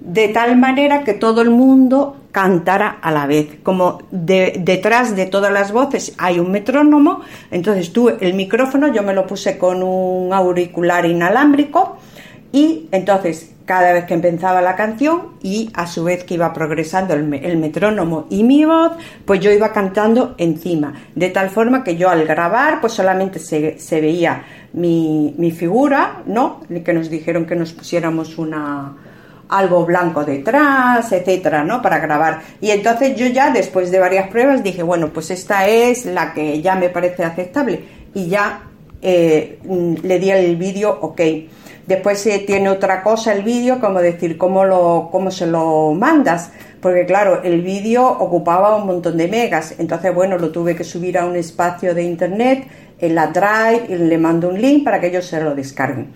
de 0.09 0.27
tal 0.29 0.57
manera 0.57 1.03
que 1.03 1.13
todo 1.13 1.41
el 1.41 1.51
mundo 1.51 2.17
cantara 2.31 2.97
a 3.01 3.11
la 3.11 3.27
vez. 3.27 3.59
Como 3.61 4.01
detrás 4.11 5.15
de 5.15 5.27
todas 5.27 5.53
las 5.53 5.71
voces 5.71 6.15
hay 6.17 6.39
un 6.39 6.51
metrónomo, 6.51 7.21
entonces 7.51 7.93
tú 7.93 8.09
el 8.09 8.33
micrófono 8.33 8.91
yo 8.91 9.03
me 9.03 9.13
lo 9.13 9.27
puse 9.27 9.57
con 9.59 9.83
un 9.83 10.33
auricular 10.33 11.05
inalámbrico 11.05 11.97
y 12.51 12.87
entonces 12.91 13.51
cada 13.65 13.93
vez 13.93 14.05
que 14.05 14.15
empezaba 14.15 14.63
la 14.63 14.75
canción 14.75 15.33
y 15.43 15.69
a 15.75 15.85
su 15.85 16.03
vez 16.05 16.23
que 16.23 16.33
iba 16.33 16.51
progresando 16.53 17.13
el, 17.13 17.23
metrónomo 17.57 18.25
y 18.31 18.43
mi 18.43 18.65
voz, 18.65 18.93
pues 19.25 19.41
yo 19.41 19.51
iba 19.51 19.71
cantando 19.71 20.33
encima, 20.39 20.95
de 21.13 21.29
tal 21.29 21.51
forma 21.51 21.83
que 21.83 21.95
yo 21.95 22.09
al 22.09 22.25
grabar 22.25 22.81
pues 22.81 22.93
solamente 22.93 23.37
se, 23.37 23.77
se 23.77 24.01
veía 24.01 24.43
mi, 24.73 25.35
mi 25.37 25.51
figura, 25.51 26.23
¿no? 26.25 26.61
Que 26.83 26.93
nos 26.93 27.11
dijeron 27.11 27.45
que 27.45 27.55
nos 27.55 27.73
pusiéramos 27.73 28.39
una, 28.39 28.95
algo 29.49 29.85
blanco 29.85 30.23
detrás, 30.23 31.11
etcétera, 31.11 31.63
¿no? 31.63 31.81
Para 31.81 31.99
grabar. 31.99 32.41
Y 32.61 32.69
entonces 32.69 33.15
yo 33.15 33.25
ya, 33.27 33.51
después 33.51 33.91
de 33.91 33.99
varias 33.99 34.29
pruebas, 34.29 34.63
dije, 34.63 34.83
bueno, 34.83 35.09
pues 35.09 35.31
esta 35.31 35.67
es 35.67 36.05
la 36.05 36.33
que 36.33 36.61
ya 36.61 36.75
me 36.75 36.89
parece 36.89 37.23
aceptable. 37.23 37.83
Y 38.13 38.27
ya 38.27 38.61
eh, 39.01 39.59
le 40.03 40.19
di 40.19 40.29
el 40.29 40.55
vídeo 40.55 40.97
ok. 41.01 41.21
Después 41.87 42.23
eh, 42.27 42.43
tiene 42.45 42.69
otra 42.69 43.01
cosa 43.01 43.33
el 43.33 43.41
vídeo, 43.41 43.79
como 43.79 43.99
decir, 43.99 44.37
cómo, 44.37 44.63
lo, 44.63 45.09
cómo 45.11 45.31
se 45.31 45.47
lo 45.47 45.93
mandas. 45.93 46.51
Porque 46.79 47.05
claro, 47.07 47.41
el 47.43 47.61
vídeo 47.61 48.07
ocupaba 48.07 48.75
un 48.75 48.85
montón 48.85 49.17
de 49.17 49.27
megas. 49.27 49.73
Entonces, 49.79 50.13
bueno, 50.13 50.37
lo 50.37 50.51
tuve 50.51 50.75
que 50.75 50.83
subir 50.83 51.17
a 51.17 51.25
un 51.25 51.35
espacio 51.35 51.95
de 51.95 52.03
internet, 52.03 52.67
en 52.99 53.15
la 53.15 53.27
Drive, 53.27 53.87
y 53.89 53.95
le 53.95 54.17
mando 54.19 54.49
un 54.49 54.61
link 54.61 54.83
para 54.83 55.01
que 55.01 55.07
ellos 55.07 55.25
se 55.25 55.41
lo 55.41 55.55
descarguen. 55.55 56.13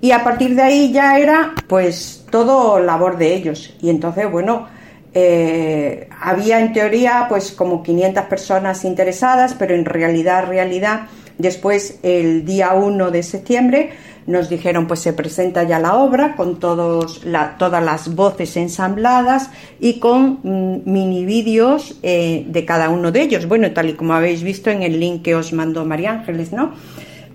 Y 0.00 0.12
a 0.12 0.24
partir 0.24 0.54
de 0.54 0.62
ahí 0.62 0.92
ya 0.92 1.18
era 1.18 1.54
pues 1.66 2.24
todo 2.30 2.80
labor 2.80 3.18
de 3.18 3.34
ellos. 3.34 3.74
Y 3.82 3.90
entonces, 3.90 4.30
bueno, 4.30 4.66
eh, 5.12 6.08
había 6.20 6.60
en 6.60 6.72
teoría 6.72 7.26
pues 7.28 7.52
como 7.52 7.82
500 7.82 8.24
personas 8.24 8.84
interesadas, 8.84 9.54
pero 9.58 9.74
en 9.74 9.84
realidad, 9.84 10.46
realidad, 10.46 11.08
después 11.36 11.98
el 12.02 12.44
día 12.44 12.72
1 12.74 13.10
de 13.10 13.22
septiembre 13.22 13.90
nos 14.26 14.48
dijeron 14.48 14.86
pues 14.86 15.00
se 15.00 15.12
presenta 15.12 15.64
ya 15.64 15.78
la 15.78 15.94
obra 15.94 16.36
con 16.36 16.60
todos 16.60 17.22
todas 17.58 17.82
las 17.82 18.14
voces 18.14 18.56
ensambladas 18.56 19.50
y 19.80 19.98
con 19.98 20.40
mm, 20.42 20.82
mini 20.90 21.24
vídeos 21.24 21.98
eh, 22.02 22.44
de 22.46 22.64
cada 22.64 22.90
uno 22.90 23.10
de 23.10 23.22
ellos. 23.22 23.46
Bueno, 23.46 23.72
tal 23.72 23.90
y 23.90 23.94
como 23.94 24.14
habéis 24.14 24.42
visto 24.42 24.70
en 24.70 24.82
el 24.82 25.00
link 25.00 25.22
que 25.22 25.34
os 25.34 25.52
mandó 25.52 25.84
María 25.84 26.12
Ángeles, 26.12 26.52
¿no? 26.52 26.72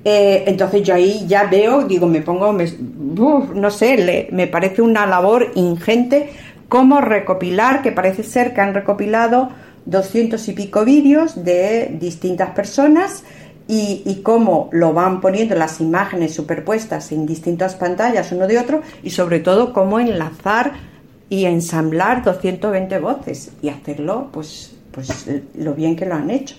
Eh, 0.07 0.43
entonces 0.45 0.83
yo 0.83 0.93
ahí 0.93 1.25
ya 1.27 1.45
veo, 1.45 1.83
digo, 1.83 2.05
me 2.05 2.21
pongo, 2.21 2.53
no 2.53 3.71
sé, 3.71 4.29
me 4.31 4.45
parece 4.45 4.83
una 4.83 5.07
labor 5.07 5.51
ingente 5.55 6.29
cómo 6.69 7.01
recopilar, 7.01 7.81
que 7.81 7.91
parece 7.91 8.21
ser 8.21 8.53
que 8.53 8.61
han 8.61 8.75
recopilado 8.75 9.49
doscientos 9.85 10.47
y 10.47 10.53
pico 10.53 10.85
vídeos 10.85 11.43
de 11.43 11.97
distintas 11.99 12.51
personas 12.51 13.23
y, 13.67 14.03
y, 14.05 14.21
cómo 14.21 14.69
lo 14.71 14.93
van 14.93 15.21
poniendo 15.21 15.55
las 15.55 15.81
imágenes 15.81 16.35
superpuestas 16.35 17.11
en 17.11 17.25
distintas 17.25 17.73
pantallas 17.73 18.31
uno 18.31 18.45
de 18.45 18.59
otro 18.59 18.83
y 19.01 19.09
sobre 19.09 19.39
todo 19.39 19.73
cómo 19.73 19.99
enlazar 19.99 20.73
y 21.29 21.45
ensamblar 21.45 22.23
220 22.23 22.99
voces 22.99 23.51
y 23.63 23.69
hacerlo 23.69 24.29
pues, 24.31 24.75
pues 24.91 25.25
lo 25.55 25.73
bien 25.73 25.95
que 25.95 26.05
lo 26.05 26.13
han 26.13 26.29
hecho. 26.29 26.57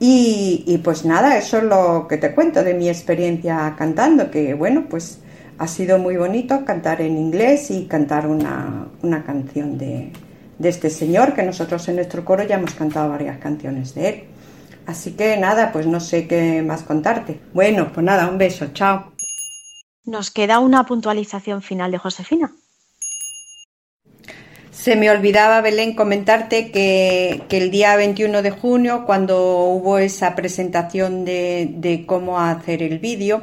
Y, 0.00 0.80
pues 0.84 1.04
nada, 1.04 1.36
eso 1.36 1.58
es 1.58 1.64
lo 1.64 2.06
que 2.08 2.18
te 2.18 2.32
cuento 2.32 2.62
de 2.62 2.74
mi 2.74 2.88
experiencia 2.88 3.74
cantando, 3.76 4.30
que 4.30 4.54
bueno, 4.54 4.86
pues 4.88 5.18
ha 5.58 5.66
sido 5.66 5.98
muy 5.98 6.16
bonito 6.16 6.64
cantar 6.64 7.00
en 7.00 7.18
inglés 7.18 7.70
y 7.72 7.86
cantar 7.86 8.28
una, 8.28 8.90
canción 9.26 9.76
de, 9.76 10.12
de 10.58 10.68
este 10.68 10.88
señor, 10.88 11.34
que 11.34 11.42
nosotros 11.42 11.88
en 11.88 11.96
nuestro 11.96 12.24
coro 12.24 12.44
ya 12.44 12.56
hemos 12.56 12.74
cantado 12.74 13.10
varias 13.10 13.38
canciones 13.38 13.94
de 13.94 14.08
él. 14.08 14.24
Así 14.86 15.12
que 15.12 15.36
nada, 15.36 15.72
pues 15.72 15.86
no 15.86 16.00
sé 16.00 16.26
qué 16.28 16.62
más 16.62 16.82
contarte. 16.82 17.40
Bueno, 17.52 17.92
pues 17.92 18.04
nada, 18.04 18.28
un 18.28 18.38
beso, 18.38 18.68
chao. 18.72 19.12
Nos 20.04 20.30
queda 20.30 20.60
una 20.60 20.86
puntualización 20.86 21.60
final 21.60 21.90
de 21.90 21.98
Josefina. 21.98 22.52
Se 24.80 24.94
me 24.94 25.10
olvidaba, 25.10 25.60
Belén, 25.60 25.96
comentarte 25.96 26.70
que, 26.70 27.42
el 27.50 27.70
día 27.72 27.96
21 27.96 28.42
de 28.42 28.52
junio, 28.52 29.02
cuando 29.06 29.64
hubo 29.64 29.98
esa 29.98 30.36
presentación 30.36 31.24
de, 31.24 32.04
cómo 32.06 32.38
hacer 32.38 32.84
el 32.84 33.00
vídeo, 33.00 33.42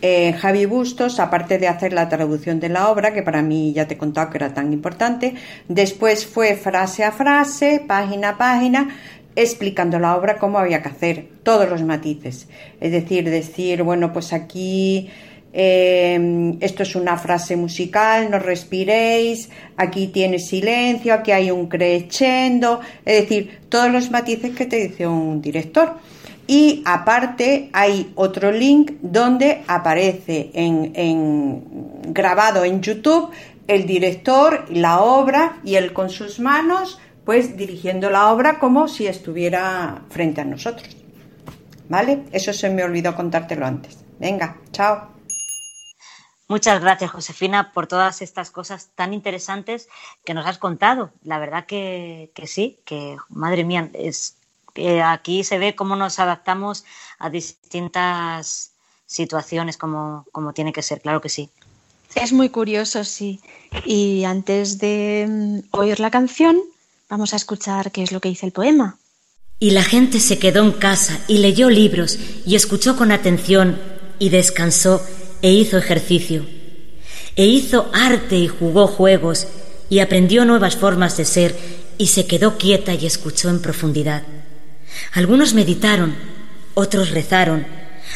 eh, 0.00 0.32
Javi 0.32 0.64
Bustos, 0.64 1.20
aparte 1.20 1.58
de 1.58 1.68
hacer 1.68 1.92
la 1.92 2.08
traducción 2.08 2.58
de 2.58 2.70
la 2.70 2.88
obra, 2.88 3.12
que 3.12 3.22
para 3.22 3.42
mí 3.42 3.74
ya 3.74 3.86
te 3.86 3.94
he 3.94 3.98
contado 3.98 4.30
que 4.30 4.38
era 4.38 4.54
tan 4.54 4.72
importante, 4.72 5.34
después 5.68 6.24
fue 6.24 6.56
frase 6.56 7.04
a 7.04 7.12
frase, 7.12 7.84
página 7.86 8.30
a 8.30 8.38
página, 8.38 8.96
explicando 9.36 9.98
la 9.98 10.16
obra 10.16 10.38
cómo 10.38 10.58
había 10.58 10.82
que 10.82 10.88
hacer, 10.88 11.26
todos 11.42 11.68
los 11.68 11.82
matices. 11.82 12.48
Es 12.80 12.92
decir, 12.92 13.28
decir, 13.28 13.82
bueno, 13.82 14.14
pues 14.14 14.32
aquí 14.32 15.10
Em, 15.52 16.56
esto 16.60 16.82
es 16.82 16.94
una 16.96 17.18
frase 17.18 17.56
musical, 17.56 18.30
no 18.30 18.38
respiréis, 18.38 19.50
aquí 19.76 20.06
tienes 20.06 20.48
silencio, 20.48 21.12
aquí 21.12 21.30
hay 21.30 21.50
un 21.50 21.66
crescendo, 21.66 22.80
es 23.04 23.22
decir, 23.22 23.60
todos 23.68 23.90
los 23.90 24.10
matices 24.10 24.54
que 24.56 24.66
te 24.66 24.88
dice 24.88 25.06
un 25.06 25.42
director. 25.42 25.96
Y 26.46 26.82
aparte 26.86 27.68
hay 27.72 28.12
otro 28.14 28.50
link 28.50 28.92
donde 29.00 29.62
aparece 29.66 30.50
en, 30.54 31.62
grabado 32.08 32.64
en 32.64 32.80
YouTube 32.80 33.30
el 33.68 33.86
director, 33.86 34.66
la 34.70 35.00
obra 35.00 35.60
y 35.64 35.76
él 35.76 35.92
con 35.92 36.10
sus 36.10 36.40
manos, 36.40 36.98
pues 37.24 37.56
dirigiendo 37.56 38.10
la 38.10 38.32
obra 38.32 38.58
como 38.58 38.88
si 38.88 39.06
estuviera 39.06 40.02
frente 40.10 40.40
a 40.40 40.44
nosotros. 40.44 40.96
¿Vale? 41.88 42.24
Eso 42.32 42.52
se 42.52 42.70
me 42.70 42.82
olvidó 42.82 43.14
contártelo 43.14 43.64
antes. 43.64 43.98
Venga, 44.18 44.56
chao. 44.72 45.11
Muchas 46.52 46.82
gracias, 46.82 47.10
Josefina, 47.10 47.72
por 47.72 47.86
todas 47.86 48.20
estas 48.20 48.50
cosas 48.50 48.90
tan 48.94 49.14
interesantes 49.14 49.88
que 50.22 50.34
nos 50.34 50.44
has 50.44 50.58
contado. 50.58 51.10
La 51.24 51.38
verdad 51.38 51.64
que, 51.64 52.30
sí, 52.44 52.78
que 52.84 53.16
madre 53.30 53.64
mía, 53.64 53.88
es, 53.94 54.36
aquí 55.02 55.44
se 55.44 55.56
ve 55.56 55.74
cómo 55.74 55.96
nos 55.96 56.18
adaptamos 56.18 56.84
a 57.18 57.30
distintas 57.30 58.72
situaciones 59.06 59.78
como, 59.78 60.26
como 60.30 60.52
tiene 60.52 60.74
que 60.74 60.82
ser, 60.82 61.00
claro 61.00 61.22
que 61.22 61.30
sí. 61.30 61.48
Es 62.16 62.34
muy 62.34 62.50
curioso, 62.50 63.02
sí. 63.02 63.40
Y 63.86 64.24
antes 64.24 64.76
de 64.76 65.26
mm, 65.26 65.58
oír 65.70 66.00
la 66.00 66.10
canción, 66.10 66.60
vamos 67.08 67.32
a 67.32 67.36
escuchar 67.36 67.92
qué 67.92 68.02
es 68.02 68.12
lo 68.12 68.20
que 68.20 68.28
dice 68.28 68.44
el 68.44 68.52
poema. 68.52 68.98
Y 69.58 69.70
la 69.70 69.84
gente 69.84 70.20
se 70.20 70.38
quedó 70.38 70.62
en 70.62 70.72
casa 70.72 71.18
y 71.28 71.38
leyó 71.38 71.70
libros 71.70 72.18
y 72.44 72.56
escuchó 72.56 72.94
con 72.94 73.10
atención 73.10 73.80
y 74.18 74.28
descansó 74.28 75.00
e 75.42 75.52
hizo 75.52 75.76
ejercicio, 75.76 76.46
e 77.36 77.46
hizo 77.46 77.90
arte 77.92 78.36
y 78.36 78.48
jugó 78.48 78.86
juegos, 78.86 79.48
y 79.90 79.98
aprendió 79.98 80.44
nuevas 80.44 80.76
formas 80.76 81.16
de 81.16 81.24
ser, 81.24 81.54
y 81.98 82.06
se 82.06 82.26
quedó 82.26 82.56
quieta 82.56 82.94
y 82.94 83.04
escuchó 83.04 83.50
en 83.50 83.60
profundidad. 83.60 84.22
Algunos 85.12 85.52
meditaron, 85.52 86.14
otros 86.74 87.10
rezaron, 87.10 87.66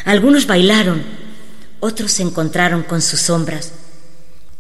algunos 0.05 0.47
bailaron, 0.47 1.03
otros 1.81 2.13
se 2.13 2.23
encontraron 2.23 2.83
con 2.83 3.03
sus 3.03 3.21
sombras, 3.21 3.73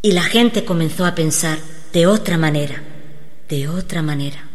y 0.02 0.12
la 0.12 0.22
gente 0.22 0.64
comenzó 0.64 1.06
a 1.06 1.14
pensar 1.14 1.58
de 1.92 2.06
otra 2.06 2.36
manera, 2.36 2.82
de 3.48 3.68
otra 3.68 4.02
manera. 4.02 4.48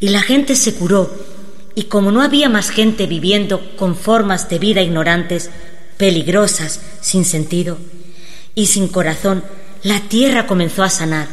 Y 0.00 0.08
la 0.10 0.22
gente 0.22 0.54
se 0.54 0.74
curó, 0.74 1.12
y 1.74 1.84
como 1.84 2.10
no 2.12 2.22
había 2.22 2.48
más 2.48 2.70
gente 2.70 3.06
viviendo 3.06 3.76
con 3.76 3.96
formas 3.96 4.48
de 4.48 4.58
vida 4.58 4.80
ignorantes, 4.80 5.50
peligrosas, 5.98 6.80
sin 7.02 7.24
sentido, 7.24 7.76
y 8.54 8.66
sin 8.66 8.88
corazón, 8.88 9.44
la 9.82 10.00
tierra 10.08 10.46
comenzó 10.46 10.82
a 10.82 10.90
sanar. 10.90 11.28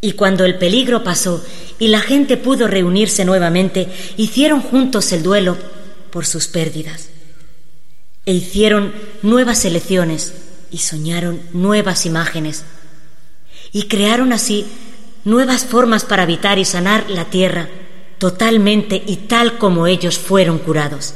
Y 0.00 0.12
cuando 0.12 0.44
el 0.44 0.58
peligro 0.58 1.02
pasó 1.04 1.42
y 1.78 1.88
la 1.88 2.00
gente 2.00 2.36
pudo 2.36 2.68
reunirse 2.68 3.24
nuevamente, 3.24 3.88
hicieron 4.16 4.60
juntos 4.60 5.12
el 5.12 5.22
duelo 5.22 5.56
por 6.10 6.26
sus 6.26 6.48
pérdidas. 6.48 7.08
E 8.26 8.32
hicieron 8.32 8.92
nuevas 9.22 9.64
elecciones 9.64 10.32
y 10.70 10.78
soñaron 10.78 11.40
nuevas 11.52 12.04
imágenes. 12.04 12.64
Y 13.72 13.84
crearon 13.84 14.32
así 14.32 14.66
nuevas 15.24 15.64
formas 15.64 16.04
para 16.04 16.24
habitar 16.24 16.58
y 16.58 16.64
sanar 16.64 17.08
la 17.08 17.26
tierra 17.26 17.68
totalmente 18.18 19.02
y 19.04 19.16
tal 19.16 19.58
como 19.58 19.86
ellos 19.86 20.18
fueron 20.18 20.58
curados. 20.58 21.14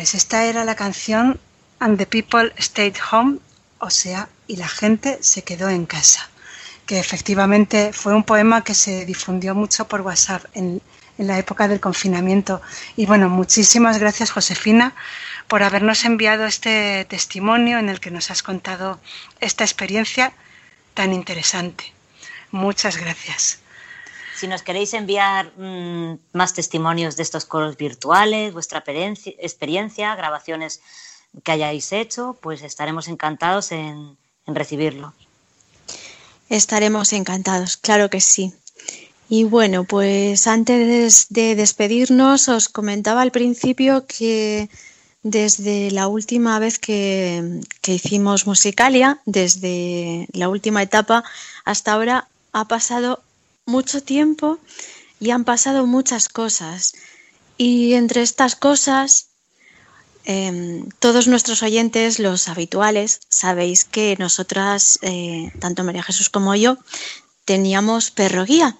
Pues 0.00 0.14
esta 0.14 0.46
era 0.46 0.64
la 0.64 0.76
canción 0.76 1.38
And 1.78 1.98
the 1.98 2.06
People 2.06 2.54
Stayed 2.58 2.96
Home, 3.12 3.36
o 3.80 3.90
sea, 3.90 4.30
y 4.46 4.56
la 4.56 4.66
gente 4.66 5.18
se 5.20 5.44
quedó 5.44 5.68
en 5.68 5.84
casa, 5.84 6.26
que 6.86 6.98
efectivamente 6.98 7.92
fue 7.92 8.14
un 8.14 8.24
poema 8.24 8.64
que 8.64 8.72
se 8.72 9.04
difundió 9.04 9.54
mucho 9.54 9.86
por 9.88 10.00
WhatsApp 10.00 10.46
en, 10.54 10.80
en 11.18 11.26
la 11.26 11.38
época 11.38 11.68
del 11.68 11.80
confinamiento. 11.80 12.62
Y 12.96 13.04
bueno, 13.04 13.28
muchísimas 13.28 13.98
gracias 13.98 14.30
Josefina 14.30 14.94
por 15.48 15.62
habernos 15.62 16.02
enviado 16.06 16.46
este 16.46 17.04
testimonio 17.04 17.78
en 17.78 17.90
el 17.90 18.00
que 18.00 18.10
nos 18.10 18.30
has 18.30 18.42
contado 18.42 19.00
esta 19.38 19.64
experiencia 19.64 20.32
tan 20.94 21.12
interesante. 21.12 21.92
Muchas 22.52 22.96
gracias. 22.96 23.59
Si 24.40 24.48
nos 24.48 24.62
queréis 24.62 24.94
enviar 24.94 25.52
mmm, 25.58 26.14
más 26.32 26.54
testimonios 26.54 27.14
de 27.16 27.22
estos 27.22 27.44
coros 27.44 27.76
virtuales, 27.76 28.54
vuestra 28.54 28.82
experiencia, 28.86 30.16
grabaciones 30.16 30.80
que 31.44 31.52
hayáis 31.52 31.92
hecho, 31.92 32.38
pues 32.40 32.62
estaremos 32.62 33.08
encantados 33.08 33.70
en, 33.70 34.16
en 34.46 34.54
recibirlo. 34.54 35.12
Estaremos 36.48 37.12
encantados, 37.12 37.76
claro 37.76 38.08
que 38.08 38.22
sí. 38.22 38.54
Y 39.28 39.44
bueno, 39.44 39.84
pues 39.84 40.46
antes 40.46 41.26
de 41.28 41.54
despedirnos, 41.54 42.48
os 42.48 42.70
comentaba 42.70 43.20
al 43.20 43.32
principio 43.32 44.06
que 44.06 44.70
desde 45.22 45.90
la 45.90 46.08
última 46.08 46.58
vez 46.58 46.78
que, 46.78 47.60
que, 47.82 47.92
hicimos 47.92 48.46
Musicalia, 48.46 49.20
desde 49.26 50.28
la 50.32 50.48
última 50.48 50.82
etapa 50.82 51.24
hasta 51.66 51.92
ahora, 51.92 52.26
ha 52.52 52.64
pasado 52.64 53.22
mucho 53.70 54.02
tiempo 54.02 54.58
y 55.20 55.30
han 55.30 55.44
pasado 55.44 55.86
muchas 55.86 56.28
cosas. 56.28 56.92
Y 57.56 57.94
entre 57.94 58.22
estas 58.22 58.56
cosas, 58.56 59.28
eh, 60.24 60.84
todos 60.98 61.28
nuestros 61.28 61.62
oyentes, 61.62 62.18
los 62.18 62.48
habituales, 62.48 63.20
sabéis 63.28 63.84
que 63.84 64.16
nosotras, 64.18 64.98
eh, 65.02 65.52
tanto 65.60 65.84
María 65.84 66.02
Jesús 66.02 66.28
como 66.28 66.54
yo, 66.54 66.78
teníamos 67.44 68.10
perro 68.10 68.44
guía, 68.44 68.76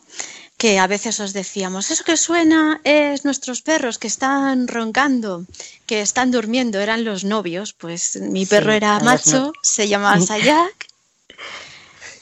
que 0.56 0.78
a 0.78 0.86
veces 0.86 1.20
os 1.20 1.32
decíamos, 1.32 1.90
eso 1.90 2.04
que 2.04 2.16
suena 2.18 2.80
es 2.84 3.24
nuestros 3.24 3.62
perros 3.62 3.98
que 3.98 4.08
están 4.08 4.68
roncando, 4.68 5.46
que 5.86 6.02
están 6.02 6.30
durmiendo, 6.30 6.78
eran 6.80 7.04
los 7.04 7.24
novios, 7.24 7.72
pues 7.72 8.16
mi 8.16 8.44
perro 8.44 8.72
sí, 8.72 8.76
era 8.76 9.00
macho, 9.00 9.40
no... 9.46 9.52
se 9.62 9.88
llamaba 9.88 10.20
Sayak 10.28 10.89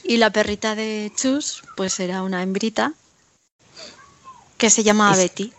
y 0.09 0.17
la 0.17 0.31
perrita 0.31 0.73
de 0.73 1.11
Chus, 1.15 1.61
pues 1.77 1.99
era 1.99 2.23
una 2.23 2.41
hembrita 2.41 2.93
que 4.57 4.71
se 4.71 4.81
llamaba 4.81 5.11
es... 5.11 5.19
Betty. 5.19 5.53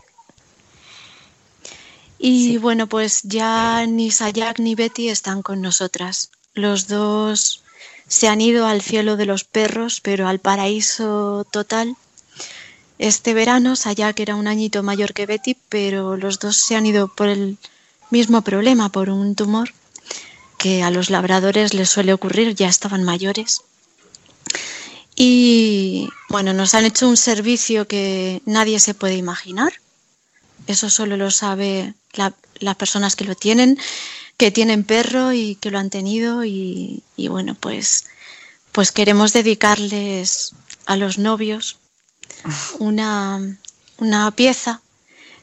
Y 2.18 2.46
sí. 2.48 2.56
bueno, 2.58 2.88
pues 2.88 3.22
ya 3.22 3.86
ni 3.86 4.10
Sayak 4.10 4.58
ni 4.58 4.74
Betty 4.74 5.08
están 5.08 5.42
con 5.42 5.60
nosotras. 5.60 6.32
Los 6.52 6.88
dos 6.88 7.62
se 8.08 8.26
han 8.26 8.40
ido 8.40 8.66
al 8.66 8.82
cielo 8.82 9.16
de 9.16 9.26
los 9.26 9.44
perros, 9.44 10.00
pero 10.00 10.26
al 10.26 10.40
paraíso 10.40 11.46
total. 11.52 11.96
Este 12.98 13.34
verano 13.34 13.76
Sayak 13.76 14.18
era 14.18 14.34
un 14.34 14.48
añito 14.48 14.82
mayor 14.82 15.14
que 15.14 15.26
Betty, 15.26 15.56
pero 15.68 16.16
los 16.16 16.40
dos 16.40 16.56
se 16.56 16.74
han 16.74 16.86
ido 16.86 17.06
por 17.06 17.28
el 17.28 17.56
mismo 18.10 18.42
problema 18.42 18.88
por 18.88 19.10
un 19.10 19.36
tumor 19.36 19.72
que 20.58 20.82
a 20.82 20.90
los 20.90 21.08
labradores 21.08 21.72
les 21.72 21.88
suele 21.88 22.12
ocurrir, 22.12 22.56
ya 22.56 22.68
estaban 22.68 23.04
mayores. 23.04 23.62
Y 25.22 26.08
bueno, 26.30 26.54
nos 26.54 26.72
han 26.74 26.86
hecho 26.86 27.06
un 27.06 27.18
servicio 27.18 27.86
que 27.86 28.40
nadie 28.46 28.80
se 28.80 28.94
puede 28.94 29.16
imaginar. 29.16 29.70
Eso 30.66 30.88
solo 30.88 31.18
lo 31.18 31.30
sabe 31.30 31.92
las 32.14 32.76
personas 32.76 33.16
que 33.16 33.26
lo 33.26 33.34
tienen, 33.34 33.78
que 34.38 34.50
tienen 34.50 34.82
perro 34.82 35.34
y 35.34 35.56
que 35.56 35.70
lo 35.70 35.78
han 35.78 35.90
tenido. 35.90 36.42
Y, 36.46 37.02
y 37.18 37.28
bueno, 37.28 37.54
pues, 37.54 38.06
pues 38.72 38.92
queremos 38.92 39.34
dedicarles 39.34 40.54
a 40.86 40.96
los 40.96 41.18
novios 41.18 41.76
una, 42.78 43.58
una 43.98 44.30
pieza 44.30 44.80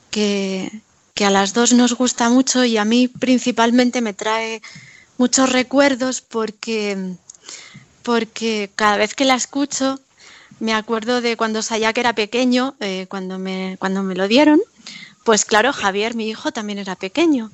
que, 0.10 0.72
que 1.14 1.24
a 1.24 1.30
las 1.30 1.54
dos 1.54 1.74
nos 1.74 1.94
gusta 1.94 2.32
mucho 2.32 2.66
y 2.66 2.78
a 2.78 2.86
mí 2.86 3.10
principalmente 3.10 4.02
me 4.02 4.16
trae 4.16 4.64
muchos 5.20 5.52
recuerdos 5.52 6.22
porque, 6.22 7.14
porque 8.08 8.70
cada 8.78 8.96
vez 8.96 9.14
que 9.16 9.26
la 9.26 9.36
escucho 9.36 10.00
me 10.62 10.74
acuerdo 10.74 11.20
de 11.20 11.36
cuando 11.36 11.62
Sayak 11.62 11.98
era 11.98 12.16
pequeño, 12.16 12.74
eh, 12.80 13.06
cuando, 13.10 13.38
me, 13.38 13.76
cuando 13.80 14.02
me 14.02 14.16
lo 14.16 14.30
dieron, 14.30 14.62
pues 15.26 15.44
claro, 15.44 15.74
Javier, 15.74 16.16
mi 16.16 16.30
hijo, 16.30 16.54
también 16.54 16.80
era 16.80 16.96
pequeño 16.96 17.52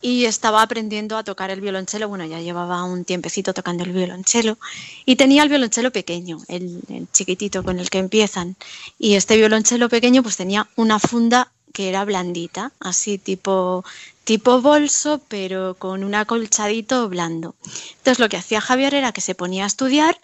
y 0.00 0.26
estaba 0.26 0.62
aprendiendo 0.62 1.18
a 1.18 1.24
tocar 1.24 1.50
el 1.50 1.60
violonchelo. 1.60 2.08
Bueno, 2.08 2.24
ya 2.24 2.40
llevaba 2.40 2.84
un 2.84 3.04
tiempecito 3.04 3.52
tocando 3.52 3.82
el 3.82 3.90
violonchelo 3.90 4.58
y 5.04 5.16
tenía 5.16 5.42
el 5.42 5.48
violonchelo 5.48 5.90
pequeño, 5.90 6.38
el, 6.46 6.82
el, 6.88 7.08
chiquitito 7.12 7.64
con 7.64 7.80
el 7.80 7.90
que 7.90 7.98
empiezan. 7.98 8.54
Y 9.00 9.14
este 9.14 9.36
violonchelo 9.36 9.88
pequeño 9.88 10.22
pues 10.22 10.36
tenía 10.36 10.68
una 10.76 11.00
funda 11.00 11.50
que 11.76 11.90
era 11.90 12.06
blandita, 12.06 12.72
así 12.80 13.18
tipo, 13.18 13.84
tipo 14.24 14.62
bolso, 14.62 15.20
pero 15.28 15.74
con 15.74 16.04
un 16.04 16.14
acolchadito 16.14 17.06
blando. 17.10 17.54
Entonces 17.98 18.18
lo 18.18 18.30
que 18.30 18.38
hacía 18.38 18.62
Javier 18.62 18.94
era 18.94 19.12
que 19.12 19.20
se 19.20 19.34
ponía 19.34 19.64
a 19.64 19.66
estudiar 19.66 20.18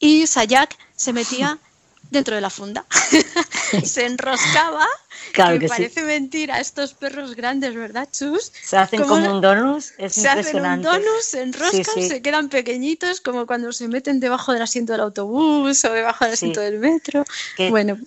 y 0.00 0.26
Sayak 0.26 0.76
se 0.96 1.12
metía 1.12 1.60
dentro 2.10 2.34
de 2.34 2.40
la 2.40 2.50
funda. 2.50 2.84
se 3.84 4.06
enroscaba, 4.06 4.88
claro 5.32 5.54
que, 5.54 5.60
que 5.60 5.68
parece 5.68 6.00
sí. 6.00 6.06
mentira, 6.06 6.58
estos 6.58 6.94
perros 6.94 7.36
grandes, 7.36 7.76
¿verdad, 7.76 8.08
Chus? 8.10 8.50
Se 8.60 8.76
hacen 8.76 9.00
¿Cómo 9.02 9.14
como 9.14 9.36
un 9.36 9.40
donus, 9.40 9.92
es 9.98 10.14
se 10.14 10.26
hacen 10.28 10.32
un 10.32 10.72
impresionante. 10.72 10.88
donus, 10.88 11.22
se 11.24 11.42
enroscan, 11.42 11.84
Sí, 11.94 12.02
sí. 12.02 12.08
se 12.08 12.22
quedan 12.22 12.48
pequeñitos, 12.48 13.20
como 13.20 13.46
cuando 13.46 13.70
se 13.70 13.86
meten 13.86 14.18
debajo 14.18 14.52
del 14.52 14.62
asiento 14.62 14.90
del 14.94 15.02
autobús 15.02 15.84
o 15.84 15.92
debajo 15.92 16.24
del 16.24 16.34
asiento 16.34 16.60
del 16.60 16.80
metro. 16.80 17.24
Que- 17.56 17.70
Bueno, 17.70 17.98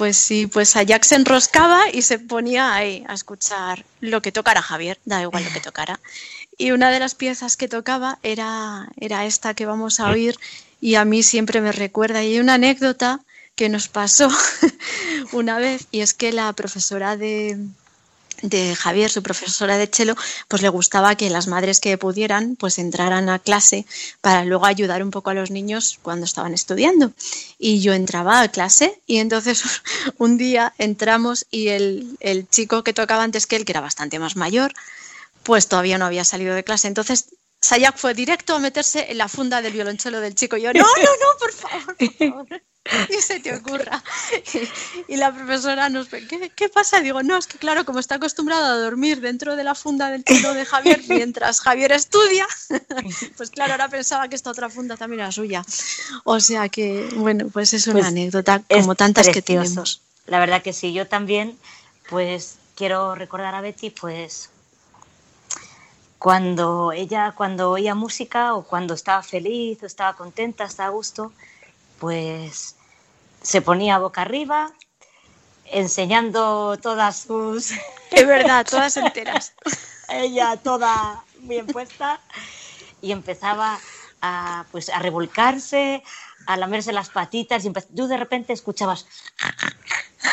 pues 0.00 0.16
sí, 0.16 0.46
pues 0.46 0.76
Ajax 0.76 1.08
se 1.08 1.16
enroscaba 1.16 1.90
y 1.92 2.00
se 2.00 2.18
ponía 2.18 2.72
ahí 2.74 3.04
a 3.06 3.12
escuchar 3.12 3.84
lo 4.00 4.22
que 4.22 4.32
tocara 4.32 4.62
Javier, 4.62 4.98
da 5.04 5.20
igual 5.20 5.44
lo 5.44 5.52
que 5.52 5.60
tocara. 5.60 6.00
Y 6.56 6.70
una 6.70 6.90
de 6.90 6.98
las 6.98 7.14
piezas 7.14 7.58
que 7.58 7.68
tocaba 7.68 8.18
era, 8.22 8.88
era 8.96 9.26
esta 9.26 9.52
que 9.52 9.66
vamos 9.66 10.00
a 10.00 10.08
oír 10.08 10.36
y 10.80 10.94
a 10.94 11.04
mí 11.04 11.22
siempre 11.22 11.60
me 11.60 11.70
recuerda. 11.70 12.24
Y 12.24 12.28
hay 12.28 12.40
una 12.40 12.54
anécdota 12.54 13.20
que 13.54 13.68
nos 13.68 13.88
pasó 13.88 14.30
una 15.32 15.58
vez 15.58 15.86
y 15.90 16.00
es 16.00 16.14
que 16.14 16.32
la 16.32 16.50
profesora 16.54 17.18
de, 17.18 17.58
de 18.42 18.74
Javier, 18.74 19.10
su 19.10 19.22
profesora 19.22 19.76
de 19.76 19.86
cello, 19.86 20.16
pues 20.48 20.62
le 20.62 20.68
gustaba 20.68 21.14
que 21.14 21.30
las 21.30 21.46
madres 21.46 21.80
que 21.80 21.98
pudieran 21.98 22.56
pues 22.56 22.78
entraran 22.78 23.28
a 23.28 23.38
clase 23.38 23.86
para 24.20 24.44
luego 24.44 24.66
ayudar 24.66 25.02
un 25.02 25.10
poco 25.10 25.30
a 25.30 25.34
los 25.34 25.50
niños 25.50 25.98
cuando 26.02 26.24
estaban 26.24 26.54
estudiando. 26.54 27.12
Y 27.58 27.80
yo 27.80 27.92
entraba 27.92 28.40
a 28.40 28.48
clase 28.48 29.00
y 29.06 29.18
entonces 29.18 29.62
un 30.18 30.38
día 30.38 30.74
entramos 30.78 31.46
y 31.50 31.68
el, 31.68 32.16
el 32.20 32.48
chico 32.48 32.82
que 32.84 32.92
tocaba 32.92 33.22
antes 33.22 33.46
que 33.46 33.56
él, 33.56 33.64
que 33.64 33.72
era 33.72 33.80
bastante 33.80 34.18
más 34.18 34.36
mayor, 34.36 34.72
pues 35.42 35.68
todavía 35.68 35.98
no 35.98 36.06
había 36.06 36.24
salido 36.24 36.54
de 36.54 36.64
clase. 36.64 36.88
Entonces 36.88 37.26
Sayak 37.60 37.98
fue 37.98 38.14
directo 38.14 38.54
a 38.54 38.58
meterse 38.58 39.10
en 39.10 39.18
la 39.18 39.28
funda 39.28 39.60
del 39.60 39.72
violonchelo 39.72 40.20
del 40.20 40.34
chico. 40.34 40.56
Y 40.56 40.62
yo, 40.62 40.72
no, 40.72 40.80
no, 40.80 40.86
no, 40.86 41.38
por 41.38 41.52
favor, 41.52 41.96
por 41.96 42.14
favor. 42.14 42.62
Ni 43.10 43.20
se 43.20 43.40
te 43.40 43.54
ocurra. 43.54 44.02
Y, 45.08 45.14
y 45.14 45.16
la 45.16 45.32
profesora 45.32 45.88
nos 45.88 46.10
ve, 46.10 46.26
¿qué, 46.26 46.50
¿qué 46.54 46.68
pasa? 46.68 47.00
Digo, 47.00 47.22
no, 47.22 47.36
es 47.36 47.46
que 47.46 47.58
claro, 47.58 47.84
como 47.84 47.98
está 47.98 48.14
acostumbrado 48.16 48.64
a 48.64 48.78
dormir 48.78 49.20
dentro 49.20 49.56
de 49.56 49.64
la 49.64 49.74
funda 49.74 50.10
del 50.10 50.24
chelo 50.24 50.54
de 50.54 50.64
Javier 50.64 51.02
mientras 51.08 51.60
Javier 51.60 51.92
estudia, 51.92 52.46
pues 53.36 53.50
claro, 53.50 53.72
ahora 53.72 53.88
pensaba 53.88 54.28
que 54.28 54.36
esta 54.36 54.50
otra 54.50 54.70
funda 54.70 54.96
también 54.96 55.20
era 55.20 55.32
suya. 55.32 55.64
O 56.24 56.40
sea 56.40 56.68
que, 56.68 57.08
bueno, 57.16 57.48
pues 57.52 57.74
es 57.74 57.86
una 57.86 58.00
Pues 58.00 58.06
anécdota 58.06 58.62
como 58.68 58.94
tantas 58.94 59.28
que 59.28 59.42
tenemos. 59.42 60.02
La 60.26 60.38
verdad 60.38 60.62
que 60.62 60.72
sí, 60.72 60.92
yo 60.92 61.06
también, 61.06 61.58
pues 62.08 62.56
quiero 62.76 63.14
recordar 63.14 63.54
a 63.54 63.60
Betty, 63.60 63.90
pues 63.90 64.50
cuando 66.18 66.92
ella, 66.92 67.32
cuando 67.36 67.70
oía 67.70 67.94
música 67.94 68.54
o 68.54 68.62
cuando 68.62 68.94
estaba 68.94 69.22
feliz 69.22 69.82
o 69.82 69.86
estaba 69.86 70.14
contenta, 70.14 70.64
estaba 70.64 70.88
a 70.88 70.92
gusto, 70.92 71.32
pues 72.00 72.74
se 73.42 73.62
ponía 73.62 73.98
boca 73.98 74.22
arriba, 74.22 74.72
enseñando 75.66 76.76
todas 76.78 77.16
sus... 77.20 77.72
Es 78.10 78.26
verdad, 78.26 78.66
todas 78.68 78.96
enteras. 78.96 79.52
ella 80.08 80.56
toda 80.56 81.22
bien 81.42 81.64
puesta 81.68 82.20
y 83.00 83.12
empezaba 83.12 83.78
a, 84.20 84.64
pues, 84.72 84.88
a 84.88 84.98
revolcarse, 84.98 86.02
a 86.46 86.56
lamerse 86.56 86.92
las 86.92 87.10
patitas 87.10 87.64
y 87.64 87.70
tú 87.70 88.08
de 88.08 88.16
repente 88.16 88.52
escuchabas 88.52 89.06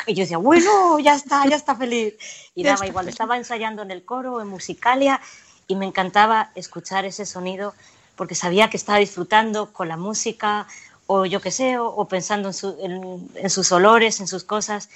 y 0.08 0.14
yo 0.16 0.22
decía, 0.22 0.38
bueno, 0.38 1.00
ya 1.00 1.14
está, 1.14 1.46
ya 1.48 1.56
está 1.56 1.76
feliz. 1.76 2.16
Y 2.56 2.64
Ya 2.64 2.74
daba 2.74 2.88
igual, 2.88 3.06
feliz. 3.06 3.14
estaba 3.14 3.38
ensayando 3.38 3.84
en 3.84 3.92
el 3.92 4.04
coro, 4.06 4.42
en 4.42 4.48
Musicalia, 4.48 5.22
y 5.68 5.76
me 5.76 5.86
encantaba 5.86 6.52
escuchar 6.56 7.06
ese 7.06 7.26
sonido 7.26 7.74
porque 8.16 8.34
sabía 8.34 8.70
que 8.70 8.78
estaba 8.78 8.98
disfrutando 8.98 9.72
con 9.74 9.88
la 9.90 9.98
música, 9.98 10.68
o 11.08 11.26
yo 11.26 11.42
qué 11.42 11.52
sé, 11.52 11.78
o, 11.80 11.88
o 11.88 12.08
pensando 12.08 12.50
en, 12.50 12.54
su- 12.54 12.78
en- 12.82 13.30
en 13.36 13.50
sus 13.50 13.72
olores, 13.72 14.20
en 14.20 14.28
sus 14.28 14.44
cosas. 14.44 14.90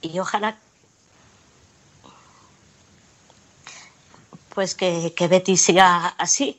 Y 0.00 0.18
ojalá 0.18 0.58
pues 4.54 4.74
que, 4.74 5.14
que 5.16 5.28
Betty 5.28 5.56
siga 5.56 6.08
así. 6.18 6.58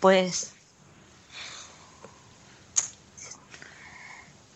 Pues 0.00 0.52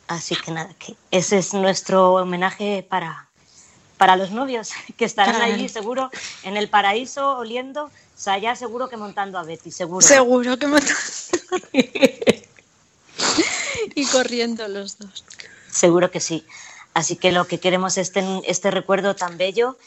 así 0.09 0.37
que 0.37 0.51
nada, 0.51 0.75
que 0.79 0.95
ese 1.11 1.39
es 1.39 1.55
nuestro 1.55 2.13
homenaje 2.15 2.87
para, 2.89 3.29
para 3.97 4.17
los 4.17 4.31
novios, 4.31 4.71
que 4.97 5.05
estarán 5.07 5.41
allí 5.41 5.69
seguro 5.69 6.11
en 6.43 6.57
el 6.57 6.69
paraíso 6.69 7.39
oliendo, 7.39 7.87
o 7.87 7.91
sea, 8.15 8.37
ya 8.39 8.55
seguro 8.55 8.89
que 8.89 8.97
montando 8.97 9.39
a 9.39 9.43
Betty, 9.45 9.71
seguro. 9.71 10.07
Seguro 10.07 10.59
que 10.59 10.67
me... 10.67 10.81
corriendo 14.13 14.69
los 14.69 14.99
dos. 14.99 15.25
Seguro 15.71 16.11
que 16.11 16.21
sí. 16.21 16.45
Así 16.95 17.17
que 17.17 17.33
lo 17.33 17.47
que 17.47 17.59
queremos 17.59 17.97
es 17.99 18.13
este 18.45 18.71
recuerdo 18.71 19.17
tan 19.17 19.39
bello 19.39 19.79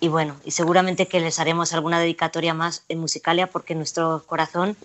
y 0.00 0.08
bueno, 0.08 0.36
y 0.44 0.50
seguramente 0.50 1.06
que 1.06 1.20
les 1.20 1.38
haremos 1.38 1.72
alguna 1.72 2.00
dedicatoria 2.00 2.54
más 2.54 2.82
en 2.88 2.98
Musicalia 2.98 3.48
porque 3.48 3.74
nuestro 3.74 4.24
corazón 4.26 4.76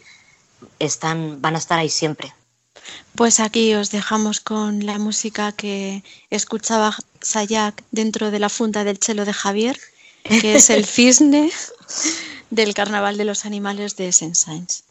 están, 0.79 1.41
van 1.41 1.55
a 1.55 1.57
estar 1.57 1.79
ahí 1.79 1.89
siempre. 1.89 2.33
Pues 3.15 3.39
aquí 3.39 3.73
os 3.73 3.89
dejamos 3.89 4.39
con 4.39 4.85
la 4.85 4.99
música 4.99 5.51
que 5.51 6.03
escuchaba 6.29 6.95
Sayak 7.19 7.83
dentro 7.91 8.31
de 8.31 8.39
la 8.39 8.49
funda 8.49 8.83
del 8.83 8.99
chelo 8.99 9.25
de 9.25 9.33
Javier, 9.33 9.79
que 10.23 10.55
es 10.55 10.69
el 10.69 10.85
cisne 10.95 11.51
del 12.51 12.73
Carnaval 12.73 13.17
de 13.17 13.25
los 13.25 13.45
Animales 13.45 13.95
de 13.95 14.11
Saint-Saëns. 14.11 14.83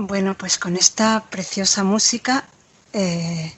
Bueno, 0.00 0.34
pues 0.34 0.58
con 0.58 0.76
esta 0.76 1.24
preciosa 1.28 1.82
música 1.82 2.44
eh, 2.92 3.52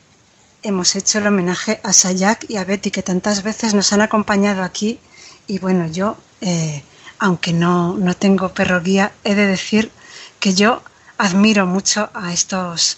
hemos 0.62 0.96
hecho 0.96 1.18
el 1.18 1.26
homenaje 1.26 1.80
a 1.84 1.92
Sayak 1.92 2.46
y 2.48 2.56
a 2.56 2.64
Betty, 2.64 2.90
que 2.90 3.02
tantas 3.02 3.42
veces 3.42 3.74
nos 3.74 3.92
han 3.92 4.00
acompañado 4.00 4.62
aquí. 4.62 4.98
Y 5.46 5.58
bueno, 5.58 5.86
yo, 5.86 6.16
eh, 6.40 6.82
aunque 7.18 7.52
no, 7.52 7.94
no 7.98 8.14
tengo 8.16 8.54
perro 8.54 8.80
guía, 8.80 9.12
he 9.22 9.34
de 9.34 9.46
decir 9.46 9.90
que 10.38 10.54
yo 10.54 10.82
admiro 11.18 11.66
mucho 11.66 12.08
a 12.14 12.32
estos, 12.32 12.96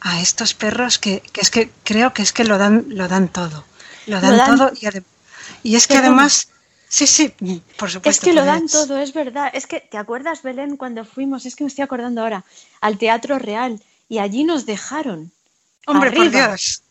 a 0.00 0.22
estos 0.22 0.54
perros 0.54 0.98
que, 0.98 1.20
que 1.32 1.42
es 1.42 1.50
que 1.50 1.70
creo 1.84 2.14
que 2.14 2.22
es 2.22 2.32
que 2.32 2.44
lo 2.44 2.56
dan, 2.56 2.86
lo 2.88 3.08
dan 3.08 3.28
todo. 3.28 3.62
Lo 4.06 4.22
dan, 4.22 4.30
Lo 4.30 4.36
dan- 4.38 4.56
todo 4.56 4.72
y, 4.80 4.88
y 5.68 5.76
es 5.76 5.86
que 5.86 5.98
además, 5.98 6.48
sí, 6.90 7.06
sí, 7.06 7.32
por 7.78 7.88
supuesto. 7.88 8.10
Es 8.10 8.20
que 8.20 8.32
lo 8.32 8.44
dan 8.44 8.68
todo, 8.68 8.98
es 8.98 9.14
verdad. 9.14 9.50
Es 9.54 9.66
que, 9.66 9.80
¿te 9.80 9.96
acuerdas, 9.96 10.42
Belén, 10.42 10.76
cuando 10.76 11.04
fuimos? 11.04 11.46
Es 11.46 11.54
que 11.54 11.64
me 11.64 11.68
estoy 11.68 11.84
acordando 11.84 12.20
ahora, 12.20 12.44
al 12.80 12.98
Teatro 12.98 13.38
Real 13.38 13.80
y 14.08 14.18
allí 14.18 14.44
nos 14.44 14.66
dejaron. 14.66 15.30
Hombre, 15.86 16.10
por 16.10 16.26
arriba. 16.26 16.48
Dios. 16.48 16.82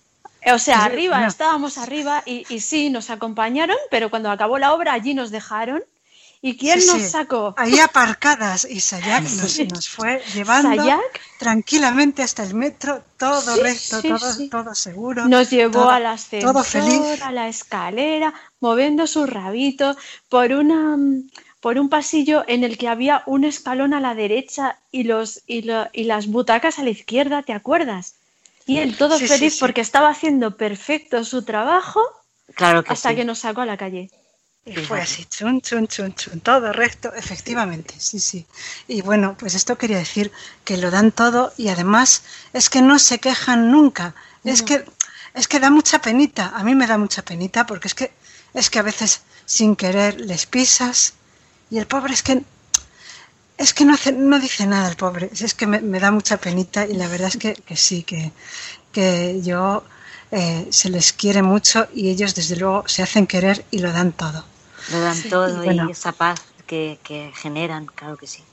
O 0.45 0.57
sea, 0.57 0.77
Sí, 0.77 0.81
arriba, 0.85 1.27
estábamos 1.27 1.77
arriba 1.77 2.23
y, 2.25 2.45
y 2.47 2.61
sí, 2.61 2.89
nos 2.89 3.09
acompañaron, 3.09 3.75
pero 3.91 4.09
cuando 4.09 4.31
acabó 4.31 4.57
la 4.57 4.73
obra 4.73 4.93
allí 4.93 5.13
nos 5.13 5.31
dejaron. 5.31 5.83
¿Y 6.41 6.55
quién 6.57 6.79
Sí, 6.79 6.87
nos 6.87 7.01
sí. 7.01 7.07
sacó? 7.09 7.53
Ahí 7.57 7.79
aparcadas 7.79 8.65
y 8.69 8.79
Sayak 8.79 9.23
nos, 9.41 9.51
Sí. 9.51 9.67
nos 9.67 9.89
fue 9.89 10.21
llevando 10.33 10.69
Sayak. 10.83 11.21
tranquilamente 11.37 12.23
hasta 12.23 12.43
el 12.43 12.53
metro, 12.53 13.03
todo 13.17 13.61
recto, 13.61 14.01
todo, 14.01 14.49
todo 14.49 14.75
seguro. 14.75 15.25
Nos 15.27 15.49
llevó 15.49 15.73
todo- 15.81 15.89
al 15.89 16.05
ascensor, 16.05 16.53
todo 16.53 16.63
feliz. 16.63 17.21
a 17.21 17.31
la 17.31 17.49
escalera, 17.49 18.33
moviendo 18.61 19.05
su 19.07 19.25
rabito 19.25 19.97
por 20.29 20.51
una 20.53 20.97
por 21.59 21.77
un 21.77 21.89
pasillo 21.89 22.45
en 22.47 22.63
el 22.63 22.77
que 22.77 22.87
había 22.87 23.21
un 23.25 23.43
escalón 23.43 23.93
a 23.93 23.99
la 23.99 24.15
derecha 24.15 24.77
y 24.93 25.03
los 25.03 25.41
y, 25.45 25.63
lo- 25.63 25.89
y 25.91 26.05
las 26.05 26.27
butacas 26.27 26.79
a 26.79 26.83
la 26.83 26.91
izquierda, 26.91 27.43
¿te 27.43 27.51
acuerdas? 27.51 28.15
Y 28.65 28.77
él 28.77 28.95
todo 28.95 29.19
feliz 29.19 29.57
porque 29.59 29.81
estaba 29.81 30.07
haciendo 30.09 30.55
perfecto 30.55 31.25
su 31.25 31.41
trabajo 31.43 32.01
Claro 32.55 32.83
que 32.83 32.93
hasta 32.93 33.13
que 33.13 33.25
nos 33.25 33.39
sacó 33.39 33.59
a 33.61 33.65
la 33.65 33.75
calle. 33.75 34.09
Y 34.65 34.75
fue 34.75 35.01
así, 35.01 35.25
chun, 35.25 35.61
chun, 35.61 35.87
chun, 35.87 36.13
chun, 36.13 36.41
todo 36.41 36.71
recto, 36.73 37.13
efectivamente, 37.13 37.95
sí, 37.97 38.19
sí. 38.19 38.45
Y 38.87 39.01
bueno, 39.01 39.35
pues 39.39 39.55
esto 39.55 39.77
quería 39.77 39.97
decir 39.97 40.31
que 40.63 40.77
lo 40.77 40.91
dan 40.91 41.11
todo 41.11 41.53
y 41.57 41.69
además 41.69 42.23
es 42.53 42.69
que 42.69 42.81
no 42.81 42.99
se 42.99 43.19
quejan 43.19 43.71
nunca. 43.71 44.13
Es 44.43 44.61
que 44.61 44.85
es 45.33 45.47
que 45.47 45.59
da 45.59 45.69
mucha 45.69 46.01
penita, 46.01 46.51
a 46.55 46.63
mí 46.63 46.75
me 46.75 46.87
da 46.87 46.97
mucha 46.97 47.23
penita 47.23 47.65
porque 47.65 47.87
es 47.87 47.95
que 47.95 48.11
es 48.53 48.69
que 48.69 48.79
a 48.79 48.83
veces 48.83 49.21
sin 49.45 49.75
querer 49.75 50.19
les 50.19 50.45
pisas 50.45 51.13
y 51.69 51.77
el 51.77 51.87
pobre 51.87 52.13
es 52.13 52.23
que 52.23 52.43
es 53.57 53.73
que 53.73 53.85
no 53.85 53.93
hace, 53.93 54.11
no 54.11 54.39
dice 54.39 54.65
nada 54.65 54.89
el 54.89 54.95
pobre, 54.95 55.29
es 55.33 55.53
que 55.53 55.67
me, 55.67 55.81
me 55.81 55.99
da 55.99 56.11
mucha 56.11 56.37
penita 56.37 56.85
y 56.85 56.93
la 56.93 57.07
verdad 57.07 57.27
es 57.27 57.37
que, 57.37 57.53
que 57.53 57.75
sí, 57.75 58.03
que, 58.03 58.31
que 58.91 59.41
yo 59.41 59.83
eh, 60.31 60.67
se 60.71 60.89
les 60.89 61.11
quiere 61.13 61.41
mucho 61.41 61.87
y 61.93 62.09
ellos 62.09 62.35
desde 62.35 62.55
luego 62.55 62.83
se 62.87 63.03
hacen 63.03 63.25
querer 63.27 63.65
y 63.71 63.79
lo 63.79 63.91
dan 63.91 64.11
todo. 64.11 64.45
Lo 64.91 64.99
dan 65.01 65.21
todo 65.23 65.63
y 65.63 65.65
bueno. 65.65 65.87
y 65.89 65.91
esa 65.91 66.11
paz 66.11 66.39
que, 66.67 66.99
que 67.03 67.31
generan, 67.35 67.85
claro 67.87 68.17
que 68.17 68.27
sí. 68.27 68.43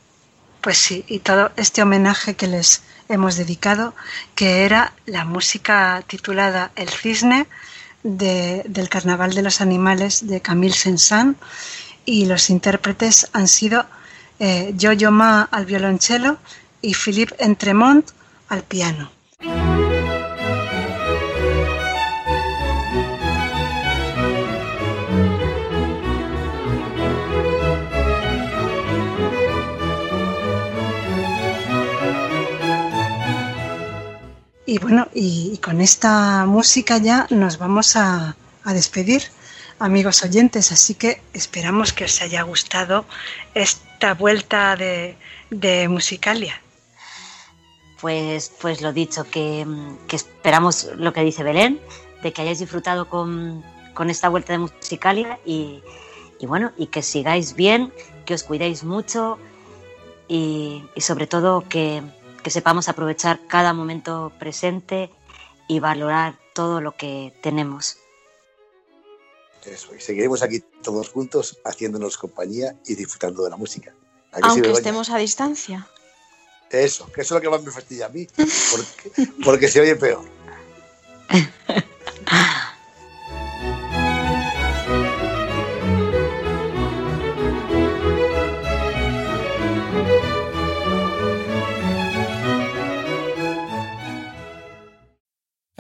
Pues 0.61 0.79
sí, 0.79 1.05
y 1.07 1.21
todo 1.21 1.53
este 1.57 1.83
homenaje 1.83 2.35
que 2.35 2.49
les 2.49 2.83
hemos 3.09 3.37
dedicado, 3.37 3.95
que 4.35 4.65
era 4.65 4.93
la 5.07 5.25
música 5.25 6.03
titulada 6.09 6.73
El 6.75 6.89
Cisne 6.89 7.47
de- 8.03 8.63
del 8.67 8.89
Carnaval 8.89 9.35
de 9.35 9.43
los 9.43 9.61
Animales 9.61 10.27
de 10.27 10.41
Camille 10.41 10.75
Saint-Saëns 10.75 11.37
y 12.05 12.27
los 12.27 12.51
intérpretes 12.51 13.29
han 13.33 13.47
sido 13.49 13.87
eh, 14.39 14.73
Yo-Yo 14.77 15.11
Ma 15.13 15.49
al 15.51 15.67
violonchelo 15.67 16.39
y 16.83 16.95
Philippe 16.95 17.37
Entremont 17.39 18.09
al 18.49 18.63
piano. 18.63 19.11
Y 34.77 34.79
bueno, 34.79 35.09
y, 35.15 35.57
con 35.65 35.81
esta 35.81 36.45
música 36.45 36.99
ya 36.99 37.27
nos 37.31 37.57
vamos 37.57 37.97
a, 37.97 38.37
despedir, 38.67 39.23
amigos 39.79 40.23
oyentes, 40.23 40.71
así 40.71 40.95
que 40.95 41.23
esperamos 41.33 41.95
que 41.95 42.05
os 42.05 42.21
haya 42.21 42.43
gustado 42.43 43.07
esta 43.55 44.13
vuelta 44.13 44.77
de, 44.77 45.89
Musicalia. 45.89 46.61
Pues, 48.03 48.53
pues 48.61 48.83
lo 48.83 48.93
dicho, 48.93 49.25
que, 49.31 49.67
esperamos 50.13 50.91
lo 50.95 51.15
que 51.15 51.23
dice 51.23 51.43
Belén, 51.43 51.81
de 52.23 52.35
que 52.35 52.43
hayáis 52.43 52.59
disfrutado 52.59 53.09
con, 53.09 53.65
esta 54.11 54.29
vuelta 54.29 54.53
de 54.53 54.59
Musicalia 54.59 55.39
y, 55.47 55.81
bueno, 56.43 56.73
y 56.77 56.89
que 56.89 57.01
sigáis 57.01 57.55
bien, 57.55 57.95
que 58.27 58.35
os 58.35 58.43
cuidéis 58.43 58.85
mucho 58.85 59.39
y 60.29 60.83
sobre 60.99 61.27
todo 61.27 61.65
que, 61.67 62.03
que 62.47 62.53
sepamos 62.53 62.89
aprovechar 62.89 63.41
cada 63.49 63.73
momento 63.73 64.33
presente 64.39 65.11
y 65.67 65.81
valorar 65.81 66.39
todo 66.55 66.81
lo 66.81 66.97
que 66.97 67.35
tenemos. 67.43 67.97
Eso, 69.65 69.93
y 69.97 70.01
seguiremos 70.01 70.45
aquí 70.45 70.61
todos 70.81 71.09
juntos 71.09 71.59
haciéndonos 71.65 72.17
compañía 72.17 72.77
y 72.87 72.95
disfrutando 72.95 73.43
de 73.43 73.51
la 73.51 73.57
música. 73.57 73.93
¿A 74.31 74.37
que 74.37 74.43
sí, 74.43 74.49
Aunque 74.49 74.71
estemos 74.71 75.11
a 75.11 75.19
distancia. 75.19 75.89
Eso, 76.71 77.11
que 77.11 77.23
eso 77.23 77.35
es 77.35 77.39
lo 77.39 77.41
que 77.41 77.51
más 77.51 77.65
me 77.65 77.73
fastidia 77.73 78.07
a 78.07 78.11
mí, 78.11 78.29
porque, 78.37 79.33
porque 79.45 79.67
se 79.67 79.81
oye 79.81 79.97
peor. 79.97 80.23